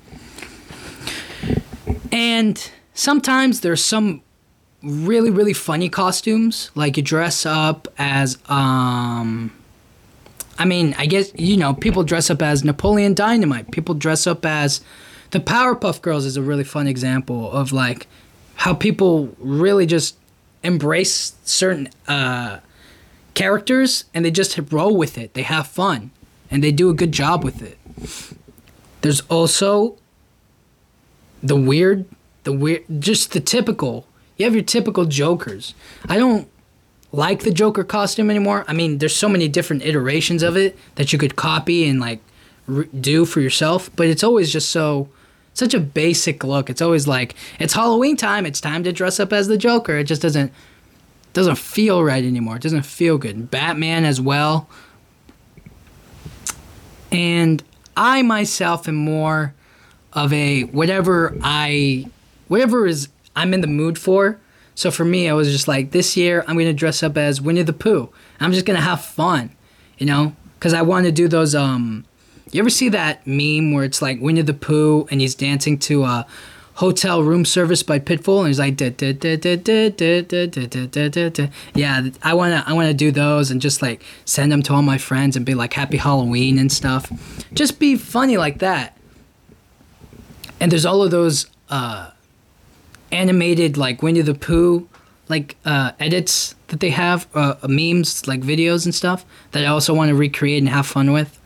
And 2.11 2.71
sometimes 2.93 3.61
there's 3.61 3.83
some 3.83 4.21
really 4.81 5.29
really 5.29 5.53
funny 5.53 5.89
costumes 5.89 6.71
like 6.73 6.95
you 6.95 7.03
dress 7.03 7.45
up 7.45 7.87
as 7.97 8.37
um 8.49 9.51
I 10.59 10.65
mean, 10.65 10.93
I 10.97 11.05
guess 11.05 11.31
you 11.35 11.55
know, 11.55 11.73
people 11.73 12.03
dress 12.03 12.29
up 12.29 12.41
as 12.41 12.65
Napoleon 12.65 13.13
Dynamite. 13.13 13.71
People 13.71 13.95
dress 13.95 14.27
up 14.27 14.45
as 14.45 14.81
the 15.31 15.39
Powerpuff 15.39 16.01
Girls 16.01 16.25
is 16.25 16.35
a 16.35 16.41
really 16.41 16.65
fun 16.65 16.85
example 16.85 17.49
of 17.49 17.71
like 17.71 18.07
how 18.55 18.73
people 18.73 19.33
really 19.39 19.85
just 19.85 20.17
embrace 20.61 21.33
certain 21.45 21.87
uh, 22.09 22.59
characters 23.35 24.03
and 24.13 24.25
they 24.25 24.31
just 24.31 24.59
roll 24.69 24.97
with 24.97 25.17
it. 25.17 25.33
They 25.33 25.43
have 25.43 25.65
fun 25.65 26.11
and 26.51 26.61
they 26.61 26.73
do 26.73 26.89
a 26.89 26.93
good 26.93 27.13
job 27.13 27.41
with 27.41 27.61
it. 27.61 27.77
There's 28.99 29.21
also 29.21 29.97
the 31.41 31.55
weird, 31.55 32.03
the 32.43 32.51
weird, 32.51 32.83
just 32.99 33.31
the 33.31 33.39
typical. 33.39 34.05
You 34.39 34.45
have 34.45 34.55
your 34.55 34.63
typical 34.63 35.05
Jokers. 35.05 35.75
I 36.07 36.17
don't 36.17 36.47
like 37.11 37.41
the 37.43 37.51
Joker 37.51 37.83
costume 37.83 38.29
anymore. 38.29 38.63
I 38.69 38.73
mean, 38.73 38.99
there's 38.99 39.15
so 39.15 39.27
many 39.27 39.49
different 39.49 39.83
iterations 39.83 40.41
of 40.43 40.55
it 40.55 40.77
that 40.95 41.11
you 41.11 41.19
could 41.19 41.35
copy 41.35 41.85
and 41.87 41.99
like 41.99 42.21
re- 42.65 42.87
do 42.99 43.25
for 43.25 43.41
yourself, 43.41 43.93
but 43.97 44.07
it's 44.07 44.23
always 44.23 44.51
just 44.51 44.69
so 44.69 45.09
such 45.53 45.73
a 45.73 45.79
basic 45.79 46.45
look. 46.45 46.69
It's 46.69 46.81
always 46.81 47.05
like 47.05 47.35
it's 47.59 47.73
Halloween 47.73 48.15
time. 48.15 48.45
It's 48.45 48.61
time 48.61 48.81
to 48.85 48.93
dress 48.93 49.19
up 49.19 49.33
as 49.33 49.49
the 49.49 49.57
Joker. 49.57 49.97
It 49.97 50.05
just 50.05 50.21
doesn't 50.21 50.53
doesn't 51.33 51.57
feel 51.57 52.01
right 52.01 52.23
anymore. 52.23 52.55
It 52.55 52.61
doesn't 52.61 52.85
feel 52.85 53.17
good. 53.17 53.51
Batman 53.51 54.05
as 54.05 54.21
well. 54.21 54.69
And 57.11 57.61
I 57.97 58.21
myself 58.21 58.87
am 58.87 58.95
more 58.95 59.53
of 60.13 60.31
a 60.31 60.63
whatever 60.63 61.37
I 61.41 62.05
whatever 62.47 62.87
is 62.87 63.09
I'm 63.39 63.53
in 63.53 63.61
the 63.61 63.67
mood 63.67 63.97
for. 63.97 64.37
So 64.75 64.91
for 64.91 65.05
me, 65.05 65.29
I 65.29 65.33
was 65.33 65.49
just 65.51 65.67
like, 65.67 65.91
this 65.91 66.17
year 66.17 66.43
I'm 66.47 66.57
gonna 66.57 66.73
dress 66.73 67.01
up 67.01 67.17
as 67.17 67.41
Winnie 67.41 67.63
the 67.63 67.73
Pooh. 67.73 68.09
I'm 68.39 68.51
just 68.51 68.65
gonna 68.65 68.81
have 68.81 69.03
fun, 69.03 69.51
you 69.97 70.05
know, 70.05 70.35
because 70.55 70.73
I 70.73 70.81
want 70.81 71.05
to 71.05 71.11
do 71.11 71.27
those. 71.27 71.55
Um, 71.55 72.05
you 72.51 72.59
ever 72.59 72.69
see 72.69 72.89
that 72.89 73.25
meme 73.25 73.71
where 73.73 73.85
it's 73.85 74.01
like 74.01 74.19
Winnie 74.19 74.41
the 74.41 74.53
Pooh 74.53 75.07
and 75.09 75.21
he's 75.21 75.35
dancing 75.35 75.77
to 75.79 76.03
a 76.03 76.27
hotel 76.75 77.23
room 77.23 77.45
service 77.45 77.81
by 77.83 77.99
Pitbull 77.99 78.39
and 78.39 78.47
he's 78.47 78.59
like, 78.59 78.77
yeah, 81.75 82.09
I 82.23 82.33
wanna 82.33 82.63
I 82.67 82.73
wanna 82.73 82.93
do 82.93 83.11
those 83.11 83.51
and 83.51 83.61
just 83.61 83.81
like 83.81 84.03
send 84.25 84.51
them 84.51 84.63
to 84.63 84.73
all 84.73 84.81
my 84.81 84.97
friends 84.97 85.37
and 85.37 85.45
be 85.45 85.55
like 85.55 85.73
Happy 85.73 85.97
Halloween 85.97 86.57
and 86.57 86.69
stuff. 86.71 87.09
Just 87.53 87.79
be 87.79 87.95
funny 87.95 88.37
like 88.37 88.59
that. 88.59 88.97
And 90.59 90.71
there's 90.71 90.85
all 90.85 91.03
of 91.03 91.11
those. 91.11 91.47
Uh, 91.69 92.11
animated 93.11 93.77
like 93.77 94.01
Winnie 94.01 94.21
the 94.21 94.35
Pooh 94.35 94.87
like 95.29 95.55
uh, 95.63 95.91
edits 95.99 96.55
that 96.67 96.79
they 96.79 96.89
have, 96.89 97.27
uh, 97.35 97.55
memes 97.67 98.27
like 98.27 98.41
videos 98.41 98.85
and 98.85 98.93
stuff 98.93 99.25
that 99.51 99.63
I 99.63 99.67
also 99.67 99.93
want 99.93 100.09
to 100.09 100.15
recreate 100.15 100.57
and 100.57 100.67
have 100.69 100.87
fun 100.87 101.13
with. 101.13 101.39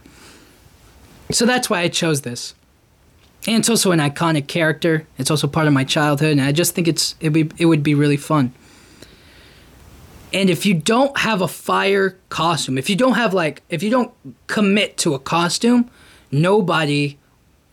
So 1.31 1.45
that's 1.45 1.69
why 1.69 1.81
I 1.81 1.89
chose 1.89 2.21
this. 2.21 2.55
And 3.45 3.57
it's 3.57 3.69
also 3.69 3.91
an 3.91 3.99
iconic 3.99 4.47
character. 4.47 5.05
It's 5.17 5.29
also 5.29 5.47
part 5.47 5.67
of 5.67 5.73
my 5.73 5.83
childhood, 5.83 6.31
and 6.31 6.41
I 6.41 6.53
just 6.53 6.73
think 6.73 6.87
it's 6.87 7.15
it 7.19 7.31
be 7.31 7.51
it 7.57 7.65
would 7.65 7.83
be 7.83 7.93
really 7.93 8.17
fun. 8.17 8.53
And 10.31 10.49
if 10.49 10.65
you 10.65 10.73
don't 10.73 11.15
have 11.17 11.41
a 11.41 11.47
fire 11.47 12.17
costume, 12.29 12.77
if 12.77 12.89
you 12.89 12.95
don't 12.95 13.15
have 13.15 13.33
like 13.33 13.61
if 13.69 13.83
you 13.83 13.89
don't 13.89 14.13
commit 14.47 14.97
to 14.99 15.13
a 15.13 15.19
costume, 15.19 15.89
nobody 16.31 17.17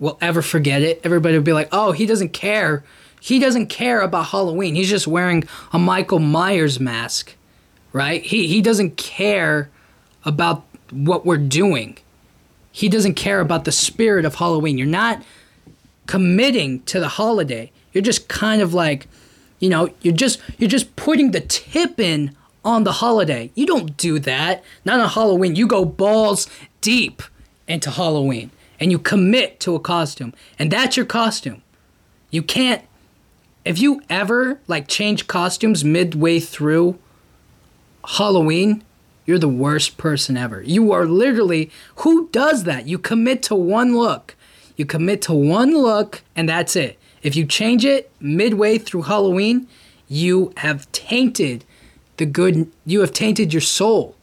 will 0.01 0.19
ever 0.21 0.43
forget 0.43 0.83
it. 0.83 1.01
Everybody 1.05 1.37
will 1.37 1.45
be 1.45 1.53
like, 1.53 1.69
"Oh, 1.71 1.93
he 1.93 2.05
doesn't 2.05 2.33
care 2.33 2.83
he 3.21 3.39
doesn't 3.39 3.67
care 3.67 4.01
about 4.01 4.27
Halloween. 4.29 4.75
He's 4.75 4.89
just 4.89 5.07
wearing 5.07 5.45
a 5.73 5.79
Michael 5.79 6.19
Myers 6.19 6.81
mask, 6.81 7.37
right? 7.93 8.23
He 8.23 8.47
he 8.47 8.63
doesn't 8.63 8.97
care 8.97 9.71
about 10.25 10.65
what 10.91 11.25
we're 11.25 11.37
doing. 11.37 11.99
He 12.73 12.89
doesn't 12.89 13.15
care 13.15 13.41
about 13.41 13.65
the 13.65 13.73
spirit 13.73 14.25
of 14.25 14.37
Halloween. 14.37 14.79
You're 14.79 14.87
not 14.87 15.23
committing 16.07 16.83
to 16.85 16.99
the 16.99 17.09
holiday. 17.09 17.71
You're 17.93 18.03
just 18.03 18.29
kind 18.29 18.63
of 18.63 18.75
like, 18.75 19.07
you 19.59 19.69
know, 19.69 19.91
you're 20.01 20.15
just 20.15 20.41
you're 20.59 20.71
just 20.71 20.97
putting 20.97 21.33
the 21.33 21.41
tip 21.41 22.01
in 22.01 22.35
on 22.65 22.85
the 22.85 22.93
holiday. 22.93 23.51
You 23.55 23.67
don't 23.67 23.97
do 23.97 24.19
that. 24.21 24.65
Not 24.85 25.01
on 25.01 25.09
Halloween. 25.09 25.57
You 25.57 25.67
go 25.67 25.85
balls 25.85 26.49
deep 26.81 27.23
into 27.69 27.91
Halloween 27.91 28.51
and 28.79 28.91
you 28.91 28.99
commit 28.99 29.61
to 29.61 29.75
a 29.75 29.81
costume. 29.81 30.33
And 30.59 30.71
that's 30.71 30.97
your 30.97 31.07
costume. 31.07 31.63
You 32.31 32.43
can't 32.43 32.83
if 33.65 33.79
you 33.79 34.03
ever 34.09 34.61
like 34.67 34.89
change 34.89 35.27
costumes 35.27 35.85
midway 35.85 36.41
through 36.41 36.99
Halloween, 38.05 38.83
you're 39.27 39.39
the 39.39 39.49
worst 39.49 39.97
person 39.97 40.37
ever. 40.37 40.63
You 40.63 40.93
are 40.93 41.07
literally 41.07 41.71
who 41.97 42.29
does 42.29 42.65
that? 42.65 42.87
You 42.87 42.99
commit 42.99 43.43
to 43.45 43.55
one 43.55 43.97
look. 43.97 44.35
You 44.77 44.87
commit 44.87 45.23
to 45.23 45.35
one 45.35 45.75
look 45.75 46.23
and 46.35 46.49
that's 46.49 46.75
it. 46.75 46.99
If 47.23 47.37
you 47.37 47.45
change 47.45 47.85
it 47.85 48.11
midway 48.19 48.79
through 48.79 49.03
Halloween, 49.03 49.69
you 50.09 50.53
have 50.57 50.91
tainted 50.93 51.65
the 52.17 52.27
good 52.27 52.71
you 52.87 53.01
have 53.01 53.13
tainted 53.13 53.53
your 53.53 53.61
soul. 53.61 54.17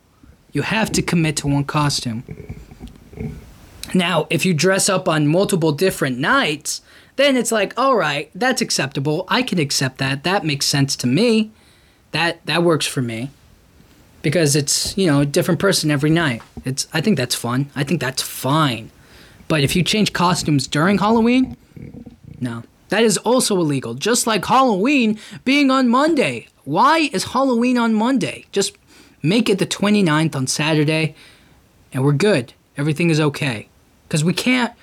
You 0.51 0.63
have 0.63 0.91
to 0.93 1.01
commit 1.01 1.37
to 1.37 1.47
one 1.47 1.65
costume. 1.65 2.23
Now, 3.93 4.27
if 4.29 4.45
you 4.45 4.53
dress 4.53 4.89
up 4.89 5.07
on 5.07 5.27
multiple 5.27 5.71
different 5.71 6.17
nights, 6.17 6.81
then 7.17 7.35
it's 7.35 7.51
like, 7.51 7.73
all 7.77 7.95
right, 7.95 8.31
that's 8.33 8.61
acceptable. 8.61 9.25
I 9.27 9.41
can 9.43 9.59
accept 9.59 9.97
that. 9.97 10.23
That 10.23 10.45
makes 10.45 10.65
sense 10.65 10.95
to 10.97 11.07
me. 11.07 11.51
That 12.11 12.45
that 12.45 12.63
works 12.63 12.87
for 12.87 13.01
me. 13.01 13.31
Because 14.21 14.55
it's, 14.55 14.97
you 14.97 15.05
know, 15.07 15.21
a 15.21 15.25
different 15.25 15.59
person 15.59 15.91
every 15.91 16.09
night. 16.09 16.41
It's 16.65 16.87
I 16.93 17.01
think 17.01 17.17
that's 17.17 17.35
fun. 17.35 17.69
I 17.75 17.83
think 17.83 18.01
that's 18.01 18.21
fine. 18.21 18.89
But 19.47 19.63
if 19.63 19.75
you 19.75 19.83
change 19.83 20.13
costumes 20.13 20.67
during 20.67 20.97
Halloween, 20.97 21.57
no. 22.39 22.63
That 22.89 23.03
is 23.03 23.17
also 23.17 23.57
illegal, 23.57 23.95
just 23.95 24.27
like 24.27 24.45
Halloween 24.45 25.19
being 25.43 25.69
on 25.69 25.89
Monday. 25.89 26.47
Why 26.63 27.09
is 27.11 27.25
Halloween 27.25 27.77
on 27.77 27.93
Monday? 27.93 28.45
Just 28.51 28.77
make 29.21 29.49
it 29.49 29.59
the 29.59 29.65
29th 29.65 30.35
on 30.35 30.47
Saturday 30.47 31.15
and 31.91 32.03
we're 32.03 32.13
good. 32.13 32.53
Everything 32.77 33.09
is 33.09 33.19
okay. 33.19 33.67
Because 34.07 34.23
we 34.23 34.33
can't, 34.33 34.73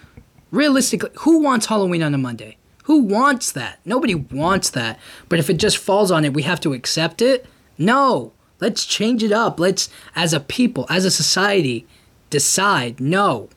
realistically, 0.54 1.10
who 1.20 1.40
wants 1.40 1.66
Halloween 1.66 2.02
on 2.02 2.14
a 2.14 2.18
Monday? 2.18 2.56
Who 2.84 3.02
wants 3.02 3.52
that? 3.52 3.80
Nobody 3.84 4.14
wants 4.14 4.70
that. 4.70 4.98
But 5.28 5.38
if 5.38 5.48
it 5.48 5.56
just 5.56 5.78
falls 5.78 6.10
on 6.10 6.24
it, 6.24 6.34
we 6.34 6.42
have 6.42 6.60
to 6.60 6.74
accept 6.74 7.22
it? 7.22 7.46
No. 7.78 8.32
Let's 8.60 8.84
change 8.84 9.22
it 9.22 9.32
up. 9.32 9.58
Let's, 9.58 9.88
as 10.14 10.32
a 10.32 10.40
people, 10.40 10.86
as 10.88 11.04
a 11.04 11.10
society, 11.10 11.86
decide 12.30 13.00
no. 13.00 13.48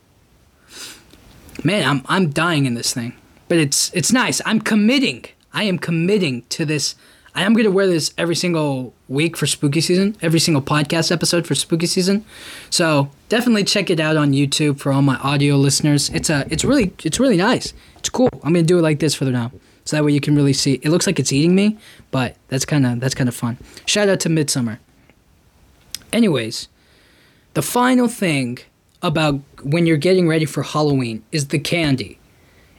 Man, 1.64 1.88
I'm, 1.88 2.02
I'm 2.08 2.30
dying 2.30 2.66
in 2.66 2.74
this 2.74 2.94
thing. 2.94 3.16
But 3.48 3.58
it's 3.60 3.92
it's 3.94 4.12
nice. 4.12 4.42
I'm 4.46 4.60
committing. 4.60 5.26
I 5.54 5.64
am 5.64 5.80
committing 5.80 6.44
to 6.50 6.66
this. 6.66 6.96
I 7.38 7.44
am 7.44 7.54
going 7.54 7.66
to 7.66 7.72
wear 7.72 7.86
this 7.86 8.16
every 8.18 8.36
single 8.36 8.96
week 9.08 9.38
for 9.38 9.46
spooky 9.46 9.80
season, 9.80 10.18
every 10.24 10.40
single 10.40 10.64
podcast 10.64 11.12
episode 11.12 11.46
for 11.46 11.54
spooky 11.54 11.86
season. 11.86 12.26
So 12.72 13.12
definitely 13.30 13.64
check 13.64 13.92
it 13.92 14.00
out 14.00 14.18
on 14.18 14.32
YouTube 14.32 14.80
for 14.80 14.92
all 14.92 15.04
my 15.04 15.18
audio 15.18 15.56
listeners. 15.56 16.10
It's 16.10 16.32
a, 16.32 16.48
it's 16.50 16.66
really, 16.66 16.94
it's 17.04 17.20
really 17.20 17.38
nice. 17.38 17.76
It's 18.00 18.10
cool. 18.10 18.30
I'm 18.44 18.54
gonna 18.54 18.64
do 18.64 18.80
it 18.80 18.82
like 18.82 18.98
this 18.98 19.14
for 19.14 19.26
now, 19.26 19.52
so 19.86 19.96
that 19.96 20.04
way 20.04 20.14
you 20.14 20.20
can 20.20 20.36
really 20.36 20.52
see. 20.52 20.80
It 20.82 20.90
looks 20.90 21.06
like 21.06 21.20
it's 21.20 21.32
eating 21.32 21.54
me, 21.54 21.78
but 22.10 22.36
that's 22.48 22.66
kind 22.66 22.88
of 22.88 23.00
that's 23.00 23.14
kind 23.14 23.30
of 23.30 23.36
fun. 23.36 23.58
Shout 23.86 24.10
out 24.10 24.20
to 24.22 24.30
Midsommar. 24.30 24.80
Anyways, 26.12 26.70
the 27.54 27.62
final 27.62 28.08
thing 28.08 28.58
about 29.04 29.40
when 29.62 29.86
you're 29.86 29.98
getting 29.98 30.28
ready 30.28 30.46
for 30.46 30.64
Halloween 30.64 31.24
is 31.32 31.50
the 31.50 31.60
candy. 31.60 32.18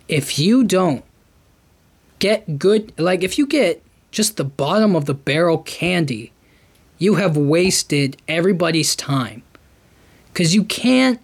If 0.09 0.37
you 0.37 0.65
don't 0.65 1.05
get 2.19 2.59
good, 2.59 2.93
like 2.99 3.23
if 3.23 3.39
you 3.39 3.47
get 3.47 3.85
just 4.11 4.37
the 4.37 4.45
bottom 4.45 4.97
of 4.97 5.05
the 5.05 5.15
barrel 5.15 5.59
candy, 5.59 6.33
you 6.99 7.17
have 7.17 7.37
wasted 7.37 8.21
everybody's 8.27 8.97
time. 8.97 9.43
Because 10.33 10.55
you 10.55 10.65
can't, 10.65 11.21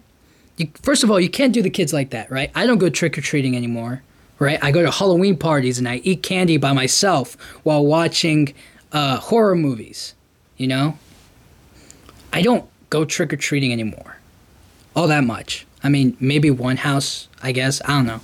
you, 0.57 0.69
first 0.81 1.03
of 1.03 1.11
all, 1.11 1.19
you 1.19 1.29
can't 1.29 1.53
do 1.53 1.61
the 1.61 1.69
kids 1.69 1.93
like 1.93 2.11
that, 2.11 2.31
right? 2.31 2.51
I 2.55 2.65
don't 2.65 2.77
go 2.77 2.89
trick 2.89 3.17
or 3.17 3.21
treating 3.21 3.55
anymore, 3.55 4.03
right? 4.39 4.59
I 4.63 4.71
go 4.71 4.81
to 4.81 4.91
Halloween 4.91 5.37
parties 5.37 5.77
and 5.77 5.87
I 5.87 5.97
eat 5.97 6.23
candy 6.23 6.57
by 6.57 6.73
myself 6.73 7.35
while 7.63 7.85
watching 7.85 8.53
uh, 8.91 9.17
horror 9.17 9.55
movies, 9.55 10.15
you 10.57 10.67
know? 10.67 10.97
I 12.31 12.41
don't 12.41 12.69
go 12.89 13.05
trick 13.05 13.31
or 13.33 13.37
treating 13.37 13.71
anymore. 13.71 14.17
All 14.95 15.07
that 15.07 15.23
much. 15.23 15.65
I 15.83 15.89
mean, 15.89 16.17
maybe 16.19 16.49
one 16.51 16.77
house, 16.77 17.27
I 17.41 17.51
guess. 17.51 17.81
I 17.85 17.89
don't 17.89 18.07
know. 18.07 18.21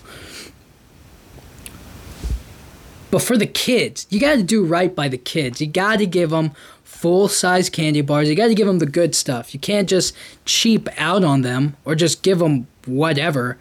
But 3.11 3.21
for 3.21 3.37
the 3.37 3.45
kids, 3.45 4.07
you 4.09 4.19
got 4.19 4.37
to 4.37 4.43
do 4.43 4.65
right 4.65 4.95
by 4.95 5.09
the 5.09 5.17
kids. 5.17 5.59
You 5.59 5.67
got 5.67 5.99
to 5.99 6.05
give 6.05 6.29
them 6.29 6.51
full 6.83 7.27
size 7.27 7.69
candy 7.69 8.01
bars. 8.01 8.29
You 8.29 8.35
got 8.35 8.47
to 8.47 8.55
give 8.55 8.67
them 8.67 8.79
the 8.79 8.85
good 8.85 9.13
stuff. 9.13 9.53
You 9.53 9.59
can't 9.59 9.89
just 9.89 10.15
cheap 10.45 10.87
out 10.97 11.23
on 11.23 11.41
them 11.41 11.75
or 11.83 11.93
just 11.93 12.23
give 12.23 12.39
them 12.39 12.67
whatever. 12.85 13.57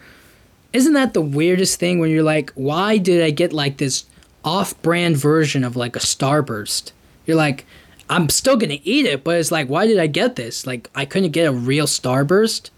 Isn't 0.72 0.92
that 0.92 1.14
the 1.14 1.20
weirdest 1.20 1.80
thing 1.80 1.98
when 1.98 2.10
you're 2.10 2.22
like, 2.22 2.52
why 2.54 2.96
did 2.96 3.22
I 3.22 3.30
get 3.30 3.52
like 3.52 3.78
this 3.78 4.04
off 4.44 4.80
brand 4.82 5.16
version 5.16 5.64
of 5.64 5.74
like 5.74 5.96
a 5.96 6.00
Starburst? 6.00 6.92
You're 7.26 7.36
like, 7.36 7.66
I'm 8.08 8.28
still 8.28 8.56
going 8.56 8.70
to 8.70 8.88
eat 8.88 9.04
it, 9.06 9.24
but 9.24 9.36
it's 9.36 9.50
like, 9.50 9.68
why 9.68 9.86
did 9.86 9.98
I 9.98 10.06
get 10.06 10.36
this? 10.36 10.66
Like, 10.66 10.88
I 10.94 11.04
couldn't 11.04 11.30
get 11.30 11.46
a 11.46 11.52
real 11.52 11.86
Starburst. 11.86 12.70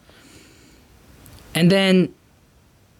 And 1.55 1.71
then 1.71 2.15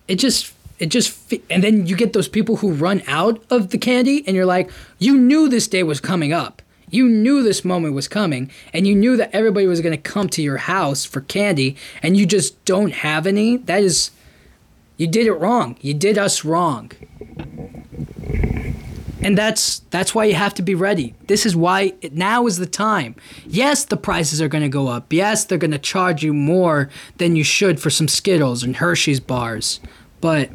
it 0.09 0.17
just 0.17 0.53
it 0.79 0.89
just 0.89 1.33
and 1.51 1.63
then 1.63 1.87
you 1.87 1.97
get 1.97 2.13
those 2.13 2.29
people 2.29 2.57
who 2.57 2.73
run 2.73 3.03
out 3.07 3.43
of 3.51 3.71
the 3.71 3.79
candy 3.79 4.25
and 4.27 4.35
you're 4.35 4.47
like 4.47 4.71
you 4.99 5.17
knew 5.17 5.49
this 5.49 5.69
day 5.69 5.83
was 5.83 6.01
coming 6.01 6.33
up. 6.33 6.63
You 6.91 7.09
knew 7.09 7.43
this 7.43 7.65
moment 7.65 7.95
was 7.95 8.09
coming 8.09 8.51
and 8.73 8.87
you 8.87 8.95
knew 8.95 9.17
that 9.17 9.35
everybody 9.35 9.67
was 9.67 9.81
going 9.81 9.97
to 9.97 10.11
come 10.11 10.29
to 10.31 10.43
your 10.43 10.59
house 10.59 11.05
for 11.05 11.23
candy 11.23 11.77
and 12.03 12.17
you 12.17 12.27
just 12.27 12.63
don't 12.65 12.93
have 12.93 13.27
any? 13.27 13.57
That 13.59 13.83
is 13.83 14.11
you 14.97 15.07
did 15.07 15.27
it 15.27 15.35
wrong. 15.35 15.77
You 15.81 15.95
did 15.95 16.19
us 16.19 16.45
wrong. 16.45 16.93
And 19.23 19.39
that's 19.39 19.79
that's 19.91 20.15
why 20.15 20.25
you 20.25 20.35
have 20.35 20.55
to 20.55 20.63
be 20.63 20.75
ready. 20.75 21.15
This 21.29 21.47
is 21.47 21.55
why 21.55 21.95
it, 22.01 22.13
now 22.13 22.47
is 22.47 22.59
the 22.59 22.67
time. 22.67 23.15
Yes 23.47 23.85
the 23.85 23.97
prices 23.97 24.43
are 24.43 24.49
going 24.49 24.65
to 24.65 24.69
go 24.69 24.89
up. 24.89 25.13
Yes 25.13 25.45
they're 25.45 25.59
going 25.59 25.71
to 25.71 25.79
charge 25.79 26.25
you 26.25 26.35
more 26.35 26.91
than 27.19 27.37
you 27.37 27.45
should 27.45 27.81
for 27.81 27.89
some 27.89 28.09
skittles 28.09 28.65
and 28.65 28.77
hershey's 28.77 29.21
bars 29.21 29.79
but 30.23 30.51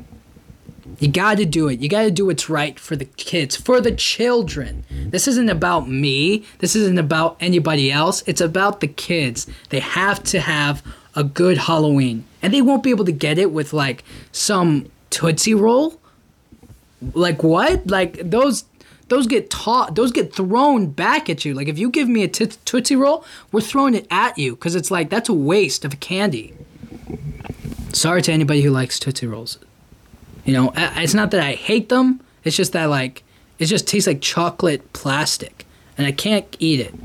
you 1.00 1.08
got 1.08 1.38
to 1.38 1.46
do 1.46 1.68
it. 1.68 1.80
You 1.80 1.90
got 1.90 2.04
to 2.04 2.12
do 2.12 2.26
what's 2.26 2.50
right 2.50 2.80
for 2.80 2.96
the 2.96 3.06
kids, 3.06 3.56
for 3.56 3.80
the 3.80 3.92
children. 3.92 4.84
This 4.90 5.28
isn't 5.28 5.50
about 5.50 5.88
me. 5.88 6.46
This 6.60 6.76
isn't 6.76 6.98
about 6.98 7.38
anybody 7.40 7.92
else. 7.92 8.24
It's 8.26 8.42
about 8.42 8.80
the 8.80 8.88
kids. 8.88 9.48
They 9.70 9.80
have 9.80 10.24
to 10.26 10.40
have 10.40 10.84
a 11.16 11.24
good 11.24 11.58
Halloween. 11.58 12.26
And 12.42 12.54
they 12.54 12.62
won't 12.62 12.84
be 12.84 12.90
able 12.90 13.06
to 13.06 13.12
get 13.12 13.38
it 13.38 13.52
with 13.52 13.74
like 13.74 14.04
some 14.32 14.90
Tootsie 15.10 15.54
Roll. 15.54 16.00
Like 17.14 17.44
what? 17.44 17.88
Like 17.88 18.18
those 18.30 18.66
those 19.10 19.26
get 19.28 19.50
taught 19.50 19.96
those 19.96 20.12
get 20.12 20.34
thrown 20.34 20.88
back 20.88 21.30
at 21.30 21.46
you. 21.46 21.54
Like 21.54 21.68
if 21.68 21.78
you 21.78 21.90
give 21.90 22.10
me 22.10 22.24
a 22.24 22.28
t- 22.28 22.48
Tootsie 22.66 22.96
Roll, 22.96 23.24
we're 23.52 23.62
throwing 23.62 23.94
it 23.94 24.08
at 24.10 24.38
you 24.38 24.56
cuz 24.56 24.76
it's 24.76 24.92
like 24.92 25.10
that's 25.10 25.30
a 25.30 25.34
waste 25.34 25.86
of 25.86 26.00
candy. 26.00 26.54
Sorry 27.94 28.22
to 28.24 28.32
anybody 28.32 28.62
who 28.62 28.70
likes 28.70 29.00
Tootsie 29.00 29.28
Rolls. 29.28 29.60
You 30.48 30.54
know, 30.54 30.72
it's 30.76 31.14
not 31.14 31.32
that 31.32 31.42
I 31.42 31.54
hate 31.56 31.90
them. 31.90 32.22
It's 32.46 32.56
just 32.56 32.72
that 32.72 32.86
like 32.86 33.24
it 33.60 33.66
just 33.66 33.86
tastes 33.86 34.08
like 34.08 34.22
chocolate 34.22 34.94
plastic, 34.94 35.66
and 35.98 36.08
I 36.08 36.14
can't 36.14 36.56
eat 36.58 36.80
it. 36.80 36.96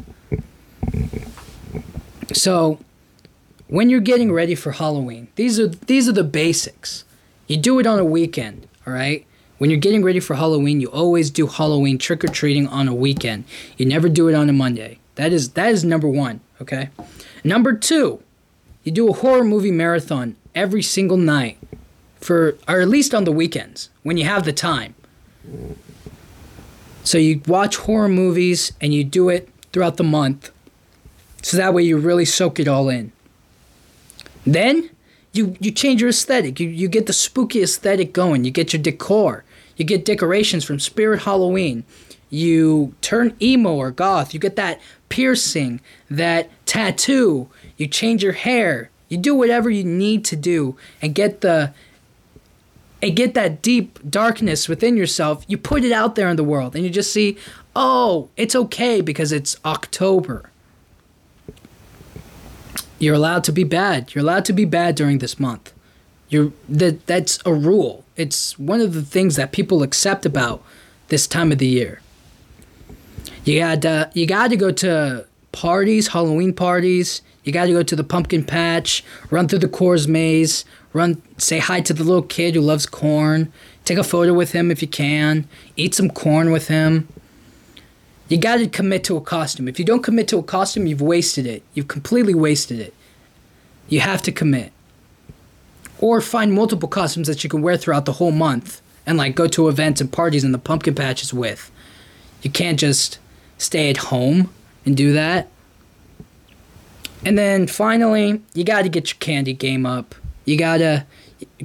So, 2.32 2.78
when 3.66 3.90
you're 3.90 4.00
getting 4.00 4.32
ready 4.32 4.54
for 4.54 4.70
Halloween, 4.70 5.26
these 5.34 5.58
are 5.58 5.66
these 5.66 6.08
are 6.08 6.12
the 6.12 6.22
basics. 6.22 7.04
You 7.48 7.56
do 7.56 7.80
it 7.80 7.86
on 7.86 7.98
a 7.98 8.04
weekend, 8.04 8.68
all 8.86 8.92
right? 8.92 9.26
When 9.58 9.70
you're 9.70 9.80
getting 9.80 10.04
ready 10.04 10.20
for 10.20 10.34
Halloween, 10.34 10.80
you 10.80 10.86
always 10.88 11.28
do 11.28 11.48
Halloween 11.48 11.98
trick 11.98 12.22
or 12.22 12.28
treating 12.28 12.68
on 12.68 12.86
a 12.86 12.94
weekend. 12.94 13.42
You 13.76 13.86
never 13.86 14.08
do 14.08 14.28
it 14.28 14.34
on 14.34 14.48
a 14.48 14.52
Monday. 14.52 15.00
That 15.16 15.32
is 15.32 15.50
that 15.54 15.72
is 15.72 15.84
number 15.84 16.06
1, 16.06 16.40
okay? 16.60 16.90
Number 17.42 17.72
2, 17.72 18.22
you 18.84 18.92
do 18.92 19.08
a 19.08 19.12
horror 19.12 19.42
movie 19.42 19.72
marathon 19.72 20.36
every 20.54 20.82
single 20.82 21.16
night 21.16 21.58
for 22.22 22.56
or 22.68 22.80
at 22.80 22.88
least 22.88 23.14
on 23.14 23.24
the 23.24 23.32
weekends 23.32 23.90
when 24.02 24.16
you 24.16 24.24
have 24.24 24.44
the 24.44 24.52
time. 24.52 24.94
So 27.04 27.18
you 27.18 27.42
watch 27.46 27.76
horror 27.76 28.08
movies 28.08 28.72
and 28.80 28.94
you 28.94 29.04
do 29.04 29.28
it 29.28 29.48
throughout 29.72 29.96
the 29.96 30.04
month. 30.04 30.50
So 31.42 31.56
that 31.56 31.74
way 31.74 31.82
you 31.82 31.98
really 31.98 32.24
soak 32.24 32.60
it 32.60 32.68
all 32.68 32.88
in. 32.88 33.12
Then 34.46 34.90
you 35.32 35.56
you 35.60 35.70
change 35.70 36.00
your 36.00 36.10
aesthetic. 36.10 36.60
You 36.60 36.68
you 36.68 36.88
get 36.88 37.06
the 37.06 37.12
spooky 37.12 37.62
aesthetic 37.62 38.12
going. 38.12 38.44
You 38.44 38.50
get 38.50 38.72
your 38.72 38.82
decor. 38.82 39.44
You 39.76 39.84
get 39.84 40.04
decorations 40.04 40.64
from 40.64 40.78
Spirit 40.78 41.22
Halloween. 41.22 41.84
You 42.30 42.94
turn 43.00 43.36
emo 43.42 43.74
or 43.74 43.90
goth. 43.90 44.32
You 44.32 44.40
get 44.40 44.56
that 44.56 44.80
piercing, 45.08 45.80
that 46.10 46.50
tattoo. 46.66 47.48
You 47.76 47.86
change 47.86 48.22
your 48.22 48.32
hair. 48.32 48.90
You 49.08 49.18
do 49.18 49.34
whatever 49.34 49.68
you 49.68 49.84
need 49.84 50.24
to 50.26 50.36
do 50.36 50.76
and 51.02 51.14
get 51.14 51.42
the 51.42 51.74
and 53.02 53.16
get 53.16 53.34
that 53.34 53.60
deep 53.60 53.98
darkness 54.08 54.68
within 54.68 54.96
yourself, 54.96 55.44
you 55.48 55.58
put 55.58 55.84
it 55.84 55.92
out 55.92 56.14
there 56.14 56.28
in 56.28 56.36
the 56.36 56.44
world 56.44 56.76
and 56.76 56.84
you 56.84 56.90
just 56.90 57.12
see, 57.12 57.36
oh, 57.74 58.30
it's 58.36 58.54
okay 58.54 59.00
because 59.00 59.32
it's 59.32 59.56
October. 59.64 60.50
You're 63.00 63.16
allowed 63.16 63.42
to 63.44 63.52
be 63.52 63.64
bad. 63.64 64.14
You're 64.14 64.22
allowed 64.22 64.44
to 64.44 64.52
be 64.52 64.64
bad 64.64 64.94
during 64.94 65.18
this 65.18 65.40
month. 65.40 65.72
You're 66.28 66.52
that 66.68 67.06
that's 67.06 67.40
a 67.44 67.52
rule. 67.52 68.04
It's 68.16 68.58
one 68.58 68.80
of 68.80 68.94
the 68.94 69.02
things 69.02 69.34
that 69.36 69.50
people 69.50 69.82
accept 69.82 70.24
about 70.24 70.62
this 71.08 71.26
time 71.26 71.50
of 71.50 71.58
the 71.58 71.66
year. 71.66 72.00
You 73.44 73.58
got 73.58 74.16
you 74.16 74.26
got 74.26 74.48
to 74.50 74.56
go 74.56 74.70
to 74.70 75.26
parties, 75.50 76.08
Halloween 76.08 76.54
parties. 76.54 77.22
You 77.42 77.52
got 77.52 77.66
to 77.66 77.72
go 77.72 77.82
to 77.82 77.96
the 77.96 78.04
pumpkin 78.04 78.44
patch, 78.44 79.04
run 79.30 79.48
through 79.48 79.58
the 79.58 79.68
corn 79.68 80.00
maze, 80.08 80.64
Run, 80.92 81.22
say 81.38 81.58
hi 81.58 81.80
to 81.80 81.94
the 81.94 82.04
little 82.04 82.22
kid 82.22 82.54
who 82.54 82.60
loves 82.60 82.86
corn. 82.86 83.52
Take 83.84 83.98
a 83.98 84.04
photo 84.04 84.34
with 84.34 84.52
him 84.52 84.70
if 84.70 84.82
you 84.82 84.88
can. 84.88 85.48
Eat 85.76 85.94
some 85.94 86.10
corn 86.10 86.52
with 86.52 86.68
him. 86.68 87.08
You 88.28 88.38
got 88.38 88.56
to 88.56 88.66
commit 88.68 89.04
to 89.04 89.16
a 89.16 89.20
costume. 89.20 89.68
If 89.68 89.78
you 89.78 89.84
don't 89.84 90.02
commit 90.02 90.28
to 90.28 90.38
a 90.38 90.42
costume, 90.42 90.86
you've 90.86 91.02
wasted 91.02 91.46
it. 91.46 91.62
You've 91.74 91.88
completely 91.88 92.34
wasted 92.34 92.78
it. 92.80 92.94
You 93.88 94.00
have 94.00 94.22
to 94.22 94.32
commit. 94.32 94.72
Or 95.98 96.20
find 96.20 96.52
multiple 96.52 96.88
costumes 96.88 97.26
that 97.26 97.44
you 97.44 97.50
can 97.50 97.62
wear 97.62 97.76
throughout 97.76 98.06
the 98.06 98.14
whole 98.14 98.32
month 98.32 98.80
and 99.06 99.18
like 99.18 99.34
go 99.34 99.48
to 99.48 99.68
events 99.68 100.00
and 100.00 100.12
parties 100.12 100.44
in 100.44 100.52
the 100.52 100.58
pumpkin 100.58 100.94
patches 100.94 101.34
with. 101.34 101.70
You 102.42 102.50
can't 102.50 102.78
just 102.78 103.18
stay 103.58 103.90
at 103.90 103.98
home 103.98 104.52
and 104.84 104.96
do 104.96 105.12
that. 105.12 105.48
And 107.24 107.38
then 107.38 107.66
finally, 107.66 108.42
you 108.54 108.64
got 108.64 108.82
to 108.82 108.88
get 108.88 109.10
your 109.10 109.18
candy 109.20 109.52
game 109.52 109.86
up. 109.86 110.14
You 110.44 110.56
gotta. 110.56 111.06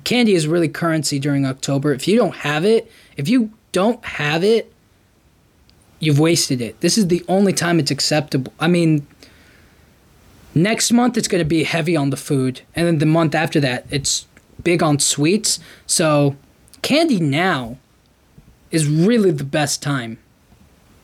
Candy 0.03 0.33
is 0.33 0.47
really 0.47 0.69
currency 0.69 1.19
during 1.19 1.45
October. 1.45 1.93
If 1.93 2.07
you 2.07 2.17
don't 2.17 2.35
have 2.37 2.65
it, 2.65 2.91
If 3.17 3.27
you 3.27 3.51
don't 3.71 4.03
have 4.05 4.43
it, 4.43 4.71
you've 5.99 6.19
wasted 6.19 6.61
it. 6.61 6.79
This 6.81 6.97
is 6.97 7.07
the 7.07 7.25
only 7.27 7.51
time 7.51 7.79
it's 7.79 7.91
acceptable. 7.91 8.53
I 8.59 8.67
mean, 8.67 9.07
next 10.53 10.91
month 10.91 11.17
it's 11.17 11.27
going 11.27 11.41
to 11.41 11.45
be 11.45 11.63
heavy 11.63 11.95
on 11.95 12.11
the 12.11 12.17
food, 12.17 12.61
and 12.75 12.85
then 12.87 12.99
the 12.99 13.05
month 13.05 13.33
after 13.35 13.59
that 13.59 13.85
it's 13.89 14.27
big 14.63 14.83
on 14.83 14.99
sweets. 14.99 15.59
So, 15.85 16.35
candy 16.81 17.19
now 17.19 17.77
is 18.71 18.87
really 18.87 19.31
the 19.31 19.43
best 19.43 19.81
time 19.81 20.19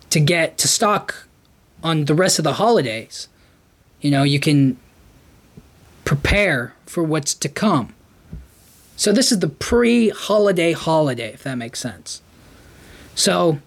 to 0.10 0.20
get 0.20 0.58
to 0.60 0.68
stock 0.68 1.28
on 1.84 2.06
the 2.06 2.16
rest 2.16 2.40
of 2.40 2.44
the 2.44 2.54
holidays. 2.54 3.28
You 4.02 4.12
know, 4.12 4.24
you 4.24 4.40
can 4.40 4.78
prepare 6.06 6.76
for 6.86 7.04
what's 7.04 7.34
to 7.36 7.50
come. 7.50 7.94
So 8.96 9.12
this 9.12 9.32
is 9.32 9.40
the 9.40 9.50
pre-holiday 9.50 10.74
holiday, 10.74 11.34
if 11.34 11.44
that 11.44 11.56
makes 11.56 11.80
sense. 11.80 12.22
So 13.16 13.60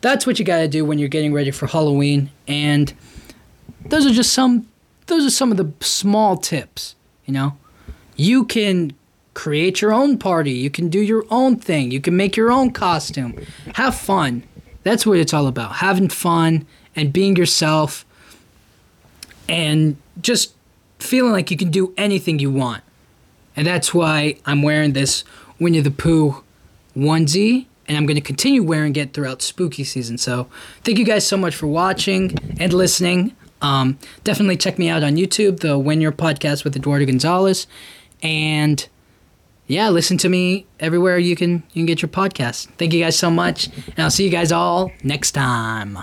that's 0.00 0.26
what 0.26 0.38
you 0.38 0.44
got 0.44 0.58
to 0.58 0.68
do 0.68 0.84
when 0.84 0.98
you're 0.98 1.08
getting 1.08 1.32
ready 1.32 1.50
for 1.50 1.66
Halloween 1.66 2.30
and 2.46 2.92
those 3.86 4.06
are 4.06 4.10
just 4.10 4.32
some 4.32 4.68
those 5.06 5.26
are 5.26 5.30
some 5.30 5.50
of 5.50 5.56
the 5.56 5.72
small 5.84 6.36
tips, 6.36 6.94
you 7.26 7.34
know. 7.34 7.56
You 8.16 8.44
can 8.44 8.92
create 9.34 9.80
your 9.80 9.92
own 9.92 10.18
party, 10.18 10.52
you 10.52 10.70
can 10.70 10.88
do 10.88 11.00
your 11.00 11.24
own 11.30 11.56
thing, 11.56 11.90
you 11.90 12.00
can 12.00 12.16
make 12.16 12.36
your 12.36 12.50
own 12.50 12.70
costume. 12.70 13.34
Have 13.74 13.94
fun. 13.94 14.44
That's 14.84 15.04
what 15.06 15.18
it's 15.18 15.34
all 15.34 15.46
about. 15.46 15.76
Having 15.76 16.10
fun 16.10 16.66
and 16.94 17.12
being 17.12 17.36
yourself 17.36 18.04
and 19.48 19.96
just 20.20 20.54
feeling 21.02 21.32
like 21.32 21.50
you 21.50 21.56
can 21.56 21.70
do 21.70 21.92
anything 21.96 22.38
you 22.38 22.50
want. 22.50 22.82
And 23.56 23.66
that's 23.66 23.92
why 23.92 24.36
I'm 24.46 24.62
wearing 24.62 24.92
this 24.92 25.24
Winnie 25.58 25.80
the 25.80 25.90
Pooh 25.90 26.42
onesie, 26.96 27.66
and 27.86 27.96
I'm 27.96 28.06
going 28.06 28.16
to 28.16 28.22
continue 28.22 28.62
wearing 28.62 28.96
it 28.96 29.12
throughout 29.12 29.42
spooky 29.42 29.84
season. 29.84 30.18
So, 30.18 30.48
thank 30.84 30.98
you 30.98 31.04
guys 31.04 31.26
so 31.26 31.36
much 31.36 31.54
for 31.54 31.66
watching 31.66 32.36
and 32.58 32.72
listening. 32.72 33.34
Um, 33.60 33.98
definitely 34.24 34.56
check 34.56 34.78
me 34.78 34.88
out 34.88 35.02
on 35.02 35.16
YouTube, 35.16 35.60
the 35.60 35.78
When 35.78 36.00
Your 36.00 36.12
Podcast 36.12 36.64
with 36.64 36.76
Eduardo 36.76 37.06
Gonzalez. 37.06 37.66
And 38.22 38.86
yeah, 39.66 39.88
listen 39.88 40.18
to 40.18 40.28
me 40.28 40.66
everywhere 40.80 41.18
you 41.18 41.36
can 41.36 41.62
you 41.72 41.80
can 41.80 41.86
get 41.86 42.02
your 42.02 42.08
podcast. 42.08 42.66
Thank 42.76 42.92
you 42.92 43.00
guys 43.00 43.18
so 43.18 43.30
much, 43.30 43.68
and 43.68 43.98
I'll 43.98 44.10
see 44.10 44.24
you 44.24 44.30
guys 44.30 44.52
all 44.52 44.92
next 45.02 45.32
time. 45.32 45.98